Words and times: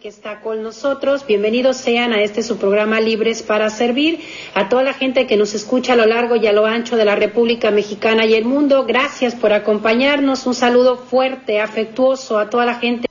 que 0.00 0.08
está 0.08 0.40
con 0.40 0.62
nosotros. 0.62 1.26
Bienvenidos 1.26 1.76
sean 1.76 2.14
a 2.14 2.22
este 2.22 2.42
su 2.42 2.56
programa 2.56 3.00
Libres 3.00 3.42
para 3.42 3.68
Servir. 3.68 4.20
A 4.54 4.70
toda 4.70 4.82
la 4.82 4.94
gente 4.94 5.26
que 5.26 5.36
nos 5.36 5.52
escucha 5.52 5.92
a 5.92 5.96
lo 5.96 6.06
largo 6.06 6.36
y 6.36 6.46
a 6.46 6.52
lo 6.52 6.64
ancho 6.64 6.96
de 6.96 7.04
la 7.04 7.16
República 7.16 7.70
Mexicana 7.70 8.24
y 8.24 8.32
el 8.32 8.46
mundo, 8.46 8.86
gracias 8.86 9.34
por 9.34 9.52
acompañarnos. 9.52 10.46
Un 10.46 10.54
saludo 10.54 10.96
fuerte, 10.96 11.60
afectuoso 11.60 12.38
a 12.38 12.48
toda 12.48 12.64
la 12.64 12.76
gente 12.76 13.08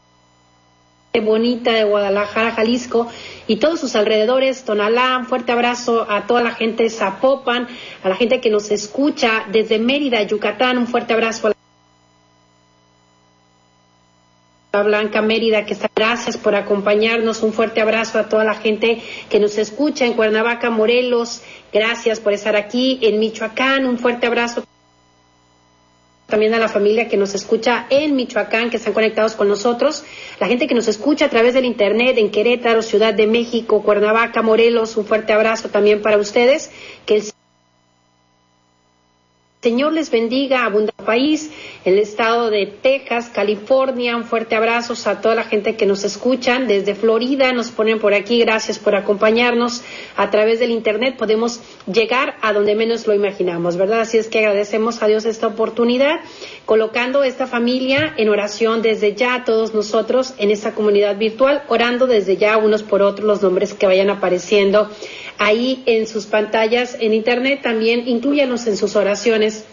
bonita 1.21 1.73
de 1.73 1.83
Guadalajara, 1.83 2.53
Jalisco 2.53 3.07
y 3.45 3.57
todos 3.57 3.79
sus 3.79 3.95
alrededores, 3.95 4.63
Tonalá, 4.63 5.17
un 5.19 5.27
fuerte 5.27 5.51
abrazo 5.51 6.07
a 6.09 6.25
toda 6.25 6.41
la 6.41 6.51
gente 6.51 6.83
de 6.83 6.89
Zapopan, 6.89 7.67
a 8.03 8.09
la 8.09 8.15
gente 8.15 8.41
que 8.41 8.49
nos 8.49 8.71
escucha 8.71 9.45
desde 9.51 9.77
Mérida, 9.77 10.23
Yucatán, 10.23 10.79
un 10.79 10.87
fuerte 10.87 11.13
abrazo 11.13 11.47
a 11.47 11.49
la 11.51 11.58
Blanca 14.71 15.21
Mérida, 15.21 15.65
que 15.65 15.73
está. 15.73 15.89
Gracias 15.95 16.37
por 16.37 16.55
acompañarnos. 16.55 17.41
Un 17.41 17.53
fuerte 17.53 17.81
abrazo 17.81 18.19
a 18.19 18.29
toda 18.29 18.43
la 18.43 18.53
gente 18.53 19.01
que 19.29 19.39
nos 19.39 19.57
escucha 19.57 20.05
en 20.05 20.13
Cuernavaca, 20.13 20.69
Morelos. 20.69 21.41
Gracias 21.73 22.19
por 22.19 22.33
estar 22.33 22.55
aquí 22.55 22.99
en 23.01 23.19
Michoacán. 23.19 23.85
Un 23.85 23.97
fuerte 23.97 24.27
abrazo 24.27 24.63
también 26.27 26.53
a 26.53 26.59
la 26.59 26.69
familia 26.69 27.07
que 27.07 27.17
nos 27.17 27.33
escucha 27.33 27.87
en 27.89 28.15
Michoacán, 28.15 28.69
que 28.69 28.77
están 28.77 28.93
conectados 28.93 29.33
con 29.33 29.47
nosotros, 29.47 30.03
la 30.39 30.45
gente 30.45 30.67
que 30.67 30.75
nos 30.75 30.87
escucha 30.87 31.25
a 31.25 31.29
través 31.29 31.55
del 31.55 31.65
Internet 31.65 32.19
en 32.19 32.29
Querétaro, 32.29 32.83
Ciudad 32.83 33.15
de 33.15 33.25
México, 33.25 33.81
Cuernavaca, 33.81 34.43
Morelos, 34.43 34.95
un 34.95 35.05
fuerte 35.05 35.33
abrazo 35.33 35.69
también 35.69 36.03
para 36.03 36.17
ustedes, 36.17 36.69
que 37.07 37.23
Señor 39.61 39.91
les 39.91 40.09
bendiga, 40.09 40.63
abundante 40.63 41.03
país, 41.03 41.51
el 41.85 41.97
estado 41.97 42.51
de 42.51 42.67
Texas, 42.67 43.29
California, 43.33 44.15
un 44.15 44.23
fuerte 44.23 44.55
abrazo 44.55 44.93
a 45.09 45.21
toda 45.21 45.33
la 45.33 45.43
gente 45.43 45.75
que 45.75 45.87
nos 45.87 46.03
escuchan 46.03 46.67
desde 46.67 46.93
Florida, 46.93 47.51
nos 47.51 47.71
ponen 47.71 47.99
por 47.99 48.13
aquí, 48.13 48.39
gracias 48.39 48.77
por 48.77 48.95
acompañarnos 48.95 49.81
a 50.15 50.29
través 50.29 50.59
del 50.59 50.69
internet, 50.69 51.17
podemos 51.17 51.61
llegar 51.91 52.35
a 52.41 52.53
donde 52.53 52.75
menos 52.75 53.07
lo 53.07 53.15
imaginamos, 53.15 53.75
¿verdad? 53.75 54.01
Así 54.01 54.17
es 54.17 54.27
que 54.27 54.39
agradecemos 54.39 55.01
a 55.01 55.07
Dios 55.07 55.25
esta 55.25 55.47
oportunidad, 55.47 56.19
colocando 56.65 57.23
esta 57.23 57.47
familia 57.47 58.13
en 58.17 58.29
oración 58.29 58.81
desde 58.81 59.15
ya, 59.15 59.43
todos 59.45 59.73
nosotros 59.73 60.35
en 60.37 60.51
esta 60.51 60.73
comunidad 60.73 61.17
virtual, 61.17 61.63
orando 61.67 62.07
desde 62.07 62.37
ya 62.37 62.55
unos 62.57 62.83
por 62.83 63.01
otros 63.01 63.27
los 63.27 63.41
nombres 63.41 63.73
que 63.73 63.87
vayan 63.87 64.09
apareciendo 64.09 64.89
ahí 65.39 65.81
en 65.87 66.05
sus 66.05 66.27
pantallas 66.27 66.97
en 66.99 67.13
internet, 67.13 67.61
también 67.63 68.07
incluyanos 68.07 68.67
en 68.67 68.77
sus 68.77 68.95
oraciones. 68.95 69.65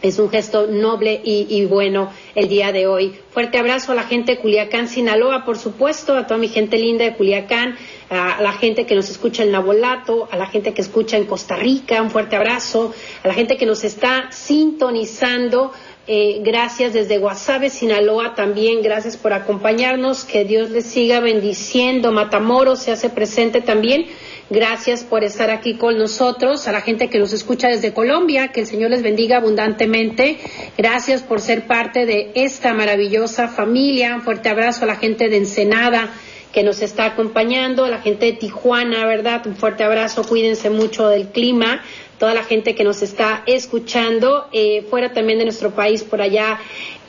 Es 0.00 0.20
un 0.20 0.30
gesto 0.30 0.68
noble 0.68 1.20
y, 1.24 1.64
bueno 1.64 2.12
el 2.36 2.48
día 2.48 2.70
de 2.70 2.86
hoy. 2.86 3.16
Fuerte 3.30 3.58
abrazo 3.58 3.90
a 3.90 3.94
la 3.96 4.04
gente 4.04 4.36
de 4.36 4.38
Culiacán, 4.38 4.86
Sinaloa, 4.86 5.44
por 5.44 5.58
supuesto, 5.58 6.16
a 6.16 6.24
toda 6.24 6.38
mi 6.38 6.46
gente 6.46 6.78
linda 6.78 7.04
de 7.04 7.14
Culiacán, 7.14 7.76
a 8.08 8.40
la 8.40 8.52
gente 8.52 8.86
que 8.86 8.94
nos 8.94 9.10
escucha 9.10 9.42
en 9.42 9.50
Nabolato, 9.50 10.28
a 10.30 10.36
la 10.36 10.46
gente 10.46 10.72
que 10.72 10.82
escucha 10.82 11.16
en 11.16 11.24
Costa 11.24 11.56
Rica, 11.56 12.00
un 12.00 12.12
fuerte 12.12 12.36
abrazo, 12.36 12.94
a 13.24 13.28
la 13.28 13.34
gente 13.34 13.56
que 13.56 13.66
nos 13.66 13.82
está 13.82 14.30
sintonizando. 14.30 15.72
Eh, 16.06 16.40
gracias 16.42 16.92
desde 16.92 17.18
Guasave, 17.18 17.68
Sinaloa 17.68 18.34
también, 18.34 18.82
gracias 18.82 19.16
por 19.16 19.32
acompañarnos, 19.32 20.24
que 20.24 20.44
Dios 20.44 20.70
les 20.70 20.86
siga 20.86 21.18
bendiciendo. 21.18 22.12
Matamoros 22.12 22.78
se 22.78 22.92
hace 22.92 23.10
presente 23.10 23.60
también 23.60 24.06
Gracias 24.50 25.04
por 25.04 25.24
estar 25.24 25.50
aquí 25.50 25.74
con 25.74 25.98
nosotros, 25.98 26.66
a 26.68 26.72
la 26.72 26.80
gente 26.80 27.10
que 27.10 27.18
nos 27.18 27.34
escucha 27.34 27.68
desde 27.68 27.92
Colombia, 27.92 28.48
que 28.48 28.60
el 28.60 28.66
Señor 28.66 28.90
les 28.90 29.02
bendiga 29.02 29.36
abundantemente. 29.36 30.38
Gracias 30.78 31.22
por 31.22 31.42
ser 31.42 31.66
parte 31.66 32.06
de 32.06 32.32
esta 32.34 32.72
maravillosa 32.72 33.48
familia. 33.48 34.14
Un 34.14 34.22
fuerte 34.22 34.48
abrazo 34.48 34.84
a 34.84 34.86
la 34.86 34.96
gente 34.96 35.28
de 35.28 35.36
Ensenada 35.36 36.10
que 36.50 36.62
nos 36.62 36.80
está 36.80 37.04
acompañando, 37.04 37.84
a 37.84 37.90
la 37.90 38.00
gente 38.00 38.24
de 38.24 38.32
Tijuana, 38.32 39.04
¿verdad? 39.04 39.46
Un 39.46 39.54
fuerte 39.54 39.84
abrazo, 39.84 40.24
cuídense 40.24 40.70
mucho 40.70 41.08
del 41.08 41.28
clima 41.28 41.82
toda 42.18 42.34
la 42.34 42.42
gente 42.42 42.74
que 42.74 42.84
nos 42.84 43.02
está 43.02 43.42
escuchando, 43.46 44.48
eh, 44.52 44.84
fuera 44.90 45.12
también 45.12 45.38
de 45.38 45.44
nuestro 45.44 45.70
país, 45.70 46.02
por 46.02 46.20
allá 46.20 46.58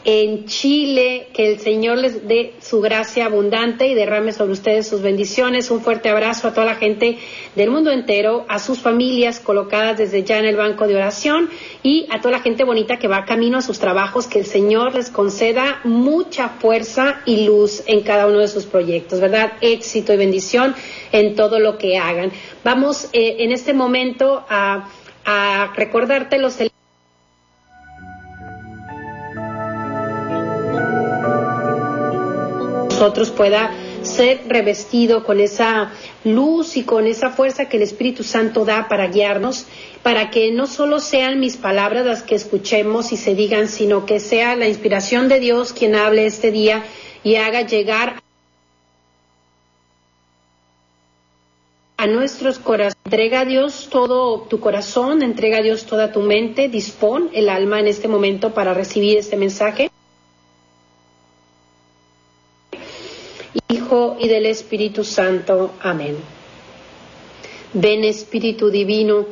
en 0.06 0.46
Chile, 0.46 1.28
que 1.34 1.52
el 1.52 1.60
Señor 1.60 1.98
les 1.98 2.28
dé 2.28 2.54
su 2.62 2.80
gracia 2.82 3.26
abundante 3.26 3.88
y 3.88 3.94
derrame 3.94 4.32
sobre 4.32 4.54
ustedes 4.54 4.88
sus 4.88 5.02
bendiciones. 5.02 5.70
Un 5.72 5.82
fuerte 5.82 6.10
abrazo 6.10 6.48
a 6.48 6.54
toda 6.54 6.66
la 6.66 6.76
gente 6.76 7.18
del 7.56 7.70
mundo 7.70 7.92
entero, 7.92 8.46
a 8.48 8.60
sus 8.60 8.80
familias 8.80 9.40
colocadas 9.40 9.98
desde 9.98 10.24
ya 10.24 10.40
en 10.40 10.46
el 10.46 10.56
banco 10.56 10.88
de 10.88 10.96
oración 10.96 11.50
y 11.84 12.08
a 12.12 12.22
toda 12.22 12.32
la 12.32 12.40
gente 12.40 12.64
bonita 12.64 12.98
que 12.98 13.08
va 13.08 13.26
camino 13.26 13.58
a 13.58 13.62
sus 13.62 13.80
trabajos, 13.80 14.28
que 14.28 14.40
el 14.40 14.46
Señor 14.46 14.96
les 14.96 15.10
conceda 15.10 15.82
mucha 15.84 16.50
fuerza 16.50 17.22
y 17.26 17.46
luz 17.46 17.84
en 17.86 18.02
cada 18.02 18.28
uno 18.28 18.40
de 18.40 18.48
sus 18.48 18.66
proyectos, 18.66 19.20
¿verdad? 19.20 19.54
Éxito 19.62 20.14
y 20.14 20.18
bendición 20.18 20.76
en 21.12 21.36
todo 21.36 21.60
lo 21.60 21.78
que 21.78 21.98
hagan. 21.98 22.32
Vamos 22.64 23.10
eh, 23.14 23.38
en 23.40 23.52
este 23.52 23.74
momento 23.74 24.46
a, 24.50 24.90
a 25.26 25.74
recordarte 25.76 26.38
los 26.38 26.60
nosotros 33.00 33.30
pueda 33.30 33.72
ser 34.02 34.42
revestido 34.50 35.24
con 35.24 35.40
esa 35.40 35.94
luz 36.26 36.76
y 36.76 36.84
con 36.84 37.08
esa 37.08 37.30
fuerza 37.30 37.70
que 37.70 37.78
el 37.78 37.84
Espíritu 37.84 38.26
Santo 38.26 38.66
da 38.66 38.90
para 38.90 39.08
guiarnos, 39.08 39.68
para 40.04 40.30
que 40.30 40.52
no 40.52 40.68
solo 40.68 41.00
sean 41.00 41.40
mis 41.40 41.56
palabras 41.56 42.06
las 42.06 42.24
que 42.24 42.36
escuchemos 42.36 43.14
y 43.14 43.18
se 43.18 43.36
digan, 43.36 43.70
sino 43.70 44.06
que 44.06 44.20
sea 44.20 44.58
la 44.58 44.68
inspiración 44.68 45.30
de 45.30 45.40
Dios 45.40 45.72
quien 45.72 45.96
hable 45.96 46.26
este 46.26 46.52
día 46.52 46.84
y 47.24 47.36
haga 47.36 47.62
llegar 47.62 48.22
a 51.96 52.06
nuestros 52.06 52.60
corazones. 52.60 52.98
Entrega 53.06 53.42
a 53.42 53.46
Dios 53.46 53.88
todo 53.90 54.42
tu 54.42 54.60
corazón, 54.60 55.22
entrega 55.22 55.60
a 55.60 55.62
Dios 55.62 55.86
toda 55.86 56.12
tu 56.12 56.20
mente, 56.20 56.68
dispón 56.68 57.30
el 57.32 57.48
alma 57.48 57.80
en 57.80 57.88
este 57.88 58.10
momento 58.10 58.54
para 58.54 58.74
recibir 58.74 59.18
este 59.18 59.38
mensaje. 59.38 59.89
Y 64.20 64.28
del 64.28 64.46
Espíritu 64.46 65.04
Santo. 65.04 65.72
Amén. 65.82 66.18
Ven 67.74 68.04
Espíritu 68.04 68.70
Divino, 68.70 69.26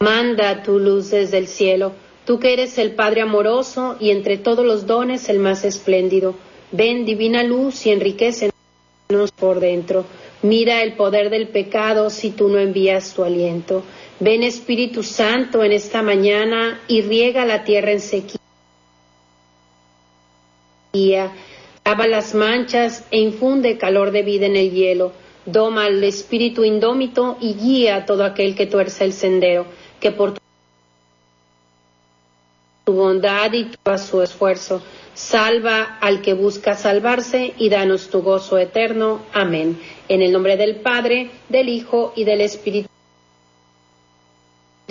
manda 0.00 0.62
tu 0.62 0.78
luz 0.78 1.10
desde 1.10 1.38
el 1.38 1.46
cielo, 1.46 1.92
tú 2.24 2.40
que 2.40 2.52
eres 2.52 2.78
el 2.78 2.92
Padre 2.92 3.20
amoroso 3.20 3.96
y 4.00 4.10
entre 4.10 4.36
todos 4.36 4.64
los 4.64 4.86
dones 4.86 5.28
el 5.28 5.38
más 5.38 5.64
espléndido. 5.64 6.34
Ven 6.72 7.04
divina 7.04 7.42
luz 7.42 7.86
y 7.86 7.90
enriquecenos 7.90 8.52
por 9.36 9.60
dentro. 9.60 10.04
Mira 10.42 10.82
el 10.82 10.94
poder 10.94 11.30
del 11.30 11.48
pecado 11.48 12.10
si 12.10 12.30
tú 12.30 12.48
no 12.48 12.58
envías 12.58 13.12
tu 13.14 13.22
aliento. 13.24 13.82
Ven 14.18 14.42
Espíritu 14.42 15.02
Santo 15.02 15.62
en 15.62 15.72
esta 15.72 16.02
mañana 16.02 16.80
y 16.88 17.02
riega 17.02 17.44
la 17.44 17.62
tierra 17.64 17.92
en 17.92 18.00
sequía 18.00 18.40
lava 21.84 22.06
las 22.06 22.34
manchas 22.34 23.04
e 23.10 23.18
infunde 23.18 23.78
calor 23.78 24.10
de 24.10 24.22
vida 24.22 24.46
en 24.46 24.56
el 24.56 24.70
hielo. 24.70 25.12
Doma 25.46 25.86
al 25.86 26.02
espíritu 26.04 26.64
indómito 26.64 27.36
y 27.40 27.54
guía 27.54 27.96
a 27.96 28.06
todo 28.06 28.24
aquel 28.24 28.54
que 28.54 28.66
tuerce 28.66 29.04
el 29.04 29.12
sendero, 29.12 29.66
que 29.98 30.12
por 30.12 30.34
tu 32.84 32.92
bondad 32.92 33.52
y 33.52 33.64
tu 33.64 33.98
su 33.98 34.22
esfuerzo, 34.22 34.82
salva 35.14 35.98
al 36.00 36.20
que 36.20 36.34
busca 36.34 36.74
salvarse 36.76 37.54
y 37.58 37.68
danos 37.68 38.10
tu 38.10 38.22
gozo 38.22 38.58
eterno. 38.58 39.22
Amén. 39.32 39.78
En 40.08 40.22
el 40.22 40.32
nombre 40.32 40.56
del 40.56 40.76
Padre, 40.76 41.30
del 41.48 41.68
Hijo 41.68 42.12
y 42.16 42.24
del 42.24 42.42
Espíritu 42.42 42.88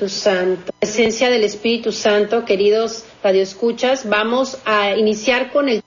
Santo. 0.07 0.71
Presencia 0.79 1.29
del 1.29 1.43
Espíritu 1.43 1.91
Santo, 1.91 2.45
queridos 2.45 3.05
radioescuchas, 3.23 4.07
vamos 4.07 4.59
a 4.65 4.95
iniciar 4.95 5.51
con 5.51 5.67
el 5.69 5.83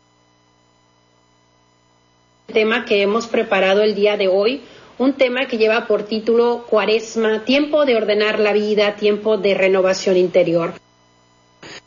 tema 2.52 2.84
que 2.84 3.02
hemos 3.02 3.26
preparado 3.26 3.82
el 3.82 3.94
día 3.94 4.16
de 4.16 4.28
hoy, 4.28 4.62
un 4.98 5.14
tema 5.14 5.46
que 5.46 5.58
lleva 5.58 5.86
por 5.86 6.04
título 6.04 6.64
Cuaresma, 6.68 7.44
tiempo 7.44 7.84
de 7.84 7.96
ordenar 7.96 8.38
la 8.38 8.52
vida, 8.52 8.96
tiempo 8.96 9.36
de 9.36 9.54
renovación 9.54 10.16
interior. 10.16 10.74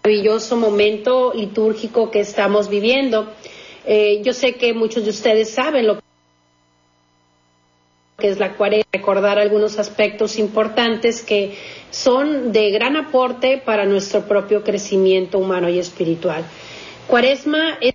Maravilloso 0.04 0.58
momento 0.58 1.34
litúrgico 1.34 2.12
que 2.12 2.20
estamos 2.20 2.70
viviendo. 2.70 3.32
Eh, 3.86 4.22
yo 4.24 4.34
sé 4.34 4.54
que 4.54 4.74
muchos 4.74 5.04
de 5.04 5.12
ustedes 5.12 5.50
saben 5.52 5.88
lo 5.88 6.00
que 8.18 8.30
es 8.30 8.40
la 8.40 8.54
cuaresma, 8.54 8.90
recordar 8.94 9.40
algunos 9.40 9.78
aspectos 9.80 10.38
importantes 10.38 11.22
que 11.22 11.58
son 11.92 12.52
de 12.52 12.72
gran 12.72 12.96
aporte 12.96 13.62
para 13.64 13.86
nuestro 13.86 14.22
propio 14.22 14.64
crecimiento 14.64 15.38
humano 15.38 15.70
y 15.70 15.80
espiritual. 15.80 16.46
Cuaresma 17.08 17.78
es 17.82 17.95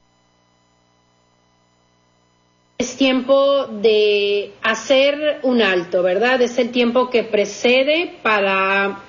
es 2.80 2.96
tiempo 2.96 3.66
de 3.66 4.52
hacer 4.62 5.40
un 5.42 5.60
alto, 5.60 6.02
¿verdad? 6.02 6.40
Es 6.40 6.56
el 6.56 6.70
tiempo 6.70 7.10
que 7.10 7.24
precede 7.24 8.14
para 8.22 9.02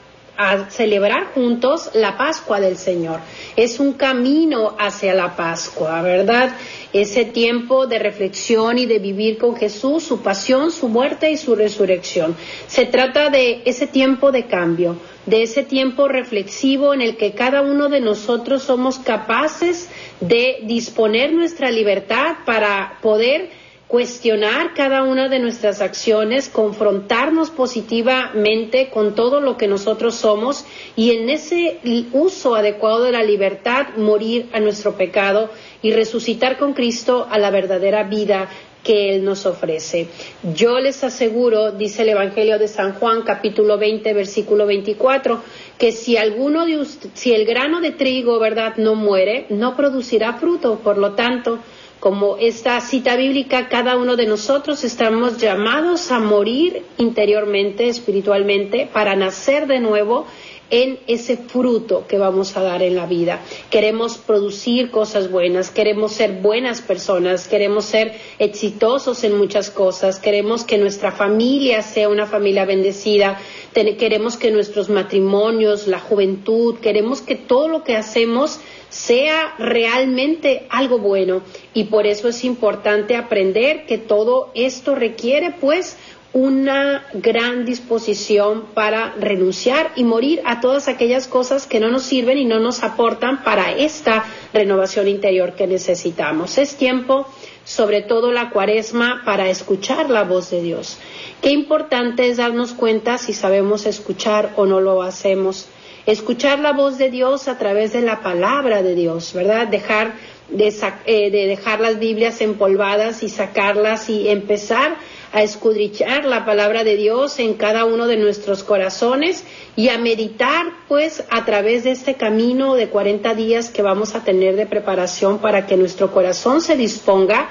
celebrar 0.70 1.28
juntos 1.34 1.90
la 1.94 2.18
Pascua 2.18 2.60
del 2.60 2.76
Señor. 2.76 3.22
Es 3.56 3.80
un 3.80 3.94
camino 3.94 4.76
hacia 4.78 5.14
la 5.14 5.38
Pascua, 5.38 6.02
¿verdad? 6.02 6.54
Ese 6.92 7.24
tiempo 7.24 7.88
de 7.88 8.00
reflexión 8.00 8.78
y 8.78 8.88
de 8.88 9.00
vivir 9.00 9.38
con 9.38 9.56
Jesús, 9.56 10.04
su 10.04 10.22
pasión, 10.22 10.72
su 10.72 10.90
muerte 10.90 11.32
y 11.32 11.38
su 11.38 11.56
resurrección. 11.56 12.36
Se 12.68 12.86
trata 12.86 13.30
de 13.30 13.62
ese 13.64 13.88
tiempo 13.88 14.34
de 14.34 14.48
cambio, 14.48 14.98
de 15.26 15.44
ese 15.44 15.64
tiempo 15.64 16.10
reflexivo 16.10 16.94
en 16.94 17.02
el 17.02 17.16
que 17.16 17.32
cada 17.32 17.62
uno 17.62 17.88
de 17.88 18.02
nosotros 18.02 18.64
somos 18.64 19.00
capaces 19.00 19.88
de 20.20 20.58
disponer 20.64 21.32
nuestra 21.32 21.72
libertad 21.72 22.36
para 22.46 22.98
poder 23.02 23.61
cuestionar 23.92 24.74
cada 24.74 25.04
una 25.04 25.28
de 25.28 25.40
nuestras 25.40 25.82
acciones, 25.82 26.48
confrontarnos 26.48 27.50
positivamente 27.50 28.90
con 28.90 29.16
todo 29.16 29.42
lo 29.42 29.58
que 29.58 29.68
nosotros 29.68 30.16
somos 30.16 30.64
y 30.96 31.12
en 31.12 31.30
ese 31.30 31.78
uso 32.14 32.56
adecuado 32.56 33.04
de 33.04 33.12
la 33.12 33.22
libertad 33.22 33.88
morir 33.98 34.48
a 34.54 34.62
nuestro 34.62 34.96
pecado 34.96 35.50
y 35.82 35.92
resucitar 35.92 36.58
con 36.58 36.72
Cristo 36.72 37.28
a 37.30 37.38
la 37.38 37.50
verdadera 37.50 38.04
vida 38.04 38.48
que 38.82 39.14
Él 39.14 39.26
nos 39.26 39.46
ofrece. 39.46 40.08
Yo 40.56 40.80
les 40.80 41.04
aseguro, 41.04 41.72
dice 41.72 42.04
el 42.04 42.10
Evangelio 42.10 42.58
de 42.60 42.70
San 42.70 42.94
Juan, 42.94 43.24
capítulo 43.24 43.78
20, 43.78 44.14
versículo 44.14 44.66
24, 44.68 45.44
que 45.78 45.92
si 45.92 46.16
alguno 46.16 46.66
de 46.66 46.86
si 47.14 47.34
el 47.34 47.46
grano 47.46 47.82
de 47.82 47.92
trigo, 47.92 48.40
verdad, 48.40 48.78
no 48.78 48.96
muere, 48.96 49.48
no 49.50 49.76
producirá 49.76 50.36
fruto. 50.36 50.80
Por 50.80 50.98
lo 50.98 51.12
tanto, 51.12 51.60
como 52.02 52.38
esta 52.38 52.82
cita 52.82 53.16
bíblica, 53.16 53.70
cada 53.70 53.96
uno 53.96 54.16
de 54.16 54.26
nosotros 54.26 54.84
estamos 54.84 55.38
llamados 55.38 56.12
a 56.12 56.20
morir 56.20 56.84
interiormente, 56.98 57.88
espiritualmente, 57.88 58.90
para 58.92 59.16
nacer 59.16 59.68
de 59.68 59.80
nuevo 59.80 60.26
en 60.72 60.98
ese 61.06 61.38
fruto 61.38 62.06
que 62.08 62.18
vamos 62.18 62.58
a 62.58 62.64
dar 62.64 62.82
en 62.82 62.96
la 62.96 63.06
vida. 63.06 63.42
Queremos 63.70 64.18
producir 64.18 64.90
cosas 64.90 65.30
buenas, 65.30 65.70
queremos 65.70 66.14
ser 66.14 66.42
buenas 66.42 66.82
personas, 66.82 67.48
queremos 67.48 67.86
ser 67.86 68.14
exitosos 68.40 69.24
en 69.24 69.38
muchas 69.38 69.70
cosas, 69.70 70.18
queremos 70.18 70.64
que 70.64 70.80
nuestra 70.80 71.12
familia 71.12 71.84
sea 71.84 72.10
una 72.10 72.26
familia 72.26 72.66
bendecida, 72.66 73.40
queremos 73.74 74.38
que 74.38 74.50
nuestros 74.50 74.90
matrimonios, 74.90 75.86
la 75.86 76.00
juventud, 76.00 76.78
queremos 76.80 77.22
que 77.22 77.36
todo 77.36 77.68
lo 77.68 77.84
que 77.84 77.96
hacemos 77.96 78.60
sea 78.92 79.56
realmente 79.58 80.68
algo 80.70 81.00
bueno 81.00 81.42
y 81.74 81.86
por 81.86 82.06
eso 82.06 82.28
es 82.28 82.44
importante 82.44 83.16
aprender 83.16 83.86
que 83.86 83.98
todo 83.98 84.52
esto 84.54 84.96
requiere 84.96 85.56
pues 85.60 85.98
una 86.34 87.06
gran 87.14 87.66
disposición 87.66 88.66
para 88.74 89.14
renunciar 89.20 89.92
y 89.96 90.04
morir 90.04 90.42
a 90.46 90.62
todas 90.62 90.88
aquellas 90.88 91.28
cosas 91.28 91.68
que 91.68 91.80
no 91.80 91.90
nos 91.90 92.04
sirven 92.04 92.38
y 92.38 92.46
no 92.46 92.60
nos 92.60 92.84
aportan 92.84 93.44
para 93.44 93.74
esta 93.74 94.26
renovación 94.54 95.10
interior 95.10 95.56
que 95.56 95.68
necesitamos. 95.68 96.58
Es 96.58 96.76
tiempo, 96.76 97.28
sobre 97.66 98.02
todo 98.02 98.32
la 98.32 98.50
cuaresma, 98.50 99.24
para 99.26 99.50
escuchar 99.50 100.10
la 100.10 100.24
voz 100.24 100.52
de 100.52 100.62
Dios. 100.62 101.00
Qué 101.42 101.50
importante 101.50 102.30
es 102.30 102.38
darnos 102.38 102.74
cuenta 102.74 103.18
si 103.18 103.34
sabemos 103.34 103.86
escuchar 103.86 104.54
o 104.56 104.66
no 104.66 104.80
lo 104.80 105.02
hacemos 105.02 105.68
escuchar 106.06 106.60
la 106.60 106.74
voz 106.74 106.98
de 106.98 107.10
Dios 107.10 107.48
a 107.48 107.58
través 107.58 107.94
de 107.94 108.02
la 108.02 108.22
palabra 108.22 108.82
de 108.82 108.96
Dios, 108.96 109.34
¿verdad? 109.34 109.68
Dejar 109.68 110.14
de, 110.50 110.68
eh, 111.06 111.32
de, 111.32 111.48
dejar 111.48 111.80
las 111.80 112.00
Biblias 112.00 112.42
empolvadas 112.42 113.24
y 113.24 113.30
sacarlas 113.30 114.10
y 114.10 114.30
empezar 114.30 114.96
a 115.34 115.44
escudrichar 115.44 116.26
la 116.26 116.46
palabra 116.46 116.84
de 116.84 116.98
Dios 116.98 117.40
en 117.40 117.54
cada 117.54 117.86
uno 117.86 118.08
de 118.08 118.18
nuestros 118.18 118.64
corazones 118.64 119.46
y 119.78 119.88
a 119.88 119.98
meditar 119.98 120.66
pues 120.90 121.24
a 121.30 121.46
través 121.46 121.86
de 121.86 121.92
este 121.92 122.16
camino 122.16 122.76
de 122.76 122.90
40 122.90 123.34
días 123.36 123.70
que 123.70 123.82
vamos 123.82 124.14
a 124.14 124.26
tener 124.26 124.58
de 124.58 124.66
preparación 124.66 125.40
para 125.40 125.68
que 125.68 125.78
nuestro 125.78 126.12
corazón 126.12 126.60
se 126.60 126.76
disponga 126.76 127.50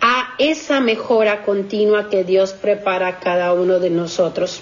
a 0.00 0.34
esa 0.38 0.80
mejora 0.80 1.42
continua 1.44 2.08
que 2.08 2.24
Dios 2.24 2.52
prepara 2.54 3.08
a 3.08 3.18
cada 3.18 3.52
uno 3.52 3.78
de 3.78 3.90
nosotros. 3.90 4.60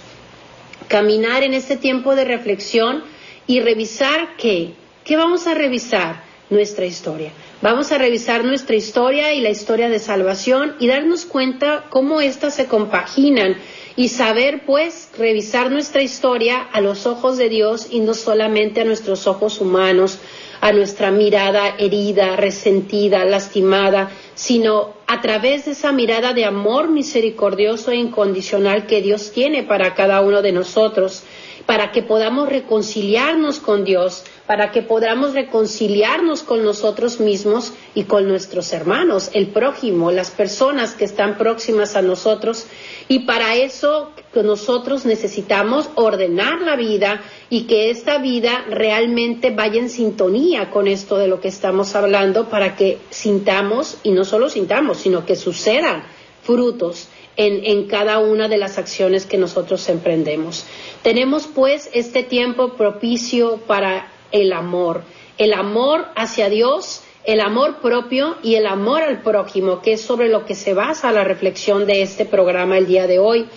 Caminar 0.88 1.44
en 1.44 1.54
este 1.54 1.76
tiempo 1.76 2.16
de 2.16 2.24
reflexión 2.24 3.04
y 3.46 3.60
revisar 3.60 4.36
qué. 4.36 4.72
¿Qué 5.04 5.16
vamos 5.16 5.46
a 5.46 5.54
revisar? 5.54 6.24
Nuestra 6.48 6.86
historia. 6.86 7.32
Vamos 7.60 7.90
a 7.90 7.98
revisar 7.98 8.44
nuestra 8.44 8.76
historia 8.76 9.32
y 9.34 9.40
la 9.40 9.50
historia 9.50 9.88
de 9.88 9.98
salvación 9.98 10.76
y 10.78 10.86
darnos 10.86 11.24
cuenta 11.24 11.86
cómo 11.90 12.20
éstas 12.20 12.54
se 12.54 12.66
compaginan 12.66 13.56
y 13.96 14.10
saber 14.10 14.64
pues 14.64 15.10
revisar 15.18 15.72
nuestra 15.72 16.02
historia 16.02 16.60
a 16.60 16.80
los 16.80 17.06
ojos 17.06 17.36
de 17.36 17.48
Dios 17.48 17.88
y 17.90 17.98
no 17.98 18.14
solamente 18.14 18.82
a 18.82 18.84
nuestros 18.84 19.26
ojos 19.26 19.60
humanos, 19.60 20.20
a 20.60 20.70
nuestra 20.72 21.10
mirada 21.10 21.74
herida, 21.78 22.36
resentida, 22.36 23.24
lastimada, 23.24 24.10
sino 24.34 24.94
a 25.08 25.20
través 25.20 25.64
de 25.64 25.72
esa 25.72 25.90
mirada 25.90 26.32
de 26.32 26.44
amor 26.44 26.88
misericordioso 26.88 27.90
e 27.90 27.96
incondicional 27.96 28.86
que 28.86 29.02
Dios 29.02 29.32
tiene 29.32 29.64
para 29.64 29.94
cada 29.94 30.20
uno 30.20 30.42
de 30.42 30.52
nosotros 30.52 31.24
para 31.66 31.90
que 31.90 32.02
podamos 32.02 32.48
reconciliarnos 32.48 33.58
con 33.58 33.84
Dios, 33.84 34.24
para 34.46 34.70
que 34.70 34.82
podamos 34.82 35.34
reconciliarnos 35.34 36.44
con 36.44 36.64
nosotros 36.64 37.18
mismos 37.18 37.72
y 37.94 38.04
con 38.04 38.28
nuestros 38.28 38.72
hermanos, 38.72 39.30
el 39.32 39.48
prójimo, 39.48 40.12
las 40.12 40.30
personas 40.30 40.94
que 40.94 41.04
están 41.04 41.36
próximas 41.36 41.96
a 41.96 42.02
nosotros. 42.02 42.66
Y 43.08 43.20
para 43.20 43.56
eso 43.56 44.12
nosotros 44.42 45.04
necesitamos 45.06 45.88
ordenar 45.94 46.60
la 46.60 46.76
vida 46.76 47.22
y 47.50 47.62
que 47.62 47.90
esta 47.90 48.18
vida 48.18 48.64
realmente 48.68 49.50
vaya 49.50 49.80
en 49.80 49.90
sintonía 49.90 50.70
con 50.70 50.88
esto 50.88 51.16
de 51.16 51.28
lo 51.28 51.40
que 51.40 51.48
estamos 51.48 51.94
hablando 51.94 52.48
para 52.48 52.76
que 52.76 52.98
sintamos, 53.10 53.98
y 54.02 54.12
no 54.12 54.24
solo 54.24 54.48
sintamos, 54.48 54.98
sino 54.98 55.24
que 55.24 55.36
sucedan 55.36 56.04
frutos 56.42 57.08
en, 57.36 57.86
cada 57.86 58.18
una 58.18 58.48
de 58.48 58.56
las 58.56 58.78
acciones 58.78 59.26
que 59.26 59.38
nosotros 59.38 59.88
emprendemos. 59.88 60.64
Tenemos 61.02 61.46
pues 61.46 61.90
este 61.92 62.22
tiempo 62.22 62.74
propicio 62.74 63.58
para 63.66 64.10
el 64.32 64.52
amor, 64.52 65.02
el 65.38 65.52
amor 65.52 66.06
hacia 66.16 66.48
Dios, 66.48 67.02
el 67.24 67.40
amor 67.40 67.80
propio 67.80 68.36
y 68.42 68.54
el 68.54 68.66
amor 68.66 69.02
al 69.02 69.22
prójimo, 69.22 69.82
que 69.82 69.94
es 69.94 70.00
sobre 70.00 70.28
lo 70.28 70.44
que 70.46 70.54
se 70.54 70.74
basa 70.74 71.12
la 71.12 71.24
reflexión 71.24 71.86
de 71.86 72.02
este 72.02 72.24
programa 72.24 72.78
el 72.78 72.86
día 72.86 73.06
de 73.06 73.18
hoy. 73.18 73.48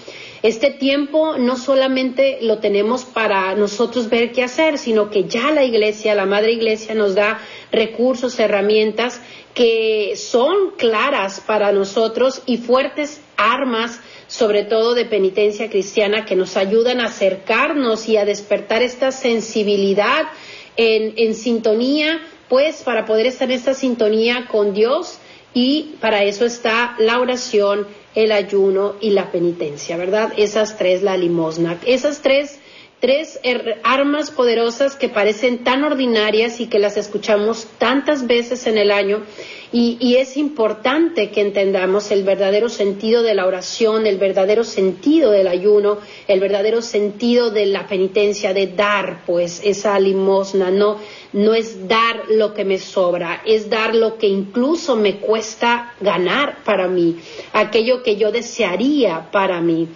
Este 0.41 0.72
tiempo 0.72 1.38
no 1.38 1.58
solamente 1.58 2.39
lo 2.41 2.60
tenemos 2.60 3.03
para 3.03 3.55
nosotros 3.55 4.10
ver 4.10 4.31
qué 4.31 4.43
hacer, 4.43 4.77
sino 4.77 5.10
que 5.10 5.25
ya 5.25 5.51
la 5.51 5.65
iglesia, 5.65 6.15
la 6.15 6.25
madre 6.25 6.53
iglesia 6.53 6.96
nos 6.96 7.15
da 7.15 7.39
recursos, 7.72 8.39
herramientas 8.39 9.22
que 9.53 10.15
son 10.15 10.72
claras 10.77 11.41
para 11.41 11.74
nosotros 11.74 12.41
y 12.46 12.58
fuertes 12.58 13.19
armas, 13.36 14.00
sobre 14.27 14.63
todo 14.63 14.93
de 14.93 15.05
penitencia 15.05 15.69
cristiana, 15.69 16.24
que 16.24 16.38
nos 16.38 16.55
ayudan 16.55 17.01
a 17.01 17.08
acercarnos 17.08 18.08
y 18.08 18.15
a 18.15 18.25
despertar 18.25 18.81
esta 18.81 19.12
sensibilidad 19.12 20.27
en, 20.77 21.36
sintonía, 21.36 22.22
pues 22.48 22.84
para 22.84 23.05
poder 23.05 23.25
estar 23.25 23.50
en 23.50 23.58
esta 23.58 23.74
sintonía 23.74 24.48
con 24.50 24.74
Dios. 24.74 25.19
Y 25.53 25.96
para 26.00 26.24
eso 26.24 26.46
está 26.46 26.96
la 27.00 27.19
oración, 27.19 27.88
el 28.16 28.32
ayuno 28.32 28.96
y 29.01 29.12
la 29.12 29.32
penitencia, 29.32 29.98
¿verdad? 29.98 30.34
Esas 30.38 30.78
tres, 30.78 31.04
la 31.04 31.18
limosna. 31.18 31.78
Esas 31.86 32.22
tres 32.22 32.59
tres 33.00 33.39
armas 33.84 34.32
poderosas 34.32 34.96
que 34.96 35.10
parecen 35.10 35.63
tan 35.63 35.84
ordinarias 35.84 36.60
y 36.60 36.68
que 36.68 36.79
las 36.79 36.98
escuchamos 36.98 37.68
tantas 37.77 38.27
veces 38.27 38.68
en 38.68 38.77
el 38.77 38.91
año 38.91 39.24
y, 39.72 40.15
es 40.15 40.36
importante 40.36 41.29
que 41.29 41.41
entendamos 41.41 42.10
el 42.10 42.24
verdadero 42.24 42.70
sentido 42.70 43.22
de 43.22 43.36
la 43.36 43.46
oración, 43.46 44.08
el 44.08 44.18
verdadero 44.18 44.63
sentido 44.63 45.29
del 45.29 45.48
ayuno, 45.48 46.00
el 46.27 46.39
verdadero 46.39 46.82
sentido 46.82 47.51
de 47.51 47.68
la 47.68 47.88
penitencia, 47.88 48.53
de 48.53 48.65
dar 48.65 49.22
pues 49.27 49.62
esa 49.63 50.00
limosna, 50.00 50.72
no, 50.72 50.98
no 51.34 51.53
es 51.53 51.88
dar 51.88 52.24
lo 52.29 52.56
que 52.56 52.65
me 52.65 52.79
sobra, 52.79 53.44
es 53.46 53.70
dar 53.70 53.94
lo 53.94 54.18
que 54.18 54.27
incluso 54.27 54.96
me 54.96 55.18
cuesta 55.18 55.94
ganar 56.01 56.63
para 56.63 56.88
mí, 56.88 57.20
aquello 57.53 58.01
que 58.01 58.15
yo 58.15 58.32
desearía 58.32 59.29
para 59.32 59.62
mí. 59.62 59.88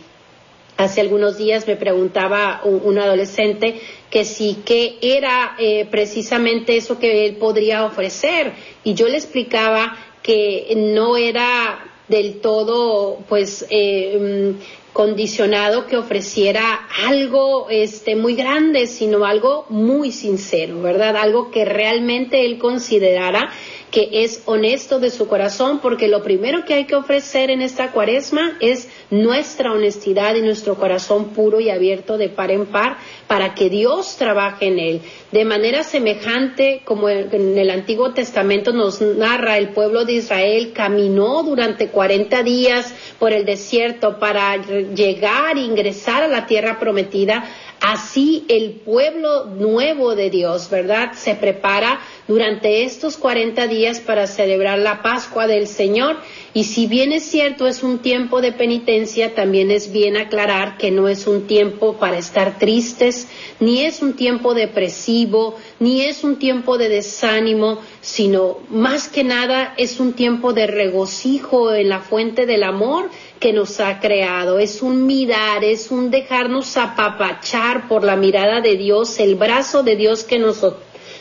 Hace 0.75 1.01
algunos 1.01 1.38
días 1.38 1.68
me 1.68 1.75
preguntaba 1.75 2.62
un, 2.63 2.98
adolescente 2.98 3.80
que 4.10 4.25
sí, 4.25 4.58
que 4.65 4.98
era 5.01 5.56
eh, 5.60 5.86
precisamente 5.89 6.77
eso 6.77 6.98
que 6.98 7.25
él 7.25 7.36
podría 7.36 7.86
ofrecer. 7.86 8.53
Y 8.84 8.96
yo 8.96 9.08
le 9.08 9.18
explicaba 9.18 9.96
que 10.24 10.74
no 10.75 11.15
era 11.15 11.86
del 12.08 12.42
todo, 12.42 13.20
pues, 13.30 13.65
eh, 13.70 14.56
mm, 14.56 14.94
condicionado 14.94 15.88
que 15.88 15.98
ofreciera 15.98 16.88
algo 17.08 17.68
este 17.70 18.15
muy 18.15 18.36
grande, 18.36 18.86
sino 18.88 19.25
algo 19.25 19.65
muy 19.70 20.12
sincero, 20.12 20.82
¿verdad? 20.82 21.18
Algo 21.18 21.50
que 21.50 21.65
realmente 21.65 22.46
él 22.46 22.60
considerara 22.60 23.50
que 23.93 24.09
es 24.23 24.41
honesto 24.45 25.00
de 25.00 25.12
su 25.12 25.27
corazón, 25.27 25.77
porque 25.79 26.07
lo 26.07 26.23
primero 26.23 26.65
que 26.65 26.73
hay 26.73 26.85
que 26.85 26.95
ofrecer 26.95 27.51
en 27.51 27.62
esta 27.62 27.91
cuaresma 27.91 28.57
es 28.59 28.89
nuestra 29.12 29.71
honestidad 29.71 30.33
y 30.33 30.41
nuestro 30.41 30.73
corazón 30.73 31.29
puro 31.29 31.59
y 31.59 31.69
abierto 31.69 32.17
de 32.17 32.27
par 32.27 32.50
en 32.50 32.65
par 32.65 32.97
para 33.27 33.53
que 33.53 33.69
Dios 33.69 34.15
trabaje 34.17 34.65
en 34.65 34.79
él. 34.79 35.01
De 35.31 35.45
manera 35.45 35.83
semejante 35.83 36.81
como 36.85 37.07
en 37.07 37.55
el 37.55 37.69
Antiguo 37.69 38.13
Testamento 38.13 38.73
nos 38.73 39.00
narra 39.00 39.59
el 39.59 39.69
pueblo 39.69 40.05
de 40.05 40.13
Israel 40.13 40.71
caminó 40.73 41.43
durante 41.43 41.89
40 41.89 42.41
días 42.41 42.95
por 43.19 43.31
el 43.31 43.45
desierto 43.45 44.17
para 44.17 44.57
llegar 44.57 45.57
e 45.57 45.62
ingresar 45.62 46.23
a 46.23 46.27
la 46.27 46.47
tierra 46.47 46.79
prometida, 46.79 47.43
Así 47.85 48.45
el 48.47 48.71
pueblo 48.71 49.43
nuevo 49.43 50.15
de 50.15 50.29
Dios, 50.29 50.69
¿verdad? 50.69 51.11
Se 51.15 51.35
prepara 51.35 51.99
durante 52.29 52.85
estos 52.85 53.17
40 53.17 53.67
días 53.67 53.99
para 53.99 54.25
celebrar 54.25 54.79
la 54.79 55.01
Pascua 55.01 55.47
del 55.47 55.67
Señor. 55.67 56.15
Y 56.53 56.63
si 56.63 56.87
bien 56.87 57.11
es 57.11 57.23
cierto, 57.23 57.67
es 57.67 57.83
un 57.83 57.99
tiempo 57.99 58.39
de 58.39 58.53
penitencia, 58.53 59.35
también 59.35 59.69
es 59.69 59.91
bien 59.91 60.15
aclarar 60.15 60.77
que 60.77 60.91
no 60.91 61.09
es 61.09 61.27
un 61.27 61.45
tiempo 61.45 61.97
para 61.97 62.17
estar 62.17 62.57
tristes, 62.57 63.27
ni 63.59 63.81
es 63.81 64.01
un 64.01 64.13
tiempo 64.13 64.53
depresivo, 64.53 65.57
ni 65.81 66.03
es 66.03 66.23
un 66.23 66.39
tiempo 66.39 66.77
de 66.77 66.87
desánimo, 66.87 67.79
sino 67.99 68.59
más 68.69 69.09
que 69.09 69.25
nada 69.25 69.73
es 69.75 69.99
un 69.99 70.13
tiempo 70.13 70.53
de 70.53 70.67
regocijo 70.67 71.73
en 71.73 71.89
la 71.89 71.99
fuente 71.99 72.45
del 72.45 72.63
amor 72.63 73.09
que 73.43 73.51
nos 73.51 73.81
ha 73.81 74.00
creado, 74.00 74.57
es 74.57 74.81
un 74.81 75.05
mirar, 75.05 75.65
es 75.65 75.91
un 75.91 76.09
dejarnos 76.09 76.77
apapachar 76.77 77.89
por 77.89 78.05
la 78.05 78.15
mirada 78.15 78.62
de 78.62 78.77
Dios, 78.77 79.19
el 79.19 79.35
brazo 79.35 79.83
de 79.83 79.97
Dios 79.97 80.23
que 80.23 80.39
nos, 80.39 80.65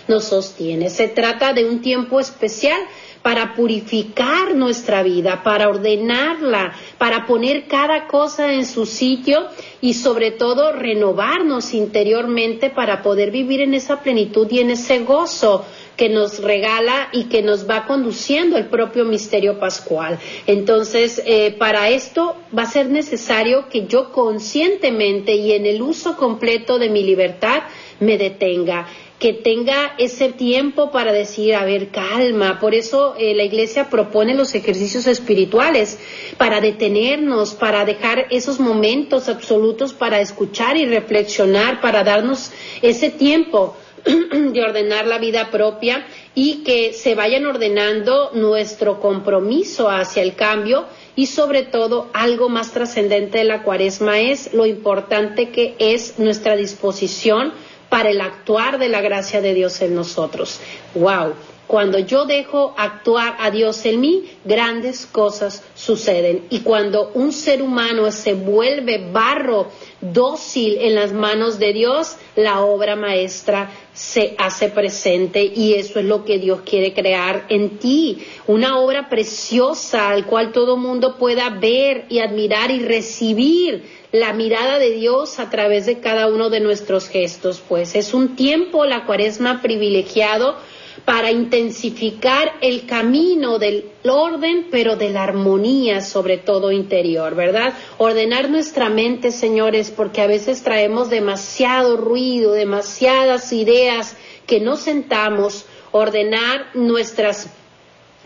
nos 0.06 0.24
sostiene. 0.26 0.88
Se 0.88 1.08
trata 1.08 1.52
de 1.52 1.64
un 1.64 1.82
tiempo 1.82 2.20
especial 2.20 2.80
para 3.22 3.56
purificar 3.56 4.54
nuestra 4.54 5.02
vida, 5.02 5.42
para 5.42 5.68
ordenarla, 5.68 6.72
para 6.96 7.26
poner 7.26 7.66
cada 7.66 8.06
cosa 8.06 8.52
en 8.52 8.66
su 8.66 8.86
sitio 8.86 9.48
y 9.80 9.94
sobre 9.94 10.30
todo 10.30 10.70
renovarnos 10.72 11.74
interiormente 11.74 12.70
para 12.70 13.02
poder 13.02 13.32
vivir 13.32 13.62
en 13.62 13.74
esa 13.74 14.00
plenitud 14.00 14.46
y 14.48 14.60
en 14.60 14.70
ese 14.70 15.00
gozo 15.00 15.64
que 15.96 16.08
nos 16.08 16.42
regala 16.42 17.08
y 17.12 17.24
que 17.24 17.42
nos 17.42 17.68
va 17.68 17.86
conduciendo 17.86 18.56
el 18.56 18.66
propio 18.66 19.04
misterio 19.04 19.58
pascual. 19.58 20.18
Entonces, 20.46 21.22
eh, 21.26 21.54
para 21.58 21.90
esto 21.90 22.36
va 22.56 22.62
a 22.62 22.66
ser 22.66 22.88
necesario 22.88 23.68
que 23.68 23.86
yo 23.86 24.12
conscientemente 24.12 25.34
y 25.34 25.52
en 25.52 25.66
el 25.66 25.82
uso 25.82 26.16
completo 26.16 26.78
de 26.78 26.88
mi 26.88 27.02
libertad 27.02 27.62
me 28.00 28.18
detenga 28.18 28.86
que 29.22 29.32
tenga 29.32 29.94
ese 29.98 30.30
tiempo 30.30 30.90
para 30.90 31.12
decir, 31.12 31.54
a 31.54 31.64
ver, 31.64 31.90
calma. 31.90 32.58
Por 32.58 32.74
eso 32.74 33.14
eh, 33.16 33.36
la 33.36 33.44
iglesia 33.44 33.88
propone 33.88 34.34
los 34.34 34.52
ejercicios 34.56 35.06
espirituales, 35.06 36.00
para 36.38 36.60
detenernos, 36.60 37.54
para 37.54 37.84
dejar 37.84 38.26
esos 38.30 38.58
momentos 38.58 39.28
absolutos 39.28 39.92
para 39.92 40.20
escuchar 40.20 40.76
y 40.76 40.86
reflexionar, 40.86 41.80
para 41.80 42.02
darnos 42.02 42.50
ese 42.82 43.10
tiempo 43.10 43.76
de 44.52 44.62
ordenar 44.62 45.06
la 45.06 45.18
vida 45.18 45.50
propia 45.50 46.06
y 46.34 46.64
que 46.64 46.92
se 46.92 47.14
vayan 47.14 47.46
ordenando 47.46 48.30
nuestro 48.34 49.00
compromiso 49.00 49.90
hacia 49.90 50.22
el 50.22 50.34
cambio 50.34 50.86
y 51.14 51.26
sobre 51.26 51.62
todo 51.62 52.08
algo 52.12 52.48
más 52.48 52.72
trascendente 52.72 53.38
de 53.38 53.44
la 53.44 53.62
cuaresma 53.62 54.20
es 54.20 54.52
lo 54.54 54.66
importante 54.66 55.50
que 55.50 55.74
es 55.78 56.18
nuestra 56.18 56.56
disposición 56.56 57.52
para 57.88 58.10
el 58.10 58.20
actuar 58.20 58.78
de 58.78 58.88
la 58.88 59.02
gracia 59.02 59.42
de 59.42 59.52
Dios 59.52 59.82
en 59.82 59.94
nosotros. 59.94 60.60
¡Wow! 60.94 61.34
Cuando 61.72 61.98
yo 61.98 62.26
dejo 62.26 62.74
actuar 62.76 63.36
a 63.38 63.50
Dios 63.50 63.86
en 63.86 63.98
mí, 63.98 64.24
grandes 64.44 65.06
cosas 65.06 65.64
suceden. 65.74 66.44
Y 66.50 66.60
cuando 66.60 67.10
un 67.14 67.32
ser 67.32 67.62
humano 67.62 68.12
se 68.12 68.34
vuelve 68.34 69.08
barro 69.10 69.68
dócil 70.02 70.76
en 70.82 70.94
las 70.94 71.14
manos 71.14 71.58
de 71.58 71.72
Dios, 71.72 72.16
la 72.36 72.60
obra 72.60 72.94
maestra 72.94 73.70
se 73.94 74.34
hace 74.36 74.68
presente 74.68 75.44
y 75.44 75.72
eso 75.72 75.98
es 75.98 76.04
lo 76.04 76.26
que 76.26 76.38
Dios 76.38 76.60
quiere 76.66 76.92
crear 76.92 77.46
en 77.48 77.78
ti, 77.78 78.22
una 78.46 78.78
obra 78.78 79.08
preciosa 79.08 80.10
al 80.10 80.26
cual 80.26 80.52
todo 80.52 80.76
mundo 80.76 81.16
pueda 81.16 81.48
ver 81.48 82.04
y 82.10 82.18
admirar 82.18 82.70
y 82.70 82.80
recibir 82.80 84.02
la 84.12 84.34
mirada 84.34 84.78
de 84.78 84.90
Dios 84.90 85.38
a 85.38 85.48
través 85.48 85.86
de 85.86 86.00
cada 86.00 86.26
uno 86.26 86.50
de 86.50 86.60
nuestros 86.60 87.08
gestos, 87.08 87.62
pues 87.66 87.94
es 87.94 88.12
un 88.12 88.36
tiempo, 88.36 88.84
la 88.84 89.06
cuaresma 89.06 89.62
privilegiado, 89.62 90.56
para 91.04 91.30
intensificar 91.30 92.52
el 92.60 92.86
camino 92.86 93.58
del 93.58 93.86
orden, 94.04 94.68
pero 94.70 94.96
de 94.96 95.10
la 95.10 95.24
armonía, 95.24 96.00
sobre 96.00 96.38
todo 96.38 96.72
interior, 96.72 97.34
¿verdad? 97.34 97.74
Ordenar 97.98 98.50
nuestra 98.50 98.88
mente, 98.88 99.30
señores, 99.30 99.90
porque 99.90 100.20
a 100.20 100.26
veces 100.26 100.62
traemos 100.62 101.10
demasiado 101.10 101.96
ruido, 101.96 102.52
demasiadas 102.52 103.52
ideas 103.52 104.16
que 104.46 104.60
no 104.60 104.76
sentamos, 104.76 105.66
ordenar 105.92 106.66
nuestras, 106.74 107.48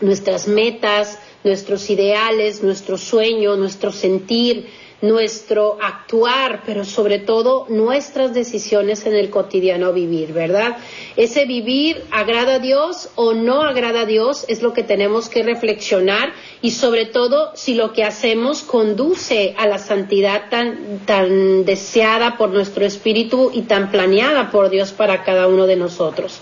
nuestras 0.01 0.47
metas, 0.47 1.19
nuestros 1.43 1.89
ideales, 1.89 2.63
nuestro 2.63 2.97
sueño, 2.97 3.55
nuestro 3.55 3.91
sentir, 3.91 4.67
nuestro 5.01 5.77
actuar, 5.81 6.63
pero 6.65 6.83
sobre 6.83 7.19
todo 7.19 7.67
nuestras 7.69 8.33
decisiones 8.33 9.05
en 9.05 9.13
el 9.13 9.29
cotidiano 9.29 9.93
vivir, 9.93 10.33
¿verdad? 10.33 10.77
Ese 11.15 11.45
vivir 11.45 12.03
agrada 12.11 12.55
a 12.55 12.59
Dios 12.59 13.09
o 13.15 13.33
no 13.33 13.61
agrada 13.61 14.01
a 14.01 14.05
Dios 14.05 14.45
es 14.47 14.63
lo 14.63 14.73
que 14.73 14.83
tenemos 14.83 15.29
que 15.29 15.43
reflexionar 15.43 16.33
y 16.61 16.71
sobre 16.71 17.05
todo 17.05 17.51
si 17.55 17.75
lo 17.75 17.93
que 17.93 18.03
hacemos 18.03 18.63
conduce 18.63 19.53
a 19.57 19.67
la 19.67 19.77
santidad 19.77 20.49
tan, 20.49 21.01
tan 21.05 21.63
deseada 21.65 22.37
por 22.37 22.49
nuestro 22.49 22.83
espíritu 22.85 23.51
y 23.53 23.63
tan 23.63 23.91
planeada 23.91 24.49
por 24.49 24.69
Dios 24.69 24.93
para 24.93 25.23
cada 25.23 25.47
uno 25.47 25.67
de 25.67 25.75
nosotros. 25.75 26.39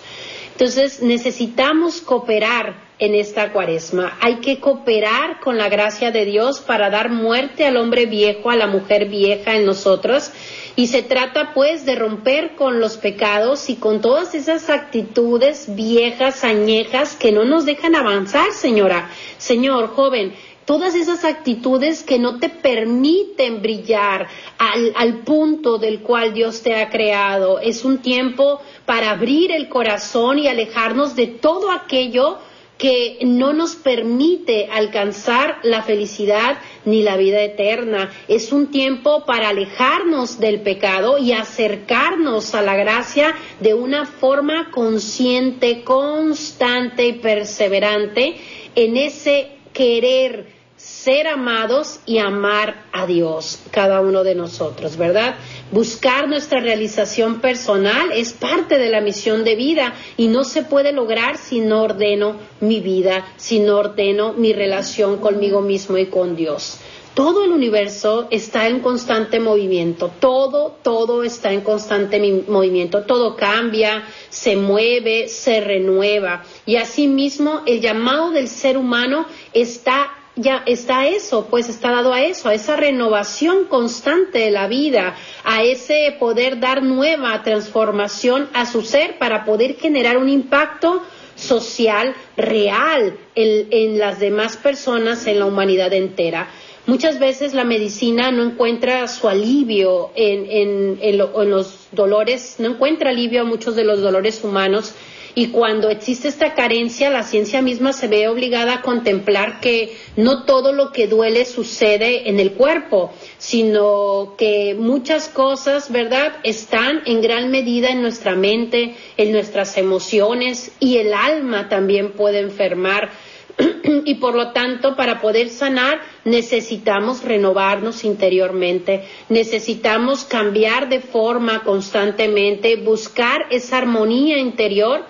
Entonces 0.53 1.01
necesitamos 1.01 1.99
cooperar 1.99 2.84
en 2.99 3.13
esta 3.15 3.51
cuaresma. 3.51 4.17
Hay 4.21 4.35
que 4.35 4.59
cooperar 4.59 5.39
con 5.39 5.57
la 5.57 5.69
gracia 5.69 6.11
de 6.11 6.25
Dios 6.25 6.61
para 6.61 6.89
dar 6.89 7.09
muerte 7.09 7.65
al 7.65 7.77
hombre 7.77 8.05
viejo, 8.05 8.49
a 8.49 8.55
la 8.55 8.67
mujer 8.67 9.09
vieja 9.09 9.55
en 9.55 9.65
nosotros. 9.65 10.31
Y 10.77 10.87
se 10.87 11.03
trata 11.03 11.53
pues 11.53 11.85
de 11.85 11.95
romper 11.95 12.55
con 12.55 12.79
los 12.79 12.97
pecados 12.97 13.69
y 13.69 13.75
con 13.75 14.01
todas 14.01 14.35
esas 14.35 14.69
actitudes 14.69 15.73
viejas, 15.75 16.43
añejas, 16.43 17.15
que 17.15 17.31
no 17.31 17.45
nos 17.45 17.65
dejan 17.65 17.95
avanzar, 17.95 18.51
señora. 18.51 19.09
Señor, 19.37 19.87
joven, 19.87 20.33
todas 20.65 20.95
esas 20.95 21.23
actitudes 21.23 22.03
que 22.03 22.19
no 22.19 22.39
te 22.39 22.49
permiten 22.49 23.61
brillar 23.61 24.27
al, 24.57 24.93
al, 24.95 25.19
punto 25.19 25.77
del 25.77 26.01
cual 26.01 26.33
Dios 26.33 26.61
te 26.61 26.75
ha 26.75 26.89
creado. 26.89 27.59
Es 27.59 27.85
un 27.85 27.99
tiempo 27.99 28.61
para 28.85 29.11
abrir 29.11 29.51
el 29.51 29.69
corazón 29.69 30.39
y 30.39 30.47
alejarnos 30.47 31.15
de 31.15 31.27
todo 31.27 31.71
aquello 31.71 32.39
que 32.77 33.19
no 33.21 33.53
nos 33.53 33.75
permite 33.75 34.67
alcanzar 34.71 35.59
la 35.63 35.81
felicidad 35.83 36.57
ni 36.83 37.03
la 37.03 37.17
vida 37.17 37.41
eterna. 37.41 38.11
Es 38.27 38.51
un 38.51 38.71
tiempo 38.71 39.25
para 39.25 39.49
alejarnos 39.49 40.39
del 40.39 40.61
pecado 40.61 41.17
y 41.17 41.31
acercarnos 41.31 42.53
a 42.53 42.61
la 42.61 42.75
gracia 42.75 43.33
de 43.59 43.73
una 43.73 44.05
forma 44.05 44.71
consciente, 44.71 45.83
constante 45.83 47.07
y 47.07 47.13
perseverante 47.13 48.35
en 48.75 48.97
ese 48.97 49.51
querer 49.73 50.54
ser 50.85 51.25
amados 51.27 51.99
y 52.05 52.19
amar 52.19 52.85
a 52.91 53.07
Dios, 53.07 53.59
cada 53.71 54.01
uno 54.01 54.23
de 54.23 54.35
nosotros, 54.35 54.97
¿verdad? 54.97 55.33
Buscar 55.71 56.29
nuestra 56.29 56.59
realización 56.59 57.41
personal 57.41 58.11
es 58.11 58.33
parte 58.33 58.77
de 58.77 58.89
la 58.89 59.01
misión 59.01 59.43
de 59.43 59.55
vida 59.55 59.95
y 60.15 60.27
no 60.27 60.43
se 60.43 60.61
puede 60.61 60.91
lograr 60.91 61.37
si 61.37 61.59
no 61.59 61.81
ordeno 61.81 62.35
mi 62.61 62.81
vida, 62.81 63.25
si 63.35 63.59
no 63.59 63.77
ordeno 63.77 64.33
mi 64.33 64.53
relación 64.53 65.17
conmigo 65.17 65.61
mismo 65.61 65.97
y 65.97 66.05
con 66.05 66.35
Dios. 66.35 66.77
Todo 67.15 67.45
el 67.45 67.51
universo 67.51 68.27
está 68.29 68.67
en 68.67 68.81
constante 68.81 69.39
movimiento, 69.39 70.11
todo, 70.19 70.77
todo 70.83 71.23
está 71.23 71.51
en 71.51 71.61
constante 71.61 72.43
movimiento, 72.47 73.03
todo 73.03 73.35
cambia, 73.35 74.03
se 74.29 74.55
mueve, 74.55 75.29
se 75.29 75.61
renueva 75.61 76.43
y 76.63 76.75
asimismo 76.75 77.61
el 77.65 77.81
llamado 77.81 78.29
del 78.29 78.49
ser 78.49 78.77
humano 78.77 79.25
está 79.51 80.11
ya 80.35 80.63
está 80.65 81.07
eso, 81.07 81.47
pues 81.49 81.69
está 81.69 81.91
dado 81.91 82.13
a 82.13 82.21
eso, 82.21 82.49
a 82.49 82.53
esa 82.53 82.75
renovación 82.75 83.65
constante 83.65 84.39
de 84.39 84.51
la 84.51 84.67
vida, 84.67 85.15
a 85.43 85.63
ese 85.63 86.15
poder 86.19 86.59
dar 86.59 86.83
nueva 86.83 87.41
transformación 87.43 88.49
a 88.53 88.65
su 88.65 88.81
ser 88.81 89.17
para 89.17 89.45
poder 89.45 89.75
generar 89.75 90.17
un 90.17 90.29
impacto 90.29 91.01
social 91.35 92.15
real 92.37 93.17
en, 93.35 93.97
las 93.97 94.19
demás 94.19 94.57
personas, 94.57 95.25
en 95.27 95.39
la 95.39 95.45
humanidad 95.45 95.93
entera. 95.93 96.49
Muchas 96.85 97.17
veces 97.17 97.53
la 97.53 97.63
medicina 97.63 98.31
no 98.31 98.43
encuentra 98.43 99.07
su 99.07 99.27
alivio 99.27 100.11
en, 100.15 100.99
en 101.01 101.17
los 101.17 101.87
dolores, 101.91 102.55
no 102.59 102.69
encuentra 102.69 103.09
alivio 103.09 103.41
a 103.41 103.45
muchos 103.45 103.75
de 103.75 103.83
los 103.83 104.01
dolores 104.01 104.43
humanos 104.43 104.93
y 105.37 105.47
cuando 105.47 105.89
existe 105.89 106.29
esta 106.29 106.53
carencia, 106.53 107.09
la 107.09 107.23
ciencia 107.23 107.61
misma 107.61 107.91
se 107.91 108.07
ve 108.07 108.29
obligada 108.29 108.75
a 108.75 108.81
contemplar 108.81 109.59
que 109.59 109.97
no 110.15 110.45
todo 110.45 110.71
lo 110.71 110.93
que 110.93 111.07
duele 111.07 111.43
sucede 111.43 112.29
en 112.29 112.39
el 112.39 112.53
cuerpo, 112.53 113.13
sino 113.37 114.35
que 114.37 114.75
muchas 114.79 115.27
cosas, 115.27 115.91
¿verdad?, 115.91 116.37
están 116.43 117.01
en 117.05 117.21
gran 117.21 117.51
medida 117.51 117.89
en 117.89 118.01
nuestra 118.01 118.35
mente, 118.35 118.95
en 119.17 119.33
nuestras 119.33 119.77
emociones 119.77 120.71
y 120.79 120.97
el 120.97 121.13
alma 121.13 121.67
también 121.67 122.13
puede 122.13 122.39
enfermar 122.39 123.09
y 124.05 124.15
por 124.15 124.35
lo 124.35 124.51
tanto 124.51 124.95
para 124.95 125.21
poder 125.21 125.49
sanar 125.49 126.01
necesitamos 126.23 127.23
renovarnos 127.23 128.03
interiormente, 128.03 129.03
necesitamos 129.29 130.23
cambiar 130.23 130.87
de 130.87 130.99
forma 131.01 131.63
constantemente, 131.63 132.77
buscar 132.77 133.47
esa 133.49 133.77
armonía 133.77 134.39
interior 134.39 135.05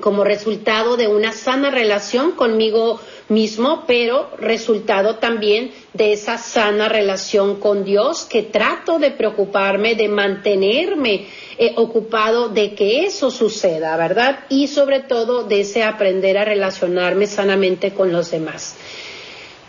como 0.00 0.24
resultado 0.24 0.96
de 0.96 1.08
una 1.08 1.32
sana 1.32 1.70
relación 1.70 2.32
conmigo 2.32 3.00
mismo, 3.28 3.84
pero 3.86 4.30
resultado 4.38 5.16
también 5.16 5.72
de 5.92 6.12
esa 6.12 6.38
sana 6.38 6.88
relación 6.88 7.60
con 7.60 7.84
Dios 7.84 8.24
que 8.24 8.42
trato 8.42 8.98
de 8.98 9.10
preocuparme, 9.10 9.94
de 9.94 10.08
mantenerme 10.08 11.26
eh, 11.58 11.72
ocupado 11.76 12.48
de 12.48 12.74
que 12.74 13.04
eso 13.04 13.30
suceda, 13.30 13.96
¿verdad? 13.96 14.40
Y 14.48 14.68
sobre 14.68 15.00
todo 15.00 15.44
de 15.44 15.60
ese 15.60 15.82
aprender 15.82 16.38
a 16.38 16.44
relacionarme 16.44 17.26
sanamente 17.26 17.92
con 17.92 18.12
los 18.12 18.30
demás. 18.30 18.76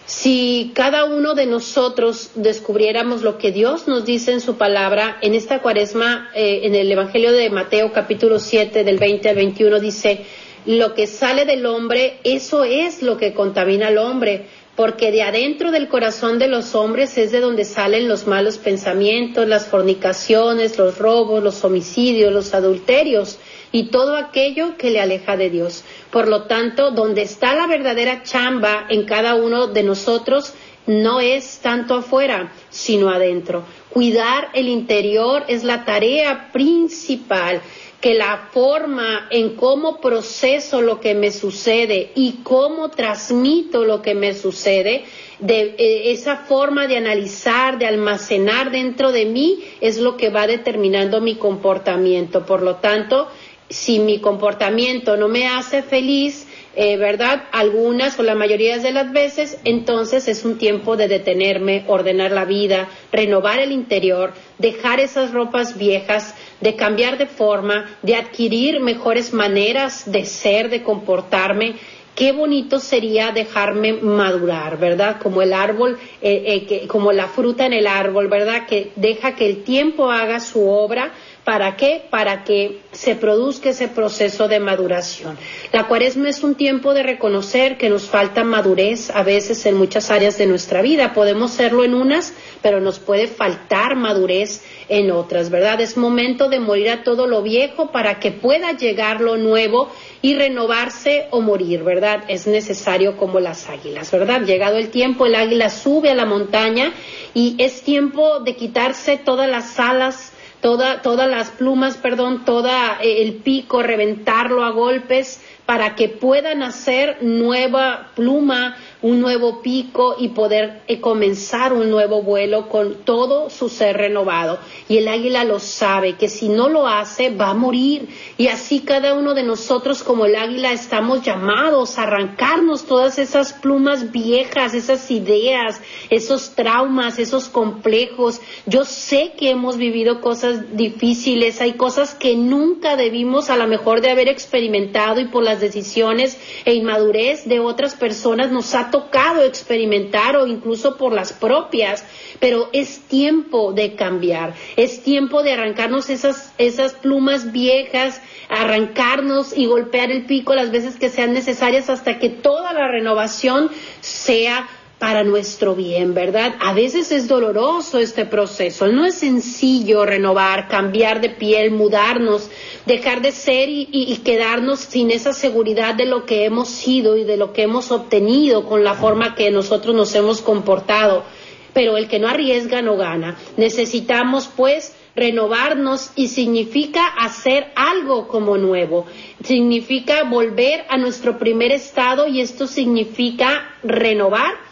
Si 0.05 0.72
cada 0.75 1.05
uno 1.05 1.33
de 1.33 1.45
nosotros 1.45 2.31
descubriéramos 2.36 3.22
lo 3.22 3.38
que 3.38 3.51
Dios 3.51 3.88
nos 3.88 4.03
dice 4.03 4.33
en 4.33 4.41
su 4.41 4.57
palabra, 4.57 5.17
en 5.22 5.33
esta 5.33 5.62
cuaresma, 5.62 6.29
eh, 6.36 6.62
en 6.63 6.75
el 6.75 6.91
Evangelio 6.91 7.31
de 7.31 7.50
Mateo 7.50 7.93
capítulo 7.93 8.39
7 8.39 8.83
del 8.83 8.98
20 8.98 9.29
al 9.29 9.36
21 9.36 9.79
dice, 9.79 10.25
lo 10.65 10.93
que 10.93 11.07
sale 11.07 11.45
del 11.45 11.65
hombre, 11.65 12.19
eso 12.25 12.65
es 12.65 13.01
lo 13.01 13.17
que 13.17 13.33
contamina 13.33 13.88
al 13.88 13.98
hombre, 13.98 14.48
porque 14.75 15.12
de 15.12 15.22
adentro 15.22 15.72
del 15.72 15.88
corazón 15.88 16.38
de 16.38 16.50
los 16.50 16.75
hombres 16.75 17.17
es 17.17 17.31
de 17.31 17.39
donde 17.39 17.63
salen 17.63 18.10
los 18.10 18.27
malos 18.27 18.57
pensamientos, 18.57 19.48
las 19.48 19.67
fornicaciones, 19.67 20.77
los 20.77 20.98
robos, 20.98 21.43
los 21.43 21.63
homicidios, 21.63 22.33
los 22.33 22.53
adulterios 22.53 23.38
y 23.74 23.88
todo 23.88 24.15
aquello 24.15 24.77
que 24.77 24.92
le 24.92 25.01
aleja 25.01 25.36
de 25.36 25.50
Dios. 25.50 25.84
Por 26.12 26.30
lo 26.30 26.44
tanto, 26.44 26.92
donde 26.92 27.24
está 27.24 27.56
la 27.56 27.68
verdadera 27.68 28.24
chamba 28.24 28.86
en 28.88 29.03
cada 29.03 29.36
uno 29.36 29.68
de 29.68 29.84
nosotros, 29.84 30.53
no 30.86 31.20
es 31.20 31.60
tanto 31.60 31.96
afuera, 31.96 32.53
sino 32.70 33.10
adentro. 33.10 33.63
Cuidar 33.89 34.50
el 34.53 34.70
interior 34.70 35.44
es 35.48 35.63
la 35.63 35.86
tarea 35.86 36.51
principal 36.53 37.62
que 38.03 38.13
la 38.13 38.50
forma 38.51 39.27
en 39.30 39.56
cómo 39.56 40.01
proceso 40.01 40.81
lo 40.81 41.00
que 41.00 41.14
me 41.14 41.31
sucede 41.31 42.12
y 42.16 42.42
cómo 42.44 42.90
transmito 42.90 43.86
lo 43.86 44.01
que 44.01 44.14
me 44.14 44.33
sucede, 44.33 45.05
de 45.40 45.75
eh, 45.77 46.12
esa 46.12 46.36
forma 46.36 46.86
de 46.88 46.98
analizar, 46.98 47.79
de 47.79 47.86
almacenar 47.86 48.72
dentro 48.72 49.14
de 49.14 49.24
mí, 49.24 49.64
es 49.79 50.00
lo 50.00 50.18
que 50.18 50.29
va 50.29 50.48
determinando 50.48 51.22
mi 51.22 51.36
comportamiento. 51.36 52.46
Por 52.46 52.62
lo 52.62 52.75
tanto, 52.75 53.29
si 53.74 53.98
mi 53.98 54.20
comportamiento 54.20 55.18
no 55.18 55.27
me 55.27 55.48
hace 55.48 55.81
feliz, 55.81 56.46
eh, 56.75 56.96
¿verdad? 56.98 57.46
Algunas 57.51 58.20
o 58.20 58.24
la 58.24 58.36
mayoría 58.36 58.77
de 58.77 58.92
las 58.92 59.12
veces, 59.12 59.57
entonces 59.64 60.27
es 60.27 60.46
un 60.46 60.59
tiempo 60.59 60.96
de 60.96 61.07
detenerme, 61.07 61.83
ordenar 61.88 62.31
la 62.31 62.46
vida, 62.46 62.88
renovar 63.12 63.59
el 63.59 63.72
interior, 63.72 64.33
dejar 64.59 65.00
esas 65.00 65.31
ropas 65.31 65.77
viejas, 65.77 66.36
de 66.62 66.75
cambiar 66.75 67.18
de 67.18 67.25
forma, 67.25 67.98
de 68.03 68.16
adquirir 68.16 68.79
mejores 68.79 69.33
maneras 69.33 70.12
de 70.12 70.25
ser, 70.25 70.70
de 70.70 70.83
comportarme. 70.83 71.74
Qué 72.16 72.31
bonito 72.31 72.79
sería 72.79 73.31
dejarme 73.31 73.94
madurar, 73.94 74.77
¿verdad? 74.77 75.20
Como 75.20 75.42
el 75.42 75.51
árbol, 75.51 75.98
eh, 76.22 76.44
eh, 76.46 76.66
que, 76.66 76.88
como 76.88 77.12
la 77.12 77.27
fruta 77.27 77.66
en 77.66 77.74
el 77.74 77.88
árbol, 77.88 78.27
¿verdad? 78.27 78.68
Que 78.68 78.92
deja 78.96 79.36
que 79.36 79.48
el 79.48 79.64
tiempo 79.64 80.12
haga 80.12 80.40
su 80.40 80.70
obra 80.70 81.12
¿Para 81.44 81.75
qué? 81.75 82.06
Para 82.10 82.46
que 82.46 82.79
se 82.94 83.16
produzca 83.16 83.72
ese 83.72 83.90
proceso 83.90 84.48
de 84.48 84.62
maduración. 84.62 85.38
La 85.74 85.88
cuaresma 85.88 86.29
es 86.29 86.42
un 86.42 86.56
tiempo 86.56 86.94
de 86.94 87.03
reconocer 87.03 87.77
que 87.77 87.90
nos 87.90 88.03
falta 88.03 88.46
madurez 88.46 89.10
a 89.10 89.24
veces 89.24 89.66
en 89.66 89.75
muchas 89.75 90.10
áreas 90.10 90.38
de 90.38 90.46
nuestra 90.46 90.82
vida. 90.82 91.14
Podemos 91.14 91.51
serlo 91.51 91.84
en 91.84 91.96
unas, 91.96 92.34
pero 92.62 92.79
nos 92.79 93.00
puede 93.00 93.27
faltar 93.27 93.98
madurez 93.98 94.64
en 94.88 95.12
otras, 95.12 95.50
¿verdad? 95.50 95.82
Es 95.82 95.98
momento 95.98 96.48
de 96.48 96.62
morir 96.62 96.90
a 96.90 97.03
todo 97.03 97.27
lo 97.27 97.42
viejo 97.42 97.92
para 97.92 98.20
que 98.20 98.32
pueda 98.32 98.72
llegar 98.77 99.20
lo 99.20 99.36
nuevo 99.36 99.92
y 100.22 100.36
renovarse 100.36 101.27
o 101.32 101.42
morir, 101.42 101.84
¿verdad? 101.84 102.24
Es 102.29 102.48
necesario 102.48 103.18
como 103.18 103.42
las 103.42 103.70
águilas, 103.70 104.12
¿verdad? 104.12 104.44
Llegado 104.44 104.77
el 104.77 104.90
tiempo, 104.90 105.25
el 105.25 105.36
águila 105.36 105.70
sube 105.70 106.10
a 106.10 106.16
la 106.16 106.25
montaña 106.25 106.94
y 107.34 107.56
es 107.58 107.82
tiempo 107.82 108.40
de 108.40 108.56
quitarse 108.56 109.18
todas 109.18 109.50
las 109.50 109.79
alas 109.79 110.32
todas 110.63 111.29
las 111.29 111.49
plumas, 111.49 111.97
perdón, 111.97 112.45
toda 112.45 112.97
eh, 113.01 113.21
el 113.21 113.33
pico, 113.35 113.83
reventarlo 113.83 114.63
a 114.63 114.71
golpes 114.71 115.41
para 115.74 115.96
que 115.96 116.07
puedan 116.07 116.62
hacer 116.62 117.24
nueva 117.24 118.12
pluma, 118.16 118.77
un 119.01 119.20
nuevo 119.20 119.64
pico 119.64 120.16
y 120.20 120.27
poder 120.27 120.83
eh, 120.88 121.01
comenzar 121.01 121.74
un 121.74 121.90
nuevo 121.90 122.22
vuelo 122.22 122.70
con 122.70 123.03
todo 123.03 123.50
su 123.50 123.70
ser 123.70 123.98
renovado. 123.98 124.59
Y 124.88 124.98
el 124.98 125.07
águila 125.07 125.44
lo 125.44 125.59
sabe, 125.59 126.14
que 126.14 126.29
si 126.29 126.48
no 126.48 126.70
lo 126.70 126.88
hace 126.88 127.31
va 127.31 127.50
a 127.50 127.53
morir. 127.55 128.07
Y 128.38 128.50
así 128.50 128.81
cada 128.81 129.16
uno 129.16 129.33
de 129.33 129.42
nosotros 129.42 130.03
como 130.03 130.27
el 130.27 130.36
águila 130.36 130.72
estamos 130.72 131.24
llamados 131.24 131.98
a 131.98 132.03
arrancarnos 132.03 132.86
todas 132.86 133.18
esas 133.18 133.51
plumas 133.53 134.12
viejas, 134.12 134.75
esas 134.75 135.09
ideas, 135.09 135.81
esos 136.12 136.51
traumas, 136.51 137.18
esos 137.18 137.50
complejos. 137.50 138.42
Yo 138.68 138.86
sé 138.86 139.33
que 139.36 139.50
hemos 139.50 139.77
vivido 139.77 140.22
cosas 140.22 140.77
difíciles, 140.77 141.62
hay 141.62 141.74
cosas 141.74 142.14
que 142.14 142.36
nunca 142.36 142.96
debimos 142.96 143.50
a 143.50 143.57
lo 143.57 143.66
mejor 143.66 144.01
de 144.01 144.12
haber 144.12 144.27
experimentado 144.27 145.20
y 145.20 145.25
por 145.25 145.42
las 145.44 145.62
decisiones 145.63 146.37
e 146.65 146.75
inmadurez 146.75 147.45
de 147.45 147.59
otras 147.59 147.95
personas 147.95 148.51
nos 148.51 148.75
ha 148.75 148.91
tocado 148.91 149.43
experimentar 149.43 150.35
o 150.35 150.45
incluso 150.45 150.97
por 150.97 151.13
las 151.13 151.33
propias, 151.33 152.05
pero 152.39 152.69
es 152.73 152.99
tiempo 153.07 153.73
de 153.73 153.95
cambiar, 153.95 154.53
es 154.75 155.01
tiempo 155.01 155.41
de 155.41 155.53
arrancarnos 155.53 156.09
esas, 156.09 156.53
esas 156.57 156.93
plumas 156.93 157.51
viejas, 157.51 158.21
arrancarnos 158.49 159.57
y 159.57 159.65
golpear 159.65 160.11
el 160.11 160.25
pico 160.25 160.53
las 160.53 160.71
veces 160.71 160.99
que 160.99 161.09
sean 161.09 161.33
necesarias 161.33 161.89
hasta 161.89 162.19
que 162.19 162.29
toda 162.29 162.73
la 162.73 162.87
renovación 162.87 163.71
sea 164.01 164.67
para 165.03 165.25
nuestro 165.25 165.75
bien, 165.75 166.13
¿verdad? 166.13 166.55
A 166.61 166.72
veces 166.72 167.11
es 167.11 167.27
doloroso 167.27 168.00
este 168.00 168.24
proceso, 168.24 168.87
no 168.87 169.05
es 169.05 169.16
sencillo 169.16 170.05
renovar, 170.05 170.70
cambiar 170.70 171.20
de 171.20 171.27
piel, 171.27 171.72
mudarnos, 171.72 172.50
dejar 172.85 173.22
de 173.22 173.33
ser 173.33 173.68
y, 173.68 174.22
quedarnos 174.24 174.79
sin 174.79 175.11
esa 175.11 175.33
seguridad 175.33 175.94
de 175.94 176.05
lo 176.05 176.25
que 176.25 176.46
hemos 176.46 176.70
sido 176.70 177.18
y 177.18 177.25
de 177.25 177.35
lo 177.35 177.51
que 177.51 177.63
hemos 177.63 177.92
obtenido 177.92 178.66
con 178.66 178.85
la 178.85 178.94
forma 178.94 179.35
que 179.35 179.51
nosotros 179.51 179.94
nos 179.94 180.16
hemos 180.16 180.42
comportado. 180.42 181.25
Pero 181.74 181.98
el 181.98 182.07
que 182.07 182.20
no 182.20 182.29
arriesga 182.29 182.81
no 182.81 182.96
gana. 182.96 183.35
Necesitamos 183.57 184.50
pues 184.55 184.96
renovarnos 185.18 186.11
y 186.16 186.29
significa 186.29 187.05
hacer 187.07 187.74
algo 187.75 188.29
como 188.29 188.57
nuevo. 188.57 189.05
Significa 189.44 190.24
volver 190.24 190.85
a 190.87 190.98
nuestro 190.98 191.37
primer 191.37 191.74
estado 191.74 192.25
y 192.25 192.39
esto 192.39 192.68
significa 192.68 193.75
renovar 193.83 194.72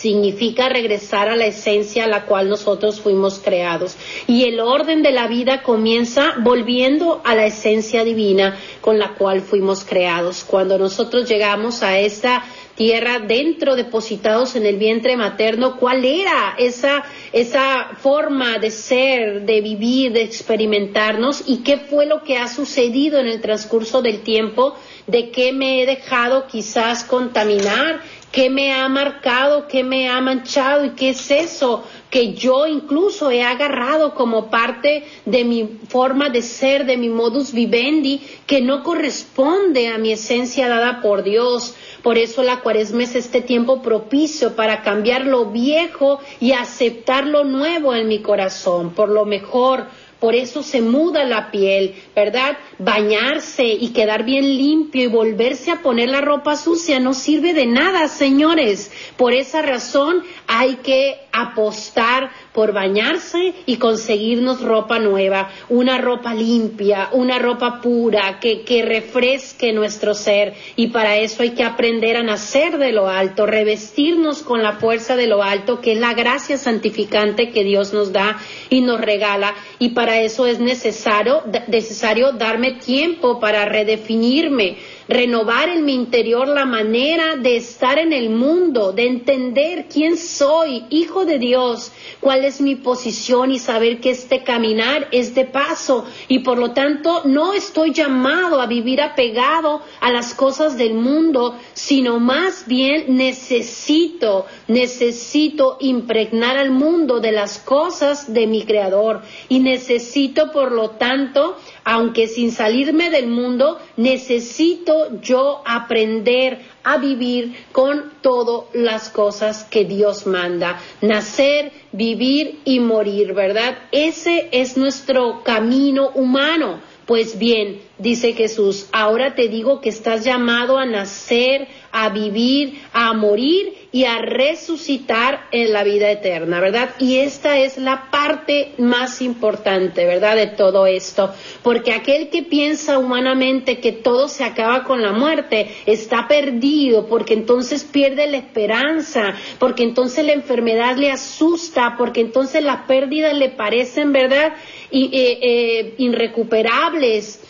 significa 0.00 0.68
regresar 0.68 1.28
a 1.28 1.34
la 1.34 1.46
esencia 1.46 2.04
a 2.04 2.08
la 2.08 2.24
cual 2.24 2.48
nosotros 2.48 3.00
fuimos 3.00 3.40
creados. 3.40 3.96
Y 4.28 4.44
el 4.44 4.60
orden 4.60 5.02
de 5.02 5.10
la 5.10 5.26
vida 5.26 5.62
comienza 5.62 6.34
volviendo 6.38 7.20
a 7.24 7.34
la 7.34 7.46
esencia 7.46 8.04
divina 8.04 8.56
con 8.80 8.98
la 8.98 9.14
cual 9.14 9.40
fuimos 9.40 9.84
creados. 9.84 10.44
Cuando 10.44 10.78
nosotros 10.78 11.28
llegamos 11.28 11.82
a 11.82 11.98
esta 11.98 12.44
tierra 12.76 13.18
dentro 13.18 13.74
depositados 13.74 14.54
en 14.54 14.64
el 14.64 14.76
vientre 14.76 15.16
materno, 15.16 15.76
cuál 15.78 16.04
era 16.04 16.54
esa, 16.58 17.02
esa 17.32 17.96
forma 18.00 18.60
de 18.60 18.70
ser, 18.70 19.42
de 19.42 19.60
vivir, 19.60 20.12
de 20.12 20.22
experimentarnos 20.22 21.42
y 21.44 21.64
qué 21.64 21.78
fue 21.78 22.06
lo 22.06 22.22
que 22.22 22.38
ha 22.38 22.46
sucedido 22.46 23.18
en 23.18 23.26
el 23.26 23.40
transcurso 23.40 24.00
del 24.00 24.20
tiempo, 24.20 24.76
de 25.08 25.30
qué 25.30 25.52
me 25.52 25.82
he 25.82 25.86
dejado 25.86 26.46
quizás 26.46 27.02
contaminar 27.02 28.00
qué 28.32 28.50
me 28.50 28.72
ha 28.72 28.88
marcado, 28.88 29.66
qué 29.68 29.82
me 29.82 30.08
ha 30.08 30.20
manchado 30.20 30.84
y 30.84 30.90
qué 30.90 31.10
es 31.10 31.30
eso 31.30 31.84
que 32.10 32.34
yo 32.34 32.66
incluso 32.66 33.30
he 33.30 33.42
agarrado 33.42 34.14
como 34.14 34.50
parte 34.50 35.04
de 35.26 35.44
mi 35.44 35.78
forma 35.88 36.30
de 36.30 36.42
ser, 36.42 36.86
de 36.86 36.96
mi 36.96 37.08
modus 37.08 37.52
vivendi, 37.52 38.22
que 38.46 38.60
no 38.60 38.82
corresponde 38.82 39.88
a 39.88 39.98
mi 39.98 40.12
esencia 40.12 40.68
dada 40.68 41.02
por 41.02 41.22
Dios. 41.22 41.74
Por 42.02 42.16
eso 42.16 42.42
la 42.42 42.60
cuaresma 42.60 43.02
es 43.02 43.14
este 43.14 43.42
tiempo 43.42 43.82
propicio 43.82 44.56
para 44.56 44.82
cambiar 44.82 45.26
lo 45.26 45.46
viejo 45.46 46.20
y 46.40 46.52
aceptar 46.52 47.26
lo 47.26 47.44
nuevo 47.44 47.94
en 47.94 48.08
mi 48.08 48.20
corazón, 48.20 48.90
por 48.90 49.10
lo 49.10 49.26
mejor, 49.26 49.86
por 50.20 50.34
eso 50.34 50.62
se 50.62 50.82
muda 50.82 51.24
la 51.24 51.50
piel, 51.50 51.94
¿verdad? 52.14 52.58
Bañarse 52.78 53.64
y 53.64 53.90
quedar 53.90 54.24
bien 54.24 54.56
limpio 54.56 55.04
y 55.04 55.06
volverse 55.06 55.70
a 55.70 55.80
poner 55.82 56.08
la 56.08 56.20
ropa 56.20 56.56
sucia 56.56 56.98
no 56.98 57.14
sirve 57.14 57.54
de 57.54 57.66
nada, 57.66 58.08
señores. 58.08 58.90
Por 59.16 59.32
esa 59.32 59.62
razón 59.62 60.24
hay 60.46 60.76
que 60.76 61.20
apostar 61.32 62.30
por 62.52 62.72
bañarse 62.72 63.54
y 63.66 63.76
conseguirnos 63.76 64.62
ropa 64.62 64.98
nueva, 64.98 65.50
una 65.68 65.98
ropa 65.98 66.34
limpia, 66.34 67.08
una 67.12 67.38
ropa 67.38 67.80
pura, 67.80 68.40
que, 68.40 68.62
que 68.62 68.82
refresque 68.82 69.72
nuestro 69.72 70.14
ser. 70.14 70.54
Y 70.76 70.88
para 70.88 71.16
eso 71.18 71.42
hay 71.42 71.50
que 71.50 71.64
aprender 71.64 72.16
a 72.16 72.22
nacer 72.22 72.78
de 72.78 72.92
lo 72.92 73.08
alto, 73.08 73.46
revestirnos 73.46 74.42
con 74.42 74.62
la 74.62 74.72
fuerza 74.72 75.16
de 75.16 75.26
lo 75.26 75.42
alto, 75.42 75.80
que 75.80 75.92
es 75.92 75.98
la 75.98 76.14
gracia 76.14 76.58
santificante 76.58 77.50
que 77.50 77.64
Dios 77.64 77.92
nos 77.92 78.12
da 78.12 78.38
y 78.70 78.80
nos 78.80 79.00
regala. 79.00 79.54
Y 79.78 79.90
para 79.90 80.20
eso 80.20 80.46
es 80.46 80.58
necesario, 80.58 81.42
necesario 81.68 82.32
darme 82.32 82.72
tiempo 82.72 83.40
para 83.40 83.64
redefinirme 83.64 84.76
renovar 85.08 85.70
en 85.70 85.84
mi 85.86 85.94
interior 85.94 86.46
la 86.46 86.66
manera 86.66 87.36
de 87.36 87.56
estar 87.56 87.98
en 87.98 88.12
el 88.12 88.28
mundo, 88.28 88.92
de 88.92 89.06
entender 89.06 89.86
quién 89.90 90.18
soy, 90.18 90.84
hijo 90.90 91.24
de 91.24 91.38
Dios, 91.38 91.92
cuál 92.20 92.44
es 92.44 92.60
mi 92.60 92.74
posición 92.74 93.50
y 93.50 93.58
saber 93.58 94.00
que 94.00 94.10
este 94.10 94.44
caminar 94.44 95.08
es 95.10 95.34
de 95.34 95.46
paso. 95.46 96.04
Y 96.28 96.40
por 96.40 96.58
lo 96.58 96.72
tanto 96.72 97.22
no 97.24 97.54
estoy 97.54 97.92
llamado 97.92 98.60
a 98.60 98.66
vivir 98.66 99.00
apegado 99.00 99.80
a 100.00 100.12
las 100.12 100.34
cosas 100.34 100.76
del 100.76 100.94
mundo, 100.94 101.58
sino 101.72 102.20
más 102.20 102.66
bien 102.66 103.16
necesito, 103.16 104.44
necesito 104.66 105.78
impregnar 105.80 106.58
al 106.58 106.70
mundo 106.70 107.20
de 107.20 107.32
las 107.32 107.58
cosas 107.58 108.32
de 108.32 108.46
mi 108.46 108.64
Creador. 108.64 109.22
Y 109.48 109.60
necesito 109.60 110.52
por 110.52 110.72
lo 110.72 110.90
tanto 110.90 111.56
aunque 111.90 112.28
sin 112.28 112.52
salirme 112.52 113.08
del 113.08 113.28
mundo, 113.28 113.78
necesito 113.96 114.97
yo 115.20 115.62
aprender 115.64 116.58
a 116.84 116.98
vivir 116.98 117.54
con 117.72 118.12
todas 118.20 118.66
las 118.74 119.08
cosas 119.10 119.64
que 119.64 119.84
Dios 119.84 120.26
manda. 120.26 120.80
Nacer, 121.00 121.72
vivir 121.92 122.60
y 122.64 122.80
morir, 122.80 123.34
¿verdad? 123.34 123.78
Ese 123.92 124.48
es 124.52 124.76
nuestro 124.76 125.42
camino 125.42 126.10
humano. 126.14 126.80
Pues 127.06 127.38
bien, 127.38 127.80
dice 127.96 128.34
Jesús, 128.34 128.86
ahora 128.92 129.34
te 129.34 129.48
digo 129.48 129.80
que 129.80 129.88
estás 129.88 130.24
llamado 130.24 130.76
a 130.76 130.84
nacer, 130.84 131.66
a 131.90 132.10
vivir, 132.10 132.82
a 132.92 133.14
morir 133.14 133.77
y 133.90 134.04
a 134.04 134.18
resucitar 134.18 135.46
en 135.50 135.72
la 135.72 135.82
vida 135.82 136.10
eterna, 136.10 136.60
¿verdad? 136.60 136.90
Y 136.98 137.18
esta 137.18 137.58
es 137.58 137.78
la 137.78 138.10
parte 138.10 138.72
más 138.76 139.22
importante, 139.22 140.04
¿verdad? 140.04 140.36
De 140.36 140.46
todo 140.48 140.86
esto, 140.86 141.32
porque 141.62 141.92
aquel 141.92 142.28
que 142.28 142.42
piensa 142.42 142.98
humanamente 142.98 143.78
que 143.78 143.92
todo 143.92 144.28
se 144.28 144.44
acaba 144.44 144.84
con 144.84 145.00
la 145.00 145.12
muerte 145.12 145.70
está 145.86 146.28
perdido, 146.28 147.06
porque 147.06 147.32
entonces 147.32 147.84
pierde 147.84 148.26
la 148.26 148.36
esperanza, 148.36 149.34
porque 149.58 149.84
entonces 149.84 150.24
la 150.26 150.32
enfermedad 150.32 150.96
le 150.96 151.10
asusta, 151.10 151.94
porque 151.96 152.20
entonces 152.20 152.62
las 152.62 152.82
pérdidas 152.82 153.34
le 153.34 153.48
parecen, 153.48 154.12
¿verdad? 154.12 154.52
Y, 154.90 155.06
eh, 155.06 155.38
eh, 155.40 155.94
irrecuperables. 155.96 157.40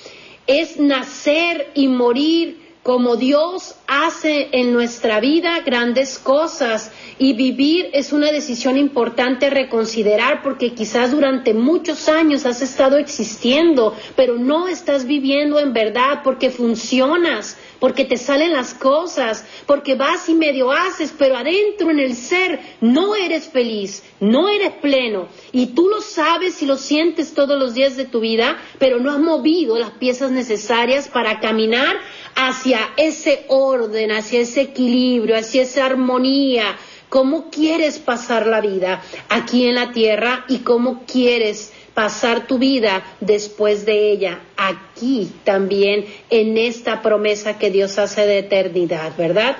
Es 0.46 0.78
nacer 0.78 1.68
y 1.74 1.88
morir 1.88 2.67
como 2.88 3.16
Dios 3.16 3.74
hace 3.86 4.48
en 4.52 4.72
nuestra 4.72 5.20
vida 5.20 5.60
grandes 5.60 6.18
cosas 6.18 6.90
y 7.18 7.34
vivir 7.34 7.90
es 7.92 8.14
una 8.14 8.32
decisión 8.32 8.78
importante 8.78 9.50
reconsiderar 9.50 10.42
porque 10.42 10.72
quizás 10.72 11.10
durante 11.10 11.52
muchos 11.52 12.08
años 12.08 12.46
has 12.46 12.62
estado 12.62 12.96
existiendo, 12.96 13.94
pero 14.16 14.38
no 14.38 14.68
estás 14.68 15.04
viviendo 15.04 15.58
en 15.58 15.74
verdad 15.74 16.22
porque 16.24 16.48
funcionas, 16.48 17.58
porque 17.80 18.04
te 18.04 18.16
salen 18.16 18.52
las 18.52 18.74
cosas, 18.74 19.44
porque 19.66 19.94
vas 19.94 20.28
y 20.28 20.34
medio 20.34 20.72
haces, 20.72 21.14
pero 21.16 21.36
adentro 21.36 21.90
en 21.90 22.00
el 22.00 22.14
ser 22.14 22.60
no 22.80 23.14
eres 23.14 23.48
feliz, 23.48 24.02
no 24.20 24.48
eres 24.48 24.72
pleno 24.74 25.28
y 25.52 25.66
tú 25.66 25.88
lo 25.88 26.00
sabes 26.00 26.62
y 26.62 26.66
lo 26.66 26.76
sientes 26.76 27.34
todos 27.34 27.58
los 27.58 27.74
días 27.74 27.96
de 27.96 28.04
tu 28.04 28.20
vida, 28.20 28.58
pero 28.78 28.98
no 28.98 29.10
has 29.10 29.20
movido 29.20 29.78
las 29.78 29.92
piezas 29.92 30.30
necesarias 30.30 31.08
para 31.08 31.40
caminar 31.40 31.96
hacia 32.34 32.80
ese 32.96 33.44
orden, 33.48 34.12
hacia 34.12 34.40
ese 34.40 34.62
equilibrio, 34.62 35.36
hacia 35.36 35.62
esa 35.62 35.86
armonía. 35.86 36.76
¿Cómo 37.08 37.48
quieres 37.50 37.98
pasar 37.98 38.46
la 38.46 38.60
vida 38.60 39.02
aquí 39.30 39.66
en 39.66 39.76
la 39.76 39.92
tierra 39.92 40.44
y 40.46 40.58
cómo 40.58 41.04
quieres 41.06 41.72
pasar 41.98 42.46
tu 42.46 42.58
vida 42.58 43.02
después 43.18 43.84
de 43.84 44.12
ella 44.12 44.38
aquí 44.56 45.32
también 45.42 46.06
en 46.30 46.56
esta 46.56 47.02
promesa 47.02 47.58
que 47.58 47.72
Dios 47.72 47.98
hace 47.98 48.24
de 48.24 48.38
eternidad, 48.38 49.16
¿verdad? 49.18 49.56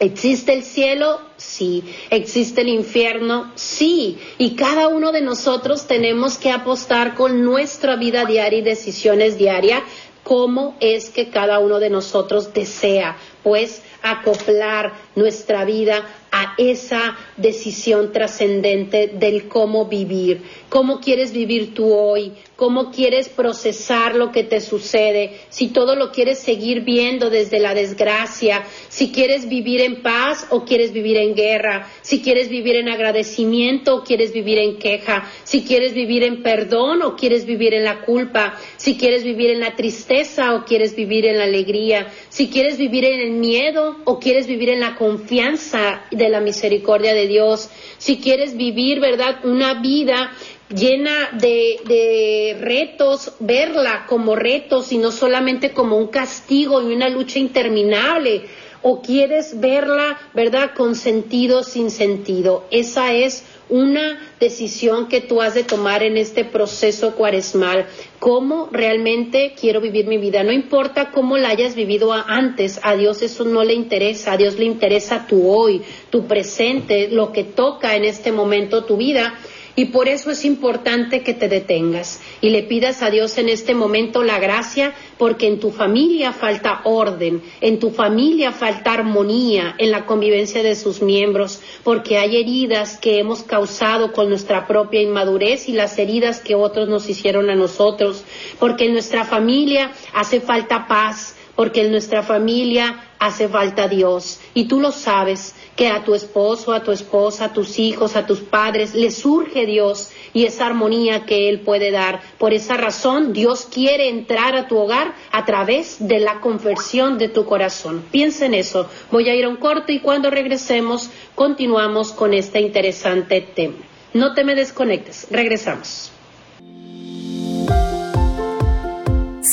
¿Existe 0.00 0.52
el 0.52 0.64
cielo? 0.64 1.20
Sí. 1.36 1.84
¿Existe 2.10 2.62
el 2.62 2.70
infierno? 2.70 3.52
Sí. 3.54 4.18
Y 4.36 4.56
cada 4.56 4.88
uno 4.88 5.12
de 5.12 5.20
nosotros 5.20 5.86
tenemos 5.86 6.38
que 6.38 6.50
apostar 6.50 7.14
con 7.14 7.44
nuestra 7.44 7.94
vida 7.94 8.24
diaria 8.24 8.58
y 8.58 8.62
decisiones 8.62 9.38
diarias 9.38 9.84
cómo 10.24 10.74
es 10.80 11.10
que 11.10 11.28
cada 11.28 11.60
uno 11.60 11.78
de 11.78 11.90
nosotros 11.90 12.52
desea, 12.52 13.16
pues, 13.44 13.82
acoplar 14.02 14.94
nuestra 15.14 15.64
vida 15.64 16.04
a 16.32 16.54
esa 16.58 17.16
decisión 17.36 18.12
trascendente 18.12 19.08
del 19.08 19.48
cómo 19.48 19.86
vivir, 19.86 20.42
cómo 20.68 21.00
quieres 21.00 21.32
vivir 21.32 21.74
tú 21.74 21.92
hoy, 21.92 22.32
cómo 22.56 22.92
quieres 22.92 23.28
procesar 23.28 24.14
lo 24.14 24.30
que 24.30 24.44
te 24.44 24.60
sucede, 24.60 25.38
si 25.48 25.68
todo 25.68 25.96
lo 25.96 26.12
quieres 26.12 26.38
seguir 26.38 26.82
viendo 26.82 27.30
desde 27.30 27.58
la 27.58 27.74
desgracia, 27.74 28.64
si 28.88 29.10
quieres 29.10 29.48
vivir 29.48 29.80
en 29.80 30.02
paz 30.02 30.46
o 30.50 30.64
quieres 30.64 30.92
vivir 30.92 31.16
en 31.16 31.34
guerra, 31.34 31.88
si 32.02 32.22
quieres 32.22 32.48
vivir 32.48 32.76
en 32.76 32.88
agradecimiento 32.88 33.96
o 33.96 34.04
quieres 34.04 34.32
vivir 34.32 34.58
en 34.58 34.78
queja, 34.78 35.28
si 35.42 35.64
quieres 35.64 35.94
vivir 35.94 36.22
en 36.22 36.42
perdón 36.42 37.02
o 37.02 37.16
quieres 37.16 37.46
vivir 37.46 37.74
en 37.74 37.84
la 37.84 38.02
culpa, 38.02 38.58
si 38.76 38.96
quieres 38.96 39.24
vivir 39.24 39.50
en 39.50 39.60
la 39.60 39.74
tristeza 39.74 40.54
o 40.54 40.64
quieres 40.64 40.94
vivir 40.94 41.26
en 41.26 41.38
la 41.38 41.44
alegría, 41.44 42.12
si 42.28 42.48
quieres 42.48 42.78
vivir 42.78 43.04
en 43.04 43.20
el 43.20 43.32
miedo 43.32 43.96
o 44.04 44.20
quieres 44.20 44.46
vivir 44.46 44.68
en 44.68 44.80
la 44.80 44.94
confianza 44.94 46.04
de 46.10 46.28
la 46.28 46.40
misericordia 46.40 47.14
de 47.14 47.23
Dios, 47.26 47.70
si 47.98 48.18
quieres 48.18 48.56
vivir, 48.56 49.00
¿verdad?, 49.00 49.44
una 49.44 49.74
vida 49.74 50.32
llena 50.68 51.30
de, 51.32 52.56
retos, 52.60 53.32
verla 53.40 54.06
como 54.06 54.34
retos 54.34 54.92
y 54.92 54.98
no 54.98 55.12
solamente 55.12 55.72
como 55.72 55.96
un 55.96 56.08
castigo 56.08 56.82
y 56.82 56.94
una 56.94 57.08
lucha 57.08 57.38
interminable, 57.38 58.44
o 58.86 59.00
quieres 59.00 59.60
verla, 59.60 60.18
¿verdad?, 60.34 60.72
con 60.76 60.94
sentido, 60.94 61.62
sin 61.62 61.90
sentido. 61.90 62.66
Esa 62.70 63.14
es 63.14 63.42
una 63.70 64.20
decisión 64.38 65.08
que 65.08 65.22
tú 65.22 65.40
has 65.40 65.54
de 65.54 65.64
tomar 65.64 66.02
en 66.02 66.18
este 66.18 66.44
proceso 66.44 67.14
cuaresmal. 67.14 67.86
¿Cómo 68.18 68.68
realmente 68.70 69.54
quiero 69.58 69.80
vivir 69.80 70.06
mi 70.06 70.18
vida? 70.18 70.44
No 70.44 70.52
importa 70.52 71.12
cómo 71.12 71.38
la 71.38 71.48
hayas 71.48 71.74
vivido 71.74 72.12
antes, 72.12 72.78
a 72.82 72.94
Dios 72.94 73.22
eso 73.22 73.44
no 73.44 73.64
le 73.64 73.72
interesa, 73.72 74.32
a 74.32 74.36
Dios 74.36 74.58
le 74.58 74.66
interesa 74.66 75.26
tu 75.26 75.48
hoy, 75.48 75.80
tu 76.10 76.26
presente, 76.26 77.08
lo 77.08 77.32
que 77.32 77.42
toca 77.42 77.96
en 77.96 78.04
este 78.04 78.32
momento 78.32 78.84
tu 78.84 78.98
vida 78.98 79.32
Y 79.76 79.86
por 79.86 80.08
eso 80.08 80.30
es 80.30 80.44
importante 80.44 81.22
que 81.22 81.34
te 81.34 81.48
detengas 81.48 82.20
y 82.40 82.50
le 82.50 82.62
pidas 82.62 83.02
a 83.02 83.10
Dios 83.10 83.38
en 83.38 83.48
este 83.48 83.74
momento 83.74 84.22
la 84.22 84.38
gracia, 84.38 84.94
porque 85.18 85.48
en 85.48 85.58
tu 85.58 85.72
familia 85.72 86.32
falta 86.32 86.82
orden, 86.84 87.42
en 87.60 87.80
tu 87.80 87.90
familia 87.90 88.52
falta 88.52 88.92
armonía 88.92 89.74
en 89.78 89.90
la 89.90 90.06
convivencia 90.06 90.62
de 90.62 90.76
sus 90.76 91.02
miembros, 91.02 91.60
porque 91.82 92.18
hay 92.18 92.36
heridas 92.36 92.98
que 92.98 93.18
hemos 93.18 93.42
causado 93.42 94.12
con 94.12 94.28
nuestra 94.28 94.68
propia 94.68 95.02
inmadurez 95.02 95.68
y 95.68 95.72
las 95.72 95.98
heridas 95.98 96.40
que 96.40 96.54
otros 96.54 96.88
nos 96.88 97.08
hicieron 97.08 97.50
a 97.50 97.56
nosotros, 97.56 98.22
porque 98.60 98.84
en 98.84 98.92
nuestra 98.92 99.24
familia 99.24 99.90
hace 100.12 100.40
falta 100.40 100.86
paz, 100.86 101.34
porque 101.56 101.82
en 101.82 101.90
nuestra 101.90 102.22
familia 102.22 103.04
hace 103.18 103.48
falta 103.48 103.88
Dios. 103.88 104.40
Y 104.54 104.64
tú 104.64 104.80
lo 104.80 104.92
sabes, 104.92 105.54
que 105.76 105.88
a 105.88 106.04
tu 106.04 106.14
esposo, 106.14 106.72
a 106.72 106.82
tu 106.82 106.92
esposa, 106.92 107.46
a 107.46 107.52
tus 107.52 107.78
hijos, 107.78 108.16
a 108.16 108.26
tus 108.26 108.40
padres, 108.40 108.94
les 108.94 109.16
surge 109.16 109.66
Dios 109.66 110.10
y 110.32 110.44
esa 110.44 110.66
armonía 110.66 111.26
que 111.26 111.48
Él 111.48 111.60
puede 111.60 111.90
dar. 111.90 112.20
Por 112.38 112.52
esa 112.52 112.76
razón, 112.76 113.32
Dios 113.32 113.66
quiere 113.70 114.08
entrar 114.08 114.54
a 114.54 114.68
tu 114.68 114.78
hogar 114.78 115.14
a 115.32 115.44
través 115.44 115.96
de 116.06 116.20
la 116.20 116.40
conversión 116.40 117.18
de 117.18 117.28
tu 117.28 117.44
corazón. 117.44 118.04
Piensa 118.10 118.46
en 118.46 118.54
eso. 118.54 118.88
Voy 119.10 119.28
a 119.28 119.34
ir 119.34 119.44
a 119.44 119.48
un 119.48 119.56
corte 119.56 119.92
y 119.92 120.00
cuando 120.00 120.30
regresemos, 120.30 121.10
continuamos 121.34 122.12
con 122.12 122.34
este 122.34 122.60
interesante 122.60 123.40
tema. 123.40 123.76
No 124.12 124.34
te 124.34 124.44
me 124.44 124.54
desconectes. 124.54 125.26
Regresamos. 125.30 126.12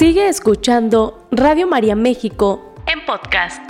Sigue 0.02 0.28
escuchando 0.28 1.28
Radio 1.30 1.68
María 1.68 1.96
México 1.96 2.74
en 2.88 3.06
podcast. 3.06 3.62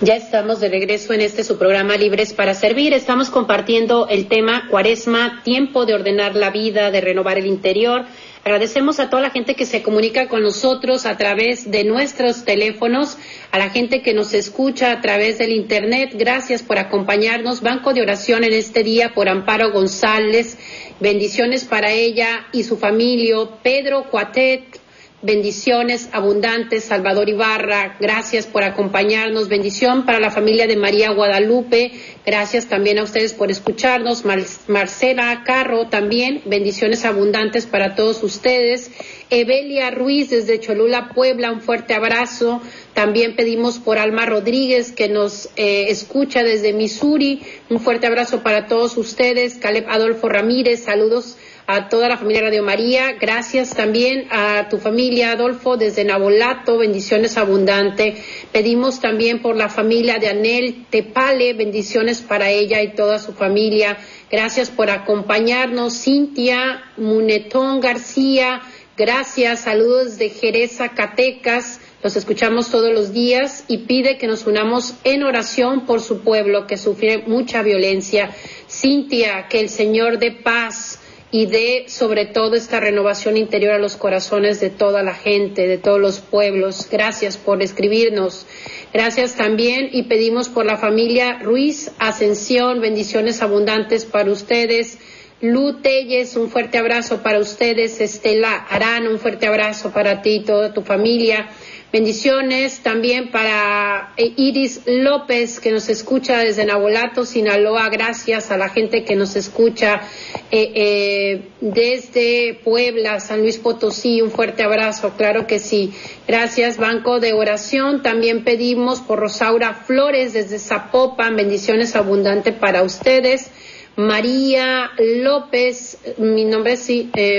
Ya 0.00 0.16
estamos 0.16 0.58
de 0.58 0.68
regreso 0.68 1.12
en 1.12 1.20
este 1.20 1.44
su 1.44 1.58
programa 1.58 1.96
Libres 1.96 2.32
para 2.32 2.54
Servir. 2.54 2.92
Estamos 2.92 3.30
compartiendo 3.30 4.08
el 4.08 4.26
tema 4.26 4.66
Cuaresma, 4.68 5.42
tiempo 5.44 5.86
de 5.86 5.94
ordenar 5.94 6.34
la 6.34 6.50
vida, 6.50 6.90
de 6.90 7.00
renovar 7.00 7.38
el 7.38 7.46
interior. 7.46 8.04
Agradecemos 8.44 8.98
a 8.98 9.10
toda 9.10 9.22
la 9.22 9.30
gente 9.30 9.54
que 9.54 9.66
se 9.66 9.82
comunica 9.82 10.28
con 10.28 10.42
nosotros 10.42 11.04
a 11.04 11.16
través 11.16 11.70
de 11.70 11.84
nuestros 11.84 12.44
teléfonos, 12.44 13.18
a 13.50 13.58
la 13.58 13.70
gente 13.70 14.00
que 14.00 14.14
nos 14.14 14.32
escucha 14.32 14.90
a 14.90 15.00
través 15.00 15.38
del 15.38 15.50
Internet. 15.50 16.12
Gracias 16.14 16.62
por 16.62 16.78
acompañarnos. 16.78 17.60
Banco 17.60 17.92
de 17.92 18.00
oración 18.00 18.44
en 18.44 18.52
este 18.52 18.82
día 18.82 19.12
por 19.14 19.28
Amparo 19.28 19.72
González. 19.72 20.56
Bendiciones 21.00 21.64
para 21.64 21.92
ella 21.92 22.46
y 22.52 22.64
su 22.64 22.76
familia. 22.76 23.36
Pedro 23.62 24.10
Cuatet, 24.10 24.80
bendiciones 25.20 26.08
abundantes. 26.12 26.84
Salvador 26.84 27.28
Ibarra, 27.28 27.96
gracias 28.00 28.46
por 28.46 28.62
acompañarnos. 28.62 29.48
Bendición 29.48 30.06
para 30.06 30.20
la 30.20 30.30
familia 30.30 30.66
de 30.66 30.76
María 30.76 31.10
Guadalupe. 31.10 31.92
Gracias 32.24 32.66
también 32.66 32.98
a 32.98 33.02
ustedes 33.02 33.32
por 33.32 33.50
escucharnos. 33.50 34.24
Marcela 34.68 35.42
Carro 35.44 35.88
también, 35.88 36.42
bendiciones 36.44 37.04
abundantes 37.04 37.66
para 37.66 37.94
todos 37.94 38.22
ustedes. 38.22 38.90
Evelia 39.30 39.90
Ruiz 39.90 40.30
desde 40.30 40.60
Cholula, 40.60 41.10
Puebla, 41.14 41.52
un 41.52 41.60
fuerte 41.60 41.94
abrazo. 41.94 42.62
También 42.94 43.36
pedimos 43.36 43.78
por 43.78 43.98
Alma 43.98 44.24
Rodríguez 44.24 44.92
que 44.92 45.08
nos 45.08 45.50
eh, 45.56 45.86
escucha 45.88 46.42
desde 46.42 46.72
Missouri. 46.72 47.42
Un 47.68 47.80
fuerte 47.80 48.06
abrazo 48.06 48.42
para 48.42 48.66
todos 48.66 48.96
ustedes. 48.96 49.56
Caleb 49.56 49.86
Adolfo 49.88 50.28
Ramírez, 50.28 50.84
saludos 50.84 51.36
a 51.70 51.90
toda 51.90 52.08
la 52.08 52.16
familia 52.16 52.40
Radio 52.40 52.62
María. 52.62 53.12
Gracias 53.20 53.74
también 53.74 54.26
a 54.30 54.70
tu 54.70 54.78
familia, 54.78 55.32
Adolfo, 55.32 55.76
desde 55.76 56.02
Nabolato. 56.02 56.78
Bendiciones 56.78 57.36
abundantes. 57.36 58.24
Pedimos 58.52 59.00
también 59.00 59.42
por 59.42 59.54
la 59.54 59.68
familia 59.68 60.18
de 60.18 60.28
Anel 60.28 60.86
Tepale. 60.88 61.52
Bendiciones 61.52 62.22
para 62.22 62.48
ella 62.50 62.80
y 62.80 62.94
toda 62.94 63.18
su 63.18 63.34
familia. 63.34 63.98
Gracias 64.30 64.70
por 64.70 64.88
acompañarnos. 64.88 65.92
Cintia 65.92 66.84
Munetón 66.96 67.80
García. 67.80 68.62
Gracias. 68.96 69.60
Saludos 69.60 70.16
de 70.16 70.30
Jerez, 70.30 70.78
Zacatecas. 70.78 71.82
Los 72.02 72.16
escuchamos 72.16 72.70
todos 72.70 72.94
los 72.94 73.12
días 73.12 73.64
y 73.68 73.78
pide 73.78 74.16
que 74.16 74.26
nos 74.26 74.46
unamos 74.46 74.94
en 75.04 75.22
oración 75.22 75.84
por 75.84 76.00
su 76.00 76.20
pueblo 76.20 76.66
que 76.66 76.78
sufre 76.78 77.24
mucha 77.26 77.62
violencia. 77.62 78.30
Cintia, 78.70 79.48
que 79.48 79.60
el 79.60 79.68
Señor 79.68 80.18
dé 80.18 80.30
paz 80.30 81.00
y 81.30 81.46
dé 81.46 81.84
sobre 81.88 82.24
todo 82.26 82.54
esta 82.54 82.80
renovación 82.80 83.36
interior 83.36 83.74
a 83.74 83.78
los 83.78 83.96
corazones 83.96 84.60
de 84.60 84.70
toda 84.70 85.02
la 85.02 85.14
gente, 85.14 85.66
de 85.66 85.78
todos 85.78 86.00
los 86.00 86.20
pueblos. 86.20 86.88
Gracias 86.90 87.36
por 87.36 87.62
escribirnos. 87.62 88.46
Gracias 88.92 89.34
también 89.34 89.90
y 89.92 90.04
pedimos 90.04 90.48
por 90.48 90.64
la 90.64 90.78
familia 90.78 91.38
Ruiz 91.40 91.90
Ascensión, 91.98 92.80
bendiciones 92.80 93.42
abundantes 93.42 94.06
para 94.06 94.30
ustedes. 94.30 94.98
Lu 95.40 95.80
Telles, 95.82 96.34
un 96.36 96.50
fuerte 96.50 96.78
abrazo 96.78 97.22
para 97.22 97.38
ustedes. 97.38 98.00
Estela 98.00 98.54
Arán, 98.70 99.06
un 99.06 99.18
fuerte 99.18 99.46
abrazo 99.46 99.92
para 99.92 100.22
ti 100.22 100.36
y 100.36 100.44
toda 100.44 100.72
tu 100.72 100.82
familia. 100.82 101.48
Bendiciones 101.90 102.80
también 102.80 103.30
para 103.30 104.12
eh, 104.18 104.34
Iris 104.36 104.82
López, 104.84 105.58
que 105.58 105.72
nos 105.72 105.88
escucha 105.88 106.36
desde 106.40 106.66
Nabolato, 106.66 107.24
Sinaloa. 107.24 107.88
Gracias 107.88 108.50
a 108.50 108.58
la 108.58 108.68
gente 108.68 109.04
que 109.04 109.16
nos 109.16 109.36
escucha 109.36 110.02
eh, 110.50 110.72
eh, 110.74 111.42
desde 111.62 112.60
Puebla, 112.62 113.20
San 113.20 113.40
Luis 113.40 113.56
Potosí. 113.56 114.20
Un 114.20 114.30
fuerte 114.30 114.64
abrazo, 114.64 115.14
claro 115.16 115.46
que 115.46 115.58
sí. 115.58 115.94
Gracias, 116.26 116.76
Banco 116.76 117.20
de 117.20 117.32
Oración. 117.32 118.02
También 118.02 118.44
pedimos 118.44 119.00
por 119.00 119.20
Rosaura 119.20 119.72
Flores 119.72 120.34
desde 120.34 120.58
Zapopan. 120.58 121.36
Bendiciones 121.36 121.96
abundantes 121.96 122.52
para 122.52 122.82
ustedes. 122.82 123.50
María 123.96 124.90
López, 124.98 125.96
mi 126.18 126.44
nombre 126.44 126.74
es 126.74 126.86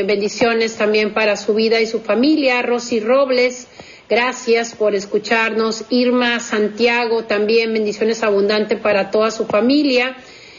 bendiciones 0.08 0.76
también 0.76 1.14
para 1.14 1.38
su 1.38 1.54
vida 1.54 1.80
y 1.82 1.86
su 1.86 2.00
familia. 2.00 2.64
Rosy 2.64 3.00
Robles. 3.00 3.68
Gracias 4.10 4.74
por 4.74 4.95
escucharnos. 4.95 5.86
Irma 5.91 6.39
Santiago, 6.39 7.26
también 7.26 7.72
bendiciones 7.74 8.24
abundantes 8.24 8.80
para 8.80 9.12
toda 9.12 9.30
su 9.30 9.45
familia. 9.45 10.15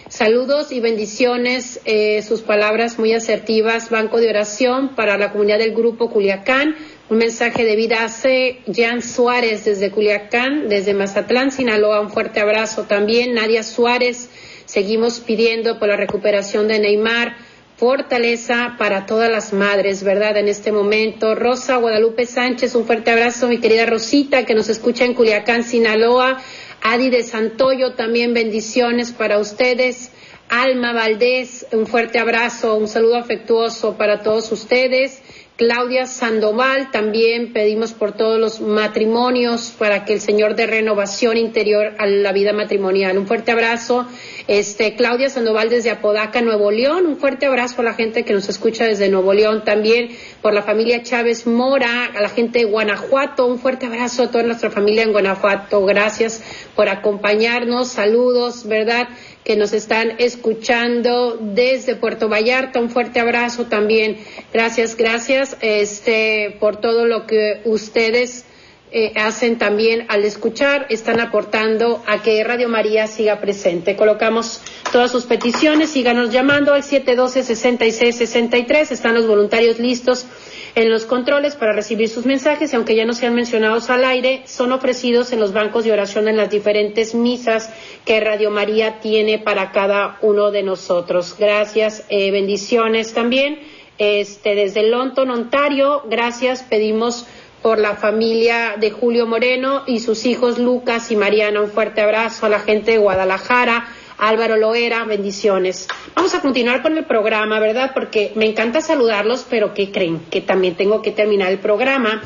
Saludos 0.08 0.70
y 0.70 0.78
bendiciones, 0.78 1.80
eh, 1.84 2.22
sus 2.22 2.42
palabras 2.42 3.00
muy 3.00 3.12
asertivas. 3.12 3.90
Banco 3.90 4.20
de 4.20 4.28
oración 4.28 4.94
para 4.94 5.18
la 5.18 5.32
comunidad 5.32 5.58
del 5.58 5.74
Grupo 5.74 6.10
Culiacán. 6.10 6.76
Un 7.08 7.18
mensaje 7.18 7.64
de 7.64 7.74
vida 7.74 8.04
hace 8.04 8.60
Jan 8.72 9.02
Suárez 9.02 9.64
desde 9.64 9.90
Culiacán, 9.90 10.68
desde 10.68 10.94
Mazatlán, 10.94 11.50
Sinaloa. 11.50 12.00
Un 12.00 12.10
fuerte 12.10 12.38
abrazo 12.38 12.84
también. 12.84 13.34
Nadia 13.34 13.64
Suárez. 13.64 14.30
Seguimos 14.64 15.18
pidiendo 15.18 15.80
por 15.80 15.88
la 15.88 15.96
recuperación 15.96 16.68
de 16.68 16.78
Neymar 16.78 17.36
fortaleza 17.80 18.74
para 18.76 19.06
todas 19.06 19.30
las 19.30 19.54
madres, 19.54 20.02
¿verdad? 20.02 20.36
En 20.36 20.48
este 20.48 20.70
momento. 20.70 21.34
Rosa 21.34 21.76
Guadalupe 21.76 22.26
Sánchez, 22.26 22.74
un 22.74 22.84
fuerte 22.84 23.10
abrazo, 23.10 23.48
mi 23.48 23.58
querida 23.58 23.86
Rosita, 23.86 24.44
que 24.44 24.54
nos 24.54 24.68
escucha 24.68 25.06
en 25.06 25.14
Culiacán, 25.14 25.64
Sinaloa. 25.64 26.42
Adi 26.82 27.08
de 27.08 27.22
Santoyo, 27.22 27.94
también 27.94 28.34
bendiciones 28.34 29.12
para 29.12 29.38
ustedes. 29.38 30.10
Alma 30.50 30.92
Valdés, 30.92 31.66
un 31.72 31.86
fuerte 31.86 32.18
abrazo, 32.18 32.74
un 32.74 32.86
saludo 32.86 33.16
afectuoso 33.16 33.96
para 33.96 34.22
todos 34.22 34.52
ustedes. 34.52 35.19
Claudia 35.60 36.06
Sandoval, 36.06 36.90
también 36.90 37.52
pedimos 37.52 37.92
por 37.92 38.12
todos 38.12 38.40
los 38.40 38.62
matrimonios 38.62 39.74
para 39.78 40.06
que 40.06 40.14
el 40.14 40.20
Señor 40.22 40.54
dé 40.54 40.66
renovación 40.66 41.36
interior 41.36 41.92
a 41.98 42.06
la 42.06 42.32
vida 42.32 42.54
matrimonial. 42.54 43.18
Un 43.18 43.26
fuerte 43.26 43.52
abrazo. 43.52 44.06
Este, 44.46 44.96
Claudia 44.96 45.28
Sandoval 45.28 45.68
desde 45.68 45.90
Apodaca, 45.90 46.40
Nuevo 46.40 46.70
León. 46.70 47.04
Un 47.04 47.18
fuerte 47.18 47.44
abrazo 47.44 47.82
a 47.82 47.84
la 47.84 47.92
gente 47.92 48.24
que 48.24 48.32
nos 48.32 48.48
escucha 48.48 48.86
desde 48.86 49.10
Nuevo 49.10 49.34
León. 49.34 49.62
También 49.62 50.08
por 50.40 50.54
la 50.54 50.62
familia 50.62 51.02
Chávez 51.02 51.46
Mora, 51.46 52.06
a 52.06 52.22
la 52.22 52.30
gente 52.30 52.60
de 52.60 52.64
Guanajuato. 52.64 53.44
Un 53.44 53.58
fuerte 53.58 53.84
abrazo 53.84 54.22
a 54.22 54.30
toda 54.30 54.44
nuestra 54.44 54.70
familia 54.70 55.02
en 55.02 55.12
Guanajuato. 55.12 55.84
Gracias 55.84 56.42
por 56.74 56.88
acompañarnos. 56.88 57.88
Saludos, 57.88 58.66
¿verdad? 58.66 59.10
Que 59.44 59.56
nos 59.56 59.72
están 59.72 60.14
escuchando 60.18 61.38
desde 61.40 61.96
Puerto 61.96 62.28
Vallarta. 62.28 62.80
Un 62.80 62.90
fuerte 62.90 63.20
abrazo 63.20 63.66
también. 63.66 64.18
Gracias, 64.52 64.96
gracias 64.96 65.56
este, 65.60 66.56
por 66.60 66.76
todo 66.76 67.06
lo 67.06 67.26
que 67.26 67.62
ustedes 67.64 68.44
eh, 68.92 69.12
hacen 69.14 69.56
también 69.56 70.06
al 70.08 70.24
escuchar, 70.24 70.86
están 70.90 71.20
aportando 71.20 72.02
a 72.08 72.22
que 72.22 72.42
Radio 72.42 72.68
María 72.68 73.06
siga 73.06 73.40
presente. 73.40 73.94
Colocamos 73.94 74.60
todas 74.90 75.12
sus 75.12 75.26
peticiones, 75.26 75.90
síganos 75.90 76.32
llamando 76.32 76.74
al 76.74 76.82
712-6663, 76.82 78.90
están 78.90 79.14
los 79.14 79.28
voluntarios 79.28 79.78
listos 79.78 80.26
en 80.74 80.90
los 80.90 81.04
controles 81.04 81.56
para 81.56 81.72
recibir 81.72 82.08
sus 82.08 82.26
mensajes 82.26 82.74
aunque 82.74 82.94
ya 82.94 83.04
no 83.04 83.12
sean 83.12 83.34
mencionados 83.34 83.90
al 83.90 84.04
aire, 84.04 84.42
son 84.46 84.72
ofrecidos 84.72 85.32
en 85.32 85.40
los 85.40 85.52
bancos 85.52 85.84
de 85.84 85.92
oración 85.92 86.28
en 86.28 86.36
las 86.36 86.50
diferentes 86.50 87.14
misas 87.14 87.70
que 88.04 88.20
Radio 88.20 88.50
María 88.50 89.00
tiene 89.00 89.38
para 89.38 89.72
cada 89.72 90.18
uno 90.22 90.50
de 90.50 90.62
nosotros. 90.62 91.36
Gracias, 91.38 92.04
eh, 92.08 92.30
bendiciones 92.30 93.12
también. 93.12 93.58
Este, 93.98 94.54
desde 94.54 94.82
London, 94.88 95.30
Ontario, 95.30 96.02
gracias, 96.08 96.62
pedimos 96.62 97.26
por 97.62 97.78
la 97.78 97.96
familia 97.96 98.76
de 98.78 98.90
Julio 98.90 99.26
Moreno 99.26 99.82
y 99.86 100.00
sus 100.00 100.24
hijos 100.24 100.58
Lucas 100.58 101.10
y 101.10 101.16
Mariana. 101.16 101.60
Un 101.60 101.70
fuerte 101.70 102.00
abrazo 102.00 102.46
a 102.46 102.48
la 102.48 102.60
gente 102.60 102.92
de 102.92 102.98
Guadalajara, 102.98 103.88
Álvaro 104.20 104.56
Loera, 104.58 105.04
bendiciones. 105.04 105.88
Vamos 106.14 106.34
a 106.34 106.40
continuar 106.40 106.82
con 106.82 106.96
el 106.98 107.04
programa, 107.06 107.58
¿verdad? 107.58 107.92
Porque 107.94 108.32
me 108.36 108.44
encanta 108.46 108.80
saludarlos, 108.82 109.46
pero 109.48 109.72
¿qué 109.72 109.90
creen? 109.90 110.20
Que 110.30 110.42
también 110.42 110.74
tengo 110.74 111.00
que 111.00 111.10
terminar 111.10 111.50
el 111.50 111.58
programa 111.58 112.22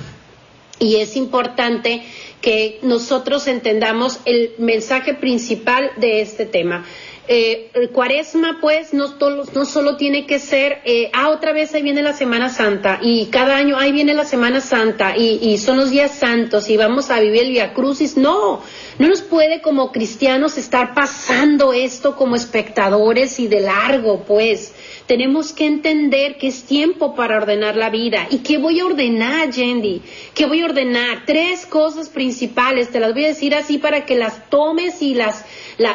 y 0.80 0.96
es 0.96 1.16
importante 1.16 2.02
que 2.40 2.78
nosotros 2.82 3.46
entendamos 3.46 4.18
el 4.24 4.52
mensaje 4.58 5.14
principal 5.14 5.92
de 5.96 6.20
este 6.20 6.46
tema. 6.46 6.84
Eh, 7.26 7.70
el 7.72 7.88
cuaresma, 7.88 8.58
pues, 8.60 8.92
no, 8.92 9.14
no 9.54 9.64
solo 9.64 9.96
tiene 9.96 10.26
que 10.26 10.38
ser, 10.38 10.82
eh, 10.84 11.10
ah, 11.14 11.30
otra 11.30 11.52
vez 11.52 11.74
ahí 11.74 11.82
viene 11.82 12.02
la 12.02 12.12
Semana 12.12 12.50
Santa, 12.50 12.98
y 13.00 13.26
cada 13.26 13.56
año 13.56 13.78
ahí 13.78 13.92
viene 13.92 14.12
la 14.12 14.26
Semana 14.26 14.60
Santa, 14.60 15.16
y, 15.16 15.38
y 15.40 15.56
son 15.56 15.78
los 15.78 15.90
días 15.90 16.10
santos, 16.10 16.68
y 16.68 16.76
vamos 16.76 17.10
a 17.10 17.20
vivir 17.20 17.44
el 17.44 17.50
Via 17.50 17.72
Crucis. 17.72 18.18
No, 18.18 18.60
no 18.98 19.08
nos 19.08 19.22
puede 19.22 19.62
como 19.62 19.90
cristianos 19.90 20.58
estar 20.58 20.92
pasando 20.92 21.72
esto 21.72 22.14
como 22.14 22.36
espectadores 22.36 23.40
y 23.40 23.48
de 23.48 23.60
largo, 23.60 24.24
pues. 24.24 24.74
Tenemos 25.06 25.52
que 25.52 25.66
entender 25.66 26.38
que 26.38 26.46
es 26.46 26.64
tiempo 26.64 27.14
para 27.14 27.36
ordenar 27.36 27.76
la 27.76 27.90
vida. 27.90 28.26
¿Y 28.30 28.38
qué 28.38 28.56
voy 28.56 28.80
a 28.80 28.86
ordenar, 28.86 29.50
Yendi? 29.50 30.00
¿Qué 30.34 30.46
voy 30.46 30.62
a 30.62 30.66
ordenar? 30.66 31.24
Tres 31.26 31.66
cosas 31.66 32.08
principales. 32.08 32.90
Te 32.90 33.00
las 33.00 33.12
voy 33.12 33.26
a 33.26 33.28
decir 33.28 33.54
así 33.54 33.76
para 33.76 34.06
que 34.06 34.16
las 34.16 34.48
tomes 34.48 35.02
y 35.02 35.14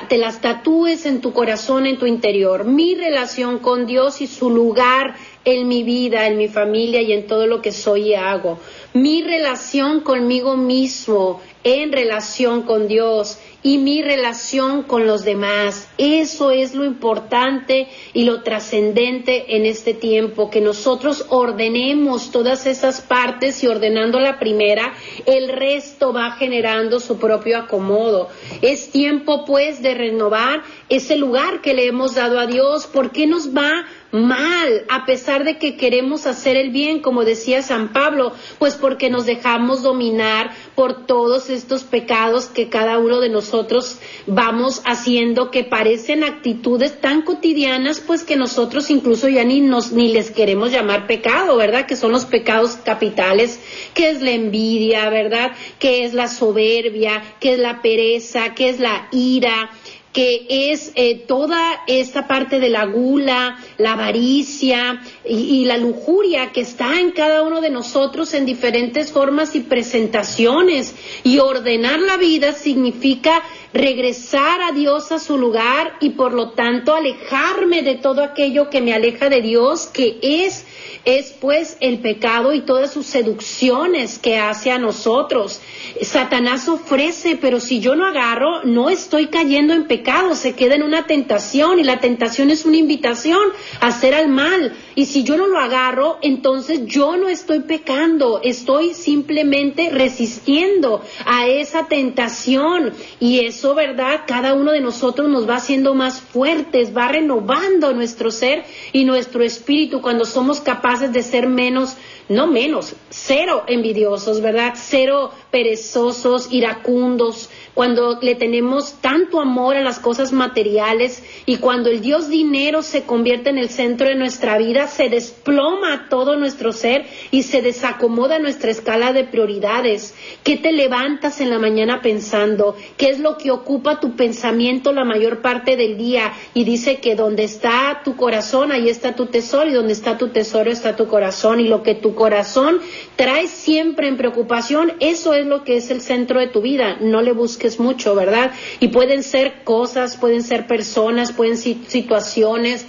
te 0.08 0.17
las 0.17 0.41
tatúes 0.41 1.08
en 1.08 1.22
tu 1.22 1.34
corazón, 1.34 1.88
en 1.88 1.98
tu 1.98 2.06
interior. 2.06 2.65
Mi 2.65 2.93
relación 2.93 3.58
con 3.58 3.88
Dios 3.88 4.22
y 4.22 4.28
su 4.28 4.52
lugar 4.52 5.15
en 5.43 5.67
mi 5.67 5.84
vida, 5.84 6.28
en 6.28 6.38
mi 6.38 6.48
familia 6.48 7.02
y 7.02 7.12
en 7.12 7.26
todo 7.26 7.48
lo 7.48 7.62
que 7.62 7.72
soy 7.72 8.10
y 8.10 8.13
hago. 8.13 8.60
Mi 8.93 9.24
relación 9.24 10.02
conmigo 10.02 10.56
mismo 10.56 11.41
en 11.63 11.91
relación 11.91 12.63
con 12.63 12.88
Dios 12.88 13.38
y 13.62 13.78
mi 13.78 14.02
relación 14.02 14.84
con 14.84 15.06
los 15.06 15.26
demás. 15.26 15.89
Eso 15.98 16.52
es 16.52 16.74
lo 16.74 16.86
importante 16.86 17.88
y 18.13 18.24
lo 18.24 18.41
trascendente 18.43 19.58
en 19.58 19.65
este 19.65 19.93
tiempo, 19.93 20.50
que 20.50 20.62
nosotros 20.62 21.26
ordenemos 21.30 22.32
todas 22.32 22.65
esas 22.65 23.02
partes 23.02 23.62
y 23.63 23.67
ordenando 23.67 24.19
la 24.19 24.39
primera, 24.39 24.93
el 25.26 25.50
resto 25.50 26.13
va 26.13 26.32
generando 26.32 27.00
su 27.00 27.17
propio 27.17 27.58
acomodo. 27.58 28.30
Es 28.62 28.91
tiempo 28.91 29.43
pues 29.45 29.82
de 29.82 29.93
renovar 29.93 30.63
ese 30.88 31.17
lugar 31.17 31.62
que 31.62 31.74
le 31.74 31.88
hemos 31.88 32.15
dado 32.15 32.39
a 32.39 32.48
Dios. 32.48 32.88
¿Por 32.88 33.12
qué 33.12 33.28
nos 33.28 33.56
va 33.56 33.86
mal, 34.12 34.86
a 34.89 35.06
pesar 35.06 35.43
de 35.43 35.58
que 35.58 35.78
queremos 35.78 36.26
hacer 36.26 36.58
el 36.58 36.72
bien, 36.72 37.00
como 37.00 37.26
decía 37.26 37.62
San 37.62 37.93
Pablo, 37.93 38.34
pues 38.58 38.76
porque 38.76 39.10
nos 39.10 39.26
dejamos 39.26 39.84
dominar 39.84 40.52
por 40.76 41.06
todos 41.06 41.50
estos 41.50 41.84
pecados 41.84 42.45
que 42.45 42.69
cada 42.69 42.98
uno 42.98 43.19
de 43.19 43.30
nosotros 43.30 44.00
vamos 44.26 44.82
haciendo, 44.86 45.52
que 45.52 45.63
parecen 45.63 46.24
actitudes 46.24 47.00
tan 47.00 47.22
cotidianas, 47.22 48.00
pues 48.00 48.24
que 48.24 48.36
nosotros 48.36 48.89
incluso 48.89 49.28
ya 49.30 49.43
ni 49.43 49.62
nos 49.62 49.91
ni 49.91 50.12
les 50.12 50.32
queremos 50.32 50.72
llamar 50.72 51.06
pecado, 51.06 51.56
¿verdad? 51.58 51.86
Que 51.86 51.95
son 51.95 52.12
los 52.12 52.26
pecados 52.26 52.78
capitales, 52.84 53.60
que 53.93 54.10
es 54.10 54.22
la 54.22 54.32
envidia, 54.32 55.10
¿verdad? 55.10 55.52
Que 55.78 56.04
es 56.04 56.13
la 56.13 56.28
soberbia, 56.28 57.22
que 57.39 57.54
es 57.54 57.60
la 57.60 57.82
pereza, 57.82 58.56
que 58.56 58.69
es 58.69 58.80
la 58.80 59.08
ira, 59.12 59.69
que 60.13 60.72
es 60.72 60.91
eh, 60.95 61.24
toda 61.28 61.82
esta 61.86 62.28
parte 62.28 62.60
de 62.60 62.69
la 62.69 62.86
gula, 62.86 63.60
la 63.78 63.93
avaricia 63.93 65.02
y, 65.24 65.65
la 65.65 65.78
lujuria 65.78 66.52
que 66.52 66.62
está 66.62 67.00
en 67.00 67.12
cada 67.12 67.43
uno 67.43 67.62
de 67.62 67.69
nosotros 67.69 68.34
en 68.34 68.45
diferentes 68.45 69.12
formas 69.12 69.56
y 69.56 69.60
presentaciones. 69.60 70.95
Y 71.24 71.38
ordenar 71.38 72.00
la 72.00 72.17
vida 72.17 72.54
significa 72.54 73.43
regresar 73.72 74.62
a 74.62 74.72
Dios 74.72 75.12
a 75.12 75.19
su 75.19 75.38
lugar 75.38 75.93
y 76.00 76.12
por 76.12 76.34
lo 76.34 76.52
tanto 76.52 76.95
alejarme 76.95 77.84
de 77.84 77.95
todo 77.95 78.24
aquello 78.24 78.69
que 78.72 78.82
me 78.82 78.93
aleja 78.93 79.30
de 79.30 79.41
Dios, 79.41 79.86
que 79.86 80.17
es 80.22 80.65
es 81.06 81.32
pues 81.32 81.78
el 81.80 82.00
pecado 82.00 82.54
y 82.54 82.62
todas 82.62 82.92
sus 82.92 83.06
seducciones 83.06 84.20
que 84.20 84.38
hace 84.38 84.72
a 84.72 84.78
nosotros. 84.78 85.62
Satanás 86.02 86.68
ofrece, 86.68 87.38
pero 87.40 87.60
si 87.60 87.80
yo 87.80 87.96
no 87.96 88.06
agarro, 88.06 88.64
no 88.64 88.90
estoy 88.90 89.28
cayendo 89.28 89.74
en 89.74 89.86
pecado, 89.86 90.36
se 90.36 90.54
queda 90.54 90.76
en 90.76 90.84
una 90.84 91.08
tentación 91.08 91.80
y 91.80 91.84
la 91.84 92.00
tentación 92.00 92.50
es 92.50 92.66
una 92.66 92.78
invitación 92.78 93.40
a 93.80 93.88
hacer 93.88 94.14
al 94.14 94.28
mal. 94.28 94.76
Y 94.96 95.06
si 95.06 95.24
yo 95.24 95.38
no 95.38 95.48
lo 95.48 95.60
agarro, 95.60 96.18
entonces 96.22 96.86
yo 96.86 97.16
no 97.16 97.30
estoy 97.30 97.62
pecando, 97.62 98.42
estoy 98.44 98.94
simplemente 98.94 99.90
resistiendo 99.90 101.02
a 101.26 101.48
esa 101.48 101.88
tentación. 101.88 102.94
Y 103.20 103.46
eso, 103.46 103.74
¿verdad? 103.74 104.22
Cada 104.28 104.54
uno 104.54 104.72
de 104.72 104.82
nosotros 104.82 105.30
nos 105.30 105.48
va 105.48 105.56
haciendo 105.56 105.96
más 105.96 106.20
fuertes, 106.20 106.96
va 106.96 107.08
renovando 107.08 107.94
nuestro 107.94 108.32
ser 108.32 108.66
y 108.92 109.06
nuestro 109.06 109.44
espíritu 109.44 110.02
cuando 110.02 110.26
somos 110.26 110.60
capaces 110.60 110.88
de 110.97 111.23
ser 111.23 111.47
menos 111.47 111.95
no 112.30 112.46
menos, 112.48 112.96
cero 113.10 113.63
envidiosos, 113.68 114.42
¿verdad? 114.42 114.74
Cero 114.76 115.32
perezosos, 115.52 116.48
iracundos, 116.52 117.50
cuando 117.74 118.20
le 118.22 118.36
tenemos 118.36 118.94
tanto 119.02 119.39
amor 119.39 119.76
a 119.76 119.82
las 119.82 120.00
cosas 120.00 120.32
materiales 120.32 121.24
y 121.46 121.58
cuando 121.58 121.89
el 121.89 122.02
Dios 122.02 122.30
dinero 122.30 122.84
se 122.84 123.04
convierte 123.04 123.50
en 123.50 123.58
el 123.58 123.70
centro 123.70 124.08
de 124.08 124.15
nuestra 124.15 124.58
vida, 124.58 124.88
se 124.88 125.10
desploma 125.10 126.08
todo 126.10 126.36
nuestro 126.36 126.72
ser 126.72 127.06
y 127.32 127.44
se 127.44 127.62
desacomoda 127.62 128.38
nuestra 128.38 128.70
escala 128.70 129.12
de 129.12 129.24
prioridades. 129.24 130.13
¿Qué 130.44 130.58
te 130.58 130.72
levantas 130.72 131.42
en 131.42 131.50
la 131.50 131.58
mañana 131.58 132.02
pensando? 132.02 132.76
¿Qué 132.98 133.08
es 133.08 133.20
lo 133.20 133.38
que 133.38 133.50
ocupa 133.50 134.00
tu 134.00 134.15
pensamiento 134.15 134.92
la 134.92 135.06
mayor 135.06 135.42
parte 135.42 135.78
del 135.78 135.98
día? 135.98 136.34
Y 136.54 136.65
dice 136.65 136.98
que 136.98 137.15
donde 137.15 137.44
está 137.44 138.02
tu 138.04 138.15
corazón, 138.15 138.72
ahí 138.72 138.89
está 138.89 139.15
tu 139.15 139.28
tesoro 139.28 139.70
y 139.70 139.74
donde 139.74 139.94
está 139.94 140.18
tu 140.18 140.28
tesoro 140.28 140.70
está 140.70 140.96
tu 140.96 141.08
corazón 141.08 141.60
y 141.60 141.68
lo 141.68 141.82
que 141.82 141.96
tu 141.96 142.13
corazón 142.20 142.82
trae 143.16 143.48
siempre 143.48 144.10
en 144.10 144.18
preocupación, 144.18 144.92
eso 145.00 145.34
es 145.34 145.46
lo 145.46 145.64
que 145.64 145.78
es 145.78 145.90
el 145.90 146.02
centro 146.02 146.42
de 146.42 146.48
tu 146.48 146.62
vida. 146.62 146.98
No 147.00 147.22
le 147.22 147.32
busques 147.32 147.80
mucho, 147.80 148.14
¿verdad? 148.14 148.52
Y 148.82 148.90
pueden 148.90 149.24
ser 149.24 149.64
cosas, 149.64 150.18
pueden 150.18 150.44
ser 150.44 150.68
personas, 150.68 151.32
pueden 151.32 151.56
ser 151.56 151.78
situaciones. 151.88 152.86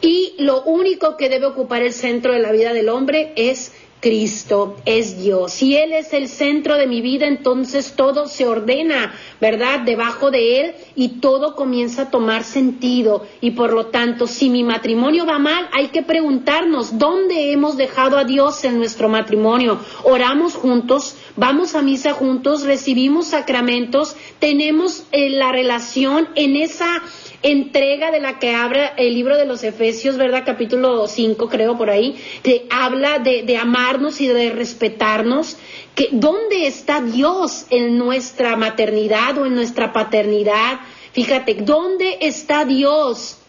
Y 0.00 0.34
lo 0.38 0.64
único 0.64 1.16
que 1.16 1.28
debe 1.28 1.46
ocupar 1.46 1.82
el 1.82 1.92
centro 1.92 2.32
de 2.32 2.40
la 2.40 2.50
vida 2.50 2.72
del 2.72 2.88
hombre 2.88 3.32
es 3.36 3.72
Cristo 4.02 4.76
es 4.84 5.22
Dios. 5.22 5.52
Si 5.52 5.76
Él 5.76 5.92
es 5.92 6.12
el 6.12 6.28
centro 6.28 6.76
de 6.76 6.88
mi 6.88 7.00
vida, 7.00 7.28
entonces 7.28 7.94
todo 7.94 8.26
se 8.26 8.48
ordena, 8.48 9.14
¿verdad? 9.40 9.80
Debajo 9.80 10.32
de 10.32 10.60
Él 10.60 10.74
y 10.96 11.20
todo 11.20 11.54
comienza 11.54 12.02
a 12.02 12.10
tomar 12.10 12.42
sentido. 12.42 13.24
Y 13.40 13.52
por 13.52 13.72
lo 13.72 13.86
tanto, 13.86 14.26
si 14.26 14.50
mi 14.50 14.64
matrimonio 14.64 15.24
va 15.24 15.38
mal, 15.38 15.68
hay 15.72 15.88
que 15.88 16.02
preguntarnos, 16.02 16.98
¿dónde 16.98 17.52
hemos 17.52 17.76
dejado 17.76 18.18
a 18.18 18.24
Dios 18.24 18.64
en 18.64 18.78
nuestro 18.78 19.08
matrimonio? 19.08 19.78
Oramos 20.02 20.54
juntos, 20.54 21.16
vamos 21.36 21.76
a 21.76 21.82
misa 21.82 22.12
juntos, 22.12 22.64
recibimos 22.64 23.28
sacramentos, 23.28 24.16
tenemos 24.40 25.04
eh, 25.12 25.30
la 25.30 25.52
relación 25.52 26.28
en 26.34 26.56
esa 26.56 27.02
entrega 27.42 28.10
de 28.10 28.20
la 28.20 28.38
que 28.38 28.54
habla 28.54 28.94
el 28.96 29.14
libro 29.14 29.36
de 29.36 29.46
los 29.46 29.62
Efesios, 29.64 30.16
¿verdad? 30.16 30.44
Capítulo 30.46 31.08
5, 31.08 31.48
creo, 31.48 31.76
por 31.76 31.90
ahí, 31.90 32.16
que 32.42 32.66
habla 32.70 33.18
de, 33.18 33.42
de 33.42 33.56
amarnos 33.56 34.20
y 34.20 34.28
de 34.28 34.50
respetarnos. 34.50 35.56
Que, 35.94 36.08
¿Dónde 36.12 36.66
está 36.66 37.00
Dios 37.00 37.66
en 37.70 37.98
nuestra 37.98 38.56
maternidad 38.56 39.36
o 39.38 39.46
en 39.46 39.54
nuestra 39.54 39.92
paternidad? 39.92 40.80
Fíjate, 41.12 41.54
¿dónde 41.54 42.18
está 42.20 42.64
Dios? 42.64 43.41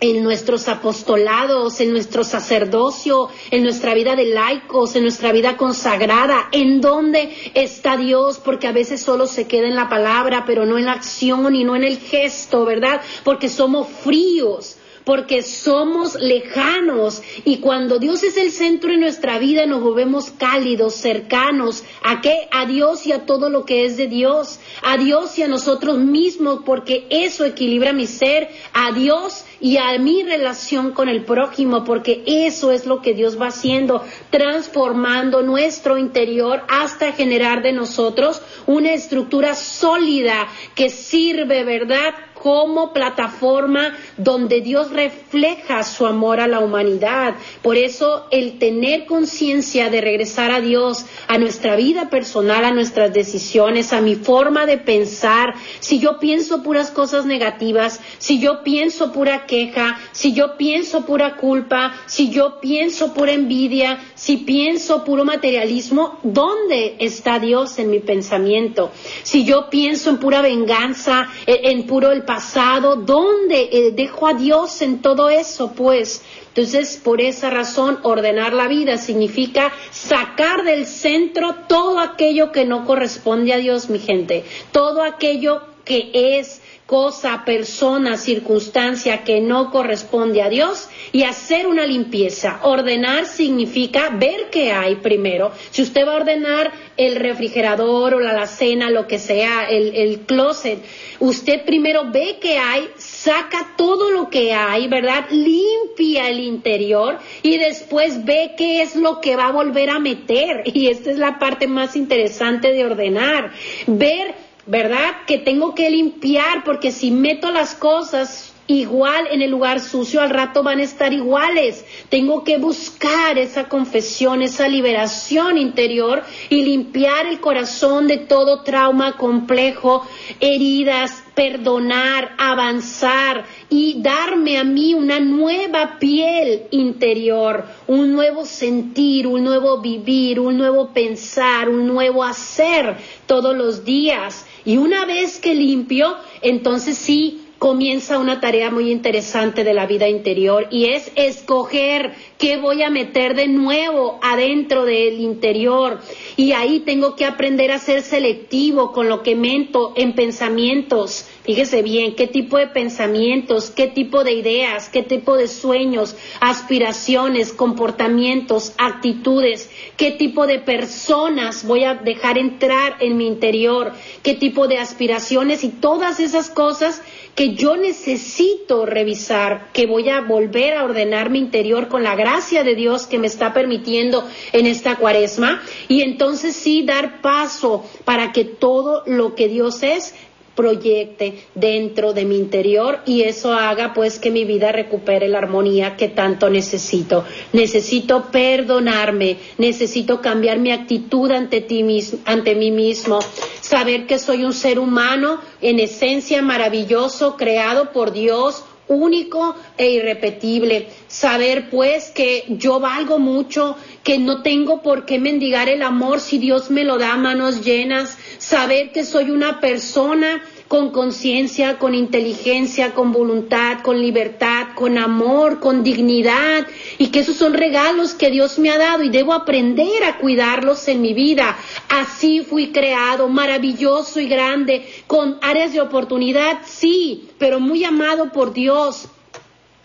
En 0.00 0.22
nuestros 0.22 0.68
apostolados, 0.68 1.80
en 1.80 1.92
nuestro 1.92 2.24
sacerdocio, 2.24 3.28
en 3.50 3.62
nuestra 3.62 3.94
vida 3.94 4.16
de 4.16 4.26
laicos, 4.26 4.96
en 4.96 5.02
nuestra 5.02 5.32
vida 5.32 5.56
consagrada, 5.56 6.48
en 6.52 6.80
dónde 6.80 7.34
está 7.54 7.96
Dios, 7.96 8.38
porque 8.38 8.68
a 8.68 8.72
veces 8.72 9.02
solo 9.02 9.26
se 9.26 9.46
queda 9.46 9.66
en 9.68 9.76
la 9.76 9.88
palabra, 9.88 10.44
pero 10.46 10.66
no 10.66 10.78
en 10.78 10.86
la 10.86 10.92
acción 10.92 11.54
y 11.54 11.64
no 11.64 11.76
en 11.76 11.84
el 11.84 11.98
gesto, 11.98 12.64
¿verdad? 12.64 13.00
Porque 13.24 13.48
somos 13.48 13.88
fríos 13.88 14.77
porque 15.08 15.42
somos 15.42 16.16
lejanos 16.16 17.22
y 17.46 17.60
cuando 17.60 17.98
Dios 17.98 18.22
es 18.24 18.36
el 18.36 18.50
centro 18.50 18.90
de 18.90 18.98
nuestra 18.98 19.38
vida 19.38 19.64
nos 19.64 19.80
volvemos 19.80 20.30
cálidos, 20.32 20.96
cercanos, 20.96 21.82
¿a 22.04 22.20
qué? 22.20 22.46
A 22.50 22.66
Dios 22.66 23.06
y 23.06 23.12
a 23.12 23.24
todo 23.24 23.48
lo 23.48 23.64
que 23.64 23.86
es 23.86 23.96
de 23.96 24.06
Dios, 24.06 24.60
a 24.82 24.98
Dios 24.98 25.38
y 25.38 25.42
a 25.44 25.48
nosotros 25.48 25.96
mismos, 25.96 26.60
porque 26.66 27.06
eso 27.08 27.46
equilibra 27.46 27.94
mi 27.94 28.06
ser, 28.06 28.50
a 28.74 28.92
Dios 28.92 29.46
y 29.62 29.78
a 29.78 29.98
mi 29.98 30.24
relación 30.24 30.92
con 30.92 31.08
el 31.08 31.24
prójimo, 31.24 31.84
porque 31.84 32.22
eso 32.26 32.70
es 32.70 32.84
lo 32.84 33.00
que 33.00 33.14
Dios 33.14 33.40
va 33.40 33.46
haciendo, 33.46 34.04
transformando 34.28 35.40
nuestro 35.40 35.96
interior 35.96 36.64
hasta 36.68 37.12
generar 37.12 37.62
de 37.62 37.72
nosotros 37.72 38.42
una 38.66 38.92
estructura 38.92 39.54
sólida 39.54 40.48
que 40.74 40.90
sirve, 40.90 41.64
¿verdad? 41.64 42.12
Como 42.42 42.92
plataforma 42.92 43.96
donde 44.16 44.60
Dios 44.60 44.90
refleja 44.90 45.82
su 45.82 46.06
amor 46.06 46.40
a 46.40 46.46
la 46.46 46.60
humanidad. 46.60 47.34
Por 47.62 47.76
eso 47.76 48.26
el 48.30 48.58
tener 48.58 49.06
conciencia 49.06 49.90
de 49.90 50.00
regresar 50.00 50.50
a 50.50 50.60
Dios, 50.60 51.06
a 51.26 51.38
nuestra 51.38 51.76
vida 51.76 52.10
personal, 52.10 52.64
a 52.64 52.72
nuestras 52.72 53.12
decisiones, 53.12 53.92
a 53.92 54.00
mi 54.00 54.14
forma 54.14 54.66
de 54.66 54.78
pensar, 54.78 55.54
si 55.80 55.98
yo 55.98 56.18
pienso 56.18 56.62
puras 56.62 56.90
cosas 56.90 57.26
negativas, 57.26 58.00
si 58.18 58.38
yo 58.38 58.62
pienso 58.62 59.12
pura 59.12 59.46
queja, 59.46 59.98
si 60.12 60.32
yo 60.32 60.56
pienso 60.56 61.04
pura 61.06 61.36
culpa, 61.36 61.94
si 62.06 62.30
yo 62.30 62.60
pienso 62.60 63.14
pura 63.14 63.32
envidia, 63.32 63.98
si 64.14 64.38
pienso 64.38 65.04
puro 65.04 65.24
materialismo, 65.24 66.18
¿dónde 66.22 66.96
está 66.98 67.38
Dios 67.38 67.78
en 67.78 67.90
mi 67.90 68.00
pensamiento? 68.00 68.90
Si 69.22 69.44
yo 69.44 69.68
pienso 69.70 70.10
en 70.10 70.18
pura 70.18 70.40
venganza, 70.40 71.28
en, 71.46 71.86
puro 71.86 72.12
el 72.12 72.22
pasado, 72.28 72.96
¿dónde 72.96 73.70
eh, 73.72 73.92
dejo 73.92 74.26
a 74.26 74.34
Dios 74.34 74.82
en 74.82 75.00
todo 75.00 75.30
eso? 75.30 75.72
Pues 75.72 76.22
entonces, 76.48 77.00
por 77.02 77.22
esa 77.22 77.48
razón, 77.48 78.00
ordenar 78.02 78.52
la 78.52 78.68
vida 78.68 78.98
significa 78.98 79.72
sacar 79.90 80.62
del 80.62 80.86
centro 80.86 81.54
todo 81.66 81.98
aquello 81.98 82.52
que 82.52 82.66
no 82.66 82.84
corresponde 82.84 83.54
a 83.54 83.56
Dios, 83.56 83.88
mi 83.88 83.98
gente, 83.98 84.44
todo 84.72 85.02
aquello 85.02 85.62
que 85.86 86.10
es 86.12 86.60
cosa, 86.88 87.42
persona, 87.44 88.16
circunstancia 88.16 89.22
que 89.22 89.42
no 89.42 89.70
corresponde 89.70 90.40
a 90.40 90.48
Dios 90.48 90.88
y 91.12 91.24
hacer 91.24 91.66
una 91.66 91.84
limpieza. 91.84 92.60
Ordenar 92.62 93.26
significa 93.26 94.08
ver 94.08 94.48
qué 94.50 94.72
hay 94.72 94.96
primero. 94.96 95.52
Si 95.70 95.82
usted 95.82 96.06
va 96.06 96.14
a 96.14 96.16
ordenar 96.16 96.72
el 96.96 97.16
refrigerador 97.16 98.14
o 98.14 98.20
la 98.20 98.30
alacena, 98.30 98.88
lo 98.88 99.06
que 99.06 99.18
sea, 99.18 99.68
el, 99.68 99.94
el 99.94 100.20
closet, 100.20 100.82
usted 101.18 101.66
primero 101.66 102.10
ve 102.10 102.38
qué 102.40 102.56
hay, 102.56 102.88
saca 102.96 103.74
todo 103.76 104.10
lo 104.10 104.30
que 104.30 104.54
hay, 104.54 104.88
¿verdad? 104.88 105.26
Limpia 105.30 106.30
el 106.30 106.40
interior 106.40 107.18
y 107.42 107.58
después 107.58 108.24
ve 108.24 108.54
qué 108.56 108.80
es 108.80 108.96
lo 108.96 109.20
que 109.20 109.36
va 109.36 109.48
a 109.48 109.52
volver 109.52 109.90
a 109.90 109.98
meter. 109.98 110.62
Y 110.78 110.86
esta 110.86 111.10
es 111.10 111.18
la 111.18 111.38
parte 111.38 111.66
más 111.66 111.96
interesante 111.96 112.72
de 112.72 112.84
ordenar. 112.86 113.52
Ver 113.86 114.47
¿verdad? 114.68 115.24
Que 115.26 115.38
tengo 115.38 115.74
que 115.74 115.90
limpiar 115.90 116.62
porque 116.62 116.92
si 116.92 117.10
meto 117.10 117.50
las 117.50 117.74
cosas 117.74 118.52
igual 118.68 119.26
en 119.30 119.42
el 119.42 119.50
lugar 119.50 119.80
sucio, 119.80 120.20
al 120.20 120.30
rato 120.30 120.62
van 120.62 120.78
a 120.78 120.84
estar 120.84 121.12
iguales. 121.12 121.84
Tengo 122.10 122.44
que 122.44 122.58
buscar 122.58 123.38
esa 123.38 123.68
confesión, 123.68 124.42
esa 124.42 124.68
liberación 124.68 125.58
interior 125.58 126.22
y 126.50 126.62
limpiar 126.62 127.26
el 127.26 127.40
corazón 127.40 128.06
de 128.06 128.18
todo 128.18 128.62
trauma 128.62 129.16
complejo, 129.16 130.06
heridas, 130.38 131.24
perdonar, 131.34 132.34
avanzar 132.36 133.46
y 133.70 134.02
darme 134.02 134.58
a 134.58 134.64
mí 134.64 134.92
una 134.92 135.18
nueva 135.18 135.98
piel 135.98 136.64
interior, 136.70 137.64
un 137.86 138.12
nuevo 138.12 138.44
sentir, 138.44 139.26
un 139.26 139.44
nuevo 139.44 139.80
vivir, 139.80 140.40
un 140.40 140.58
nuevo 140.58 140.92
pensar, 140.92 141.70
un 141.70 141.86
nuevo 141.86 142.22
hacer 142.22 142.96
todos 143.26 143.56
los 143.56 143.84
días. 143.84 144.44
Y 144.66 144.76
una 144.76 145.06
vez 145.06 145.38
que 145.38 145.54
limpio, 145.54 146.16
entonces 146.42 146.98
sí 146.98 147.47
comienza 147.58 148.18
una 148.18 148.40
tarea 148.40 148.70
muy 148.70 148.90
interesante 148.90 149.64
de 149.64 149.74
la 149.74 149.86
vida 149.86 150.08
interior 150.08 150.68
y 150.70 150.86
es 150.86 151.10
escoger 151.16 152.14
qué 152.38 152.56
voy 152.56 152.82
a 152.82 152.90
meter 152.90 153.34
de 153.34 153.48
nuevo 153.48 154.20
adentro 154.22 154.84
del 154.84 155.20
interior. 155.20 156.00
Y 156.36 156.52
ahí 156.52 156.80
tengo 156.80 157.16
que 157.16 157.24
aprender 157.24 157.72
a 157.72 157.78
ser 157.78 158.02
selectivo 158.02 158.92
con 158.92 159.08
lo 159.08 159.24
que 159.24 159.34
mento 159.34 159.92
en 159.96 160.14
pensamientos. 160.14 161.26
Fíjese 161.42 161.82
bien, 161.82 162.14
qué 162.14 162.28
tipo 162.28 162.58
de 162.58 162.68
pensamientos, 162.68 163.70
qué 163.70 163.88
tipo 163.88 164.22
de 164.22 164.32
ideas, 164.34 164.88
qué 164.88 165.02
tipo 165.02 165.36
de 165.36 165.48
sueños, 165.48 166.14
aspiraciones, 166.40 167.52
comportamientos, 167.52 168.72
actitudes, 168.78 169.68
qué 169.96 170.12
tipo 170.12 170.46
de 170.46 170.60
personas 170.60 171.66
voy 171.66 171.84
a 171.84 171.94
dejar 171.94 172.38
entrar 172.38 172.98
en 173.00 173.16
mi 173.16 173.26
interior, 173.26 173.92
qué 174.22 174.34
tipo 174.34 174.68
de 174.68 174.78
aspiraciones 174.78 175.64
y 175.64 175.70
todas 175.70 176.20
esas 176.20 176.50
cosas 176.50 177.02
que 177.38 177.54
yo 177.54 177.76
necesito 177.76 178.84
revisar, 178.84 179.68
que 179.72 179.86
voy 179.86 180.08
a 180.08 180.22
volver 180.22 180.74
a 180.74 180.82
ordenar 180.82 181.30
mi 181.30 181.38
interior 181.38 181.86
con 181.86 182.02
la 182.02 182.16
gracia 182.16 182.64
de 182.64 182.74
Dios 182.74 183.06
que 183.06 183.20
me 183.20 183.28
está 183.28 183.54
permitiendo 183.54 184.26
en 184.52 184.66
esta 184.66 184.96
cuaresma 184.96 185.62
y 185.86 186.02
entonces 186.02 186.56
sí 186.56 186.82
dar 186.82 187.20
paso 187.20 187.84
para 188.04 188.32
que 188.32 188.44
todo 188.44 189.04
lo 189.06 189.36
que 189.36 189.46
Dios 189.46 189.84
es 189.84 190.16
proyecte 190.58 191.44
dentro 191.54 192.12
de 192.12 192.24
mi 192.24 192.36
interior 192.36 192.98
y 193.06 193.22
eso 193.22 193.52
haga 193.52 193.94
pues 193.94 194.18
que 194.18 194.32
mi 194.32 194.44
vida 194.44 194.72
recupere 194.72 195.28
la 195.28 195.38
armonía 195.38 195.94
que 195.96 196.08
tanto 196.08 196.50
necesito. 196.50 197.24
Necesito 197.52 198.24
perdonarme, 198.32 199.36
necesito 199.56 200.20
cambiar 200.20 200.58
mi 200.58 200.72
actitud 200.72 201.30
ante 201.30 201.60
ti 201.60 201.84
mismo, 201.84 202.18
ante 202.24 202.56
mí 202.56 202.72
mismo, 202.72 203.20
saber 203.60 204.08
que 204.08 204.18
soy 204.18 204.42
un 204.42 204.52
ser 204.52 204.80
humano 204.80 205.40
en 205.60 205.78
esencia 205.78 206.42
maravilloso, 206.42 207.36
creado 207.36 207.92
por 207.92 208.10
Dios, 208.10 208.64
único 208.88 209.54
e 209.76 209.90
irrepetible. 209.90 210.88
Saber 211.06 211.70
pues 211.70 212.10
que 212.10 212.44
yo 212.48 212.80
valgo 212.80 213.18
mucho, 213.18 213.76
que 214.02 214.18
no 214.18 214.42
tengo 214.42 214.82
por 214.82 215.04
qué 215.04 215.18
mendigar 215.18 215.68
el 215.68 215.82
amor 215.82 216.20
si 216.20 216.38
Dios 216.38 216.70
me 216.70 216.84
lo 216.84 216.98
da 216.98 217.12
a 217.12 217.16
manos 217.16 217.64
llenas. 217.64 218.18
Saber 218.38 218.92
que 218.92 219.04
soy 219.04 219.30
una 219.30 219.60
persona 219.60 220.42
con 220.68 220.90
conciencia, 220.90 221.78
con 221.78 221.94
inteligencia, 221.94 222.92
con 222.92 223.10
voluntad, 223.10 223.80
con 223.82 224.00
libertad, 224.00 224.68
con 224.74 224.98
amor, 224.98 225.60
con 225.60 225.82
dignidad, 225.82 226.66
y 226.98 227.06
que 227.06 227.20
esos 227.20 227.36
son 227.36 227.54
regalos 227.54 228.12
que 228.12 228.30
Dios 228.30 228.58
me 228.58 228.70
ha 228.70 228.76
dado 228.76 229.02
y 229.02 229.08
debo 229.08 229.32
aprender 229.32 230.04
a 230.04 230.18
cuidarlos 230.18 230.86
en 230.88 231.00
mi 231.00 231.14
vida. 231.14 231.56
Así 231.88 232.42
fui 232.42 232.70
creado, 232.70 233.28
maravilloso 233.28 234.20
y 234.20 234.28
grande, 234.28 234.86
con 235.06 235.38
áreas 235.40 235.72
de 235.72 235.80
oportunidad, 235.80 236.58
sí, 236.66 237.30
pero 237.38 237.60
muy 237.60 237.84
amado 237.84 238.30
por 238.30 238.52
Dios. 238.52 239.08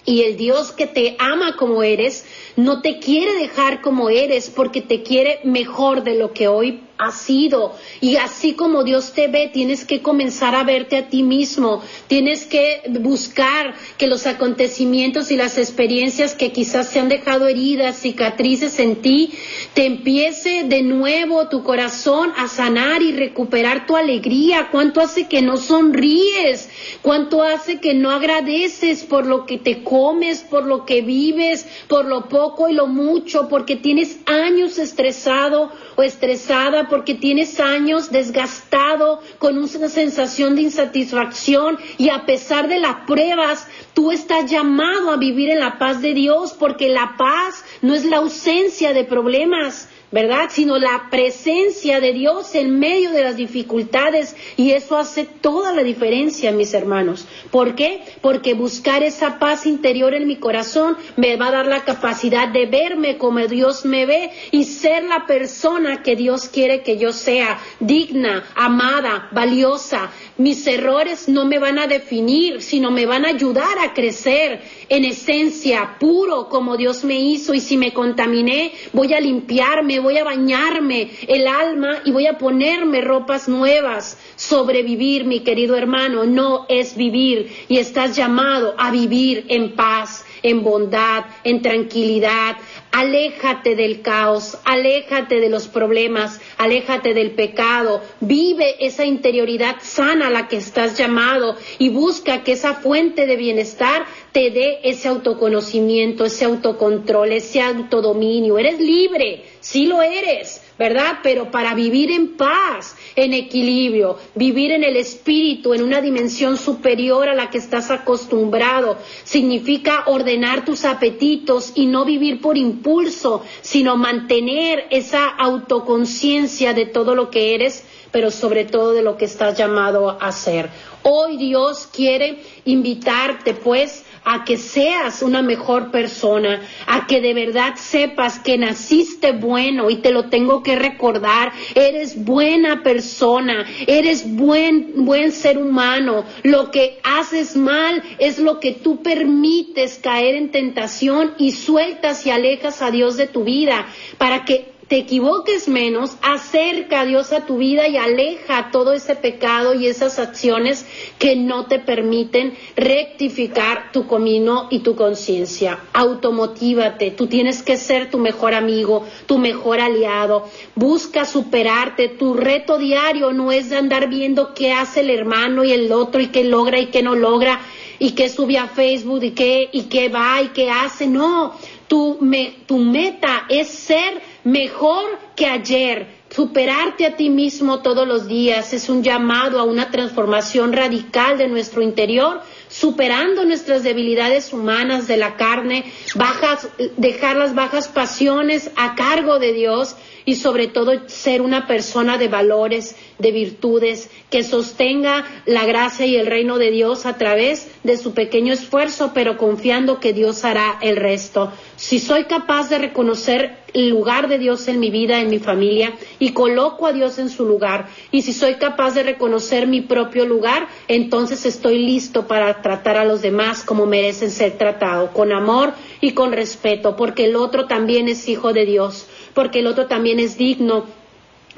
Y 0.05 0.23
el 0.23 0.35
Dios 0.35 0.73
que 0.73 0.85
te 0.85 1.15
ama 1.17 1.55
como 1.55 1.81
eres, 1.81 2.25
no 2.57 2.81
te 2.81 2.99
quiere 2.99 3.35
dejar 3.35 3.79
como 3.79 4.09
eres 4.09 4.49
porque 4.49 4.81
te 4.81 5.01
quiere 5.01 5.39
mejor 5.45 6.03
de 6.03 6.15
lo 6.15 6.33
que 6.33 6.49
hoy 6.49 6.81
has 6.97 7.21
sido. 7.21 7.75
Y 8.01 8.17
así 8.17 8.53
como 8.53 8.83
Dios 8.83 9.13
te 9.13 9.27
ve, 9.27 9.49
tienes 9.51 9.85
que 9.85 10.01
comenzar 10.01 10.55
a 10.55 10.63
verte 10.63 10.97
a 10.97 11.09
ti 11.09 11.23
mismo. 11.23 11.81
Tienes 12.07 12.45
que 12.45 12.81
buscar 12.99 13.73
que 13.97 14.07
los 14.07 14.27
acontecimientos 14.27 15.31
y 15.31 15.35
las 15.35 15.57
experiencias 15.57 16.35
que 16.35 16.51
quizás 16.51 16.89
se 16.89 16.99
han 16.99 17.09
dejado 17.09 17.47
heridas, 17.47 17.97
cicatrices 17.97 18.79
en 18.79 18.97
ti, 18.97 19.33
te 19.73 19.85
empiece 19.85 20.63
de 20.63 20.83
nuevo 20.83 21.49
tu 21.49 21.63
corazón 21.63 22.31
a 22.37 22.47
sanar 22.47 23.01
y 23.01 23.11
recuperar 23.11 23.85
tu 23.87 23.95
alegría. 23.95 24.69
¿Cuánto 24.71 25.01
hace 25.01 25.27
que 25.27 25.41
no 25.41 25.57
sonríes? 25.57 26.69
¿Cuánto 27.01 27.43
hace 27.43 27.79
que 27.79 27.93
no 27.93 28.11
agradeces 28.11 29.03
por 29.03 29.25
lo 29.25 29.45
que 29.45 29.57
te 29.57 29.83
comes, 29.83 30.41
por 30.41 30.65
lo 30.65 30.85
que 30.85 31.01
vives, 31.01 31.65
por 31.87 32.05
lo 32.05 32.29
poco 32.29 32.69
y 32.69 32.73
lo 32.73 32.87
mucho, 32.87 33.47
porque 33.49 33.75
tienes 33.75 34.19
años 34.25 34.77
estresado 34.77 35.71
o 35.95 36.03
estresada 36.03 36.82
porque 36.89 37.15
tienes 37.15 37.59
años 37.59 38.11
desgastado 38.11 39.21
con 39.39 39.57
una 39.57 39.89
sensación 39.89 40.55
de 40.55 40.63
insatisfacción 40.63 41.77
y 41.97 42.09
a 42.09 42.25
pesar 42.25 42.67
de 42.67 42.79
las 42.79 43.05
pruebas, 43.07 43.67
tú 43.93 44.11
estás 44.11 44.49
llamado 44.49 45.11
a 45.11 45.17
vivir 45.17 45.49
en 45.49 45.59
la 45.59 45.77
paz 45.77 46.01
de 46.01 46.13
Dios 46.13 46.53
porque 46.53 46.89
la 46.89 47.15
paz 47.17 47.63
no 47.81 47.93
es 47.93 48.05
la 48.05 48.17
ausencia 48.17 48.93
de 48.93 49.03
problemas, 49.03 49.89
¿verdad? 50.13 50.49
Sino 50.51 50.77
la 50.77 51.07
presencia 51.09 51.99
de 51.99 52.13
Dios 52.13 52.53
en 52.53 52.77
medio 52.79 53.11
de 53.11 53.23
las 53.23 53.35
dificultades 53.35 54.35
y 54.55 54.71
eso 54.71 54.95
hace 54.95 55.25
toda 55.25 55.73
la 55.73 55.81
diferencia, 55.81 56.51
mis 56.51 56.75
hermanos. 56.75 57.27
¿Por 57.49 57.73
qué? 57.73 58.03
Porque 58.21 58.53
buscar 58.53 59.01
esa 59.01 59.39
paz 59.39 59.65
interior 59.65 60.13
en 60.13 60.27
mi 60.27 60.35
corazón 60.35 60.97
me 61.17 61.35
va 61.35 61.47
a 61.47 61.51
dar 61.51 61.65
la 61.65 61.83
capacidad 61.83 62.47
de 62.47 62.67
verme 62.67 63.17
como 63.17 63.39
Dios 63.47 63.85
me 63.85 64.05
ve 64.05 64.29
y 64.51 64.65
ser 64.65 65.03
la 65.03 65.25
persona 65.25 66.03
que 66.03 66.15
Dios 66.15 66.47
quiere 66.47 66.83
que 66.83 66.99
yo 66.99 67.11
sea, 67.11 67.59
digna, 67.79 68.43
amada, 68.55 69.29
valiosa. 69.31 70.11
Mis 70.37 70.65
errores 70.65 71.29
no 71.29 71.45
me 71.45 71.59
van 71.59 71.77
a 71.77 71.85
definir, 71.85 72.63
sino 72.63 72.89
me 72.89 73.05
van 73.05 73.23
a 73.23 73.29
ayudar 73.29 73.77
a 73.77 73.93
crecer 73.93 74.61
en 74.89 75.05
esencia, 75.05 75.97
puro 75.99 76.49
como 76.49 76.75
Dios 76.75 77.03
me 77.03 77.19
hizo 77.19 77.53
y 77.53 77.59
si 77.59 77.77
me 77.77 77.93
contaminé, 77.93 78.73
voy 78.93 79.13
a 79.13 79.19
limpiarme, 79.19 79.99
voy 79.99 80.17
a 80.17 80.23
bañarme 80.23 81.11
el 81.27 81.47
alma 81.47 82.01
y 82.03 82.11
voy 82.11 82.25
a 82.25 82.39
ponerme 82.39 83.01
ropas 83.01 83.47
nuevas. 83.47 84.17
Sobrevivir, 84.35 85.25
mi 85.25 85.41
querido 85.41 85.75
hermano, 85.75 86.25
no 86.25 86.65
es 86.67 86.95
vivir 86.95 87.51
y 87.67 87.77
estás 87.77 88.15
llamado 88.15 88.73
a 88.79 88.89
vivir 88.89 89.45
en 89.49 89.75
paz 89.75 90.25
en 90.43 90.63
bondad, 90.63 91.25
en 91.43 91.61
tranquilidad. 91.61 92.57
Aléjate 92.91 93.75
del 93.75 94.01
caos, 94.01 94.57
aléjate 94.65 95.39
de 95.39 95.49
los 95.49 95.67
problemas, 95.67 96.39
aléjate 96.57 97.13
del 97.13 97.31
pecado. 97.31 98.01
Vive 98.19 98.85
esa 98.85 99.05
interioridad 99.05 99.77
sana 99.81 100.27
a 100.27 100.31
la 100.31 100.47
que 100.47 100.57
estás 100.57 100.97
llamado 100.97 101.55
y 101.79 101.89
busca 101.89 102.43
que 102.43 102.51
esa 102.51 102.75
fuente 102.75 103.25
de 103.25 103.35
bienestar 103.35 104.05
te 104.31 104.51
dé 104.51 104.79
ese 104.83 105.07
autoconocimiento, 105.07 106.25
ese 106.25 106.45
autocontrol, 106.45 107.31
ese 107.31 107.61
autodominio. 107.61 108.59
Eres 108.59 108.79
libre, 108.79 109.45
sí 109.59 109.85
lo 109.85 110.01
eres 110.01 110.62
¿verdad? 110.77 111.19
Pero 111.21 111.51
para 111.51 111.75
vivir 111.75 112.11
en 112.11 112.35
paz, 112.35 112.95
en 113.15 113.33
equilibrio, 113.33 114.17
vivir 114.35 114.71
en 114.71 114.83
el 114.83 114.97
espíritu, 114.97 115.73
en 115.73 115.83
una 115.83 116.01
dimensión 116.01 116.57
superior 116.57 117.29
a 117.29 117.35
la 117.35 117.49
que 117.49 117.59
estás 117.59 117.91
acostumbrado, 117.91 118.97
significa 119.23 120.03
ordenar 120.07 120.65
tus 120.65 120.85
apetitos 120.85 121.73
y 121.75 121.85
no 121.85 122.05
vivir 122.05 122.41
por 122.41 122.57
impulso, 122.57 123.43
sino 123.61 123.97
mantener 123.97 124.87
esa 124.89 125.27
autoconciencia 125.27 126.73
de 126.73 126.85
todo 126.85 127.15
lo 127.15 127.29
que 127.29 127.55
eres, 127.55 127.83
pero 128.11 128.31
sobre 128.31 128.65
todo 128.65 128.93
de 128.93 129.03
lo 129.03 129.17
que 129.17 129.25
estás 129.25 129.57
llamado 129.57 130.09
a 130.09 130.27
hacer. 130.27 130.69
Hoy 131.03 131.37
Dios 131.37 131.87
quiere 131.91 132.43
invitarte, 132.65 133.53
pues, 133.53 134.05
a 134.25 134.43
que 134.43 134.57
seas 134.57 135.21
una 135.21 135.41
mejor 135.41 135.91
persona, 135.91 136.61
a 136.87 137.07
que 137.07 137.21
de 137.21 137.33
verdad 137.33 137.75
sepas 137.75 138.39
que 138.39 138.57
naciste 138.57 139.31
bueno 139.31 139.89
y 139.89 139.97
te 139.97 140.11
lo 140.11 140.29
tengo 140.29 140.63
que 140.63 140.75
recordar, 140.75 141.51
eres 141.75 142.23
buena 142.23 142.83
persona, 142.83 143.65
eres 143.87 144.23
buen, 144.35 145.05
buen 145.05 145.31
ser 145.31 145.57
humano, 145.57 146.25
lo 146.43 146.71
que 146.71 146.99
haces 147.03 147.55
mal 147.55 148.03
es 148.19 148.39
lo 148.39 148.59
que 148.59 148.71
tú 148.71 149.01
permites 149.01 149.99
caer 150.01 150.35
en 150.35 150.51
tentación 150.51 151.33
y 151.37 151.51
sueltas 151.51 152.25
y 152.25 152.31
alejas 152.31 152.81
a 152.81 152.91
Dios 152.91 153.17
de 153.17 153.27
tu 153.27 153.43
vida 153.43 153.87
para 154.17 154.45
que 154.45 154.72
te 154.93 154.99
equivoques 154.99 155.67
menos, 155.67 156.17
acerca 156.21 157.01
a 157.01 157.05
Dios 157.07 157.33
a 157.33 157.47
tu 157.47 157.57
vida 157.57 157.87
y 157.87 157.97
aleja 157.97 158.69
todo 158.71 158.93
ese 158.93 159.15
pecado 159.15 159.73
y 159.73 159.87
esas 159.87 160.19
acciones 160.19 160.85
que 161.17 161.35
no 161.35 161.65
te 161.65 161.79
permiten 161.79 162.53
rectificar 162.75 163.91
tu 163.91 164.05
camino 164.05 164.67
y 164.69 164.81
tu 164.81 164.95
conciencia. 164.95 165.79
Automotívate, 165.93 167.09
tú 167.09 167.25
tienes 167.25 167.63
que 167.63 167.77
ser 167.77 168.11
tu 168.11 168.19
mejor 168.19 168.53
amigo, 168.53 169.03
tu 169.25 169.39
mejor 169.39 169.79
aliado. 169.79 170.47
Busca 170.75 171.25
superarte, 171.25 172.07
tu 172.09 172.35
reto 172.35 172.77
diario 172.77 173.33
no 173.33 173.51
es 173.51 173.71
de 173.71 173.77
andar 173.77 174.09
viendo 174.09 174.53
qué 174.53 174.73
hace 174.73 174.99
el 174.99 175.09
hermano 175.09 175.63
y 175.63 175.71
el 175.71 175.91
otro 175.91 176.21
y 176.21 176.27
qué 176.27 176.43
logra 176.43 176.77
y 176.77 176.91
qué 176.91 177.01
no 177.01 177.15
logra 177.15 177.61
y 177.97 178.11
qué 178.11 178.29
sube 178.29 178.59
a 178.59 178.67
Facebook 178.67 179.23
y 179.23 179.31
qué, 179.31 179.69
y 179.71 179.83
qué 179.83 180.09
va 180.09 180.41
y 180.41 180.49
qué 180.49 180.69
hace. 180.69 181.07
No, 181.07 181.53
tu, 181.87 182.17
me, 182.21 182.57
tu 182.67 182.77
meta 182.77 183.45
es 183.49 183.69
ser 183.69 184.32
mejor 184.43 185.17
que 185.35 185.45
ayer. 185.45 186.23
Superarte 186.29 187.05
a 187.05 187.15
ti 187.15 187.29
mismo 187.29 187.83
todos 187.83 188.07
los 188.07 188.27
días 188.27 188.73
es 188.73 188.89
un 188.89 189.03
llamado 189.03 189.59
a 189.59 189.63
una 189.63 189.91
transformación 189.91 190.73
radical 190.73 191.37
de 191.37 191.47
nuestro 191.47 191.83
interior, 191.83 192.41
superando 192.69 193.45
nuestras 193.45 193.83
debilidades 193.83 194.51
humanas 194.51 195.07
de 195.07 195.17
la 195.17 195.35
carne, 195.35 195.85
bajas, 196.15 196.69
dejar 196.97 197.35
las 197.35 197.53
bajas 197.53 197.87
pasiones 197.87 198.71
a 198.75 198.95
cargo 198.95 199.37
de 199.37 199.53
Dios 199.53 199.95
y 200.25 200.35
sobre 200.35 200.67
todo 200.67 200.91
ser 201.07 201.41
una 201.41 201.67
persona 201.67 202.17
de 202.17 202.27
valores, 202.27 202.95
de 203.19 203.31
virtudes, 203.31 204.09
que 204.29 204.43
sostenga 204.43 205.25
la 205.45 205.65
gracia 205.65 206.05
y 206.05 206.15
el 206.15 206.27
reino 206.27 206.57
de 206.57 206.71
Dios 206.71 207.05
a 207.05 207.17
través 207.17 207.69
de 207.83 207.97
su 207.97 208.13
pequeño 208.13 208.53
esfuerzo, 208.53 209.11
pero 209.13 209.37
confiando 209.37 209.99
que 209.99 210.13
Dios 210.13 210.43
hará 210.45 210.77
el 210.81 210.97
resto. 210.97 211.51
Si 211.75 211.99
soy 211.99 212.25
capaz 212.25 212.69
de 212.69 212.77
reconocer 212.79 213.63
el 213.73 213.89
lugar 213.89 214.27
de 214.27 214.37
Dios 214.37 214.67
en 214.67 214.79
mi 214.79 214.91
vida, 214.91 215.19
en 215.19 215.29
mi 215.29 215.39
familia, 215.39 215.93
y 216.19 216.31
coloco 216.31 216.85
a 216.85 216.93
Dios 216.93 217.17
en 217.17 217.29
su 217.29 217.43
lugar, 217.45 217.87
y 218.11 218.21
si 218.21 218.31
soy 218.31 218.55
capaz 218.55 218.93
de 218.93 219.03
reconocer 219.03 219.67
mi 219.67 219.81
propio 219.81 220.25
lugar, 220.25 220.67
entonces 220.87 221.45
estoy 221.45 221.79
listo 221.79 222.27
para 222.27 222.61
tratar 222.61 222.97
a 222.97 223.05
los 223.05 223.21
demás 223.21 223.63
como 223.63 223.85
merecen 223.85 224.29
ser 224.29 224.57
tratados, 224.57 225.09
con 225.11 225.31
amor 225.31 225.73
y 226.01 226.11
con 226.11 226.31
respeto, 226.31 226.95
porque 226.95 227.25
el 227.25 227.35
otro 227.35 227.65
también 227.65 228.07
es 228.07 228.27
hijo 228.29 228.53
de 228.53 228.65
Dios 228.65 229.07
porque 229.33 229.59
el 229.59 229.67
otro 229.67 229.87
también 229.87 230.19
es 230.19 230.37
digno 230.37 230.85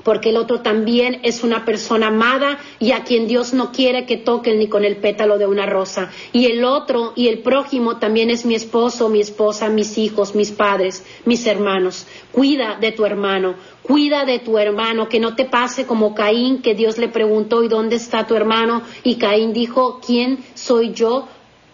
porque 0.04 0.30
el 0.30 0.38
otro 0.38 0.62
también 0.62 1.20
es 1.24 1.44
una 1.44 1.64
persona 1.64 2.08
amada 2.08 2.60
y 2.80 2.92
a 2.92 3.04
quien 3.04 3.28
Dios 3.28 3.54
no 3.54 3.72
quiere 3.72 4.06
que 4.06 4.18
toquen 4.18 4.60
ni 4.60 4.68
con 4.68 4.84
el 4.84 4.98
pétalo 4.98 5.38
de 5.38 5.48
una 5.48 5.66
rosa. 5.66 6.12
Y 6.34 6.48
el 6.48 6.64
otro 6.64 7.14
y 7.16 7.28
el 7.28 7.40
prójimo 7.40 7.98
también 7.98 8.30
es 8.30 8.46
mi 8.46 8.56
esposo, 8.56 9.10
mi 9.10 9.22
esposa, 9.22 9.70
mis 9.70 9.98
hijos, 9.98 10.36
mis 10.36 10.52
padres, 10.52 11.06
mis 11.26 11.48
hermanos. 11.48 12.08
Cuida 12.32 12.78
de 12.80 12.92
tu 12.92 13.06
hermano, 13.06 13.56
cuida 13.82 14.26
de 14.26 14.40
tu 14.40 14.58
hermano, 14.58 15.08
que 15.08 15.20
no 15.20 15.36
te 15.36 15.46
pase 15.46 15.86
como 15.86 16.14
Caín, 16.14 16.62
que 16.62 16.76
Dios 16.76 16.98
le 16.98 17.08
preguntó, 17.08 17.64
¿y 17.64 17.68
dónde 17.68 17.96
está 17.96 18.28
tu 18.28 18.36
hermano? 18.36 18.82
Y 19.04 19.16
Caín 19.16 19.54
dijo, 19.54 20.02
¿quién 20.06 20.44
soy 20.56 20.92
yo? 20.92 21.28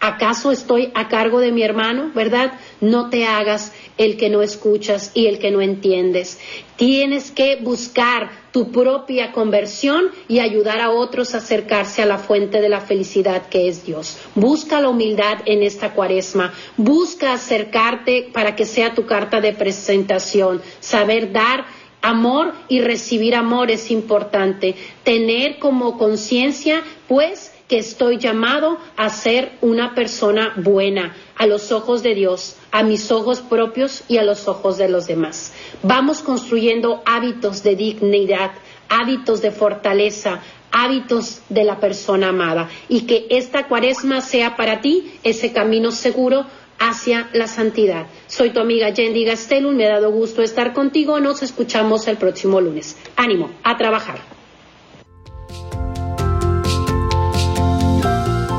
¿Acaso 0.03 0.51
estoy 0.51 0.91
a 0.95 1.07
cargo 1.09 1.39
de 1.39 1.51
mi 1.51 1.61
hermano? 1.61 2.09
¿Verdad? 2.15 2.53
No 2.81 3.11
te 3.11 3.25
hagas 3.25 3.71
el 3.99 4.17
que 4.17 4.31
no 4.31 4.41
escuchas 4.41 5.11
y 5.13 5.27
el 5.27 5.37
que 5.37 5.51
no 5.51 5.61
entiendes. 5.61 6.39
Tienes 6.75 7.29
que 7.29 7.57
buscar 7.57 8.31
tu 8.51 8.71
propia 8.71 9.31
conversión 9.31 10.09
y 10.27 10.39
ayudar 10.39 10.81
a 10.81 10.89
otros 10.89 11.35
a 11.35 11.37
acercarse 11.37 12.01
a 12.01 12.07
la 12.07 12.17
fuente 12.17 12.61
de 12.61 12.69
la 12.69 12.81
felicidad 12.81 13.47
que 13.47 13.67
es 13.67 13.85
Dios. 13.85 14.17
Busca 14.33 14.81
la 14.81 14.89
humildad 14.89 15.37
en 15.45 15.61
esta 15.61 15.93
cuaresma. 15.93 16.51
Busca 16.77 17.33
acercarte 17.33 18.27
para 18.33 18.55
que 18.55 18.65
sea 18.65 18.95
tu 18.95 19.05
carta 19.05 19.39
de 19.39 19.53
presentación. 19.53 20.63
Saber 20.79 21.31
dar 21.31 21.65
amor 22.01 22.53
y 22.67 22.81
recibir 22.81 23.35
amor 23.35 23.69
es 23.69 23.91
importante. 23.91 24.73
Tener 25.03 25.59
como 25.59 25.99
conciencia, 25.99 26.81
pues, 27.07 27.50
que 27.71 27.79
estoy 27.79 28.17
llamado 28.17 28.79
a 28.97 29.07
ser 29.07 29.53
una 29.61 29.95
persona 29.95 30.51
buena 30.57 31.15
a 31.37 31.47
los 31.47 31.71
ojos 31.71 32.03
de 32.03 32.13
Dios, 32.13 32.57
a 32.69 32.83
mis 32.83 33.13
ojos 33.13 33.39
propios 33.39 34.03
y 34.09 34.17
a 34.17 34.23
los 34.23 34.49
ojos 34.49 34.77
de 34.77 34.89
los 34.89 35.07
demás. 35.07 35.53
Vamos 35.81 36.21
construyendo 36.21 37.01
hábitos 37.05 37.63
de 37.63 37.77
dignidad, 37.77 38.51
hábitos 38.89 39.41
de 39.41 39.51
fortaleza, 39.51 40.41
hábitos 40.69 41.39
de 41.47 41.63
la 41.63 41.79
persona 41.79 42.27
amada 42.27 42.69
y 42.89 43.03
que 43.07 43.27
esta 43.29 43.69
cuaresma 43.69 44.19
sea 44.19 44.57
para 44.57 44.81
ti 44.81 45.13
ese 45.23 45.53
camino 45.53 45.91
seguro 45.91 46.45
hacia 46.77 47.29
la 47.31 47.47
santidad. 47.47 48.07
Soy 48.27 48.49
tu 48.49 48.59
amiga 48.59 48.89
Yendi 48.89 49.23
Gastelum, 49.23 49.77
me 49.77 49.85
ha 49.85 49.91
dado 49.91 50.11
gusto 50.11 50.41
estar 50.41 50.73
contigo, 50.73 51.21
nos 51.21 51.41
escuchamos 51.41 52.05
el 52.09 52.17
próximo 52.17 52.59
lunes. 52.59 52.97
Ánimo, 53.15 53.49
a 53.63 53.77
trabajar. 53.77 54.40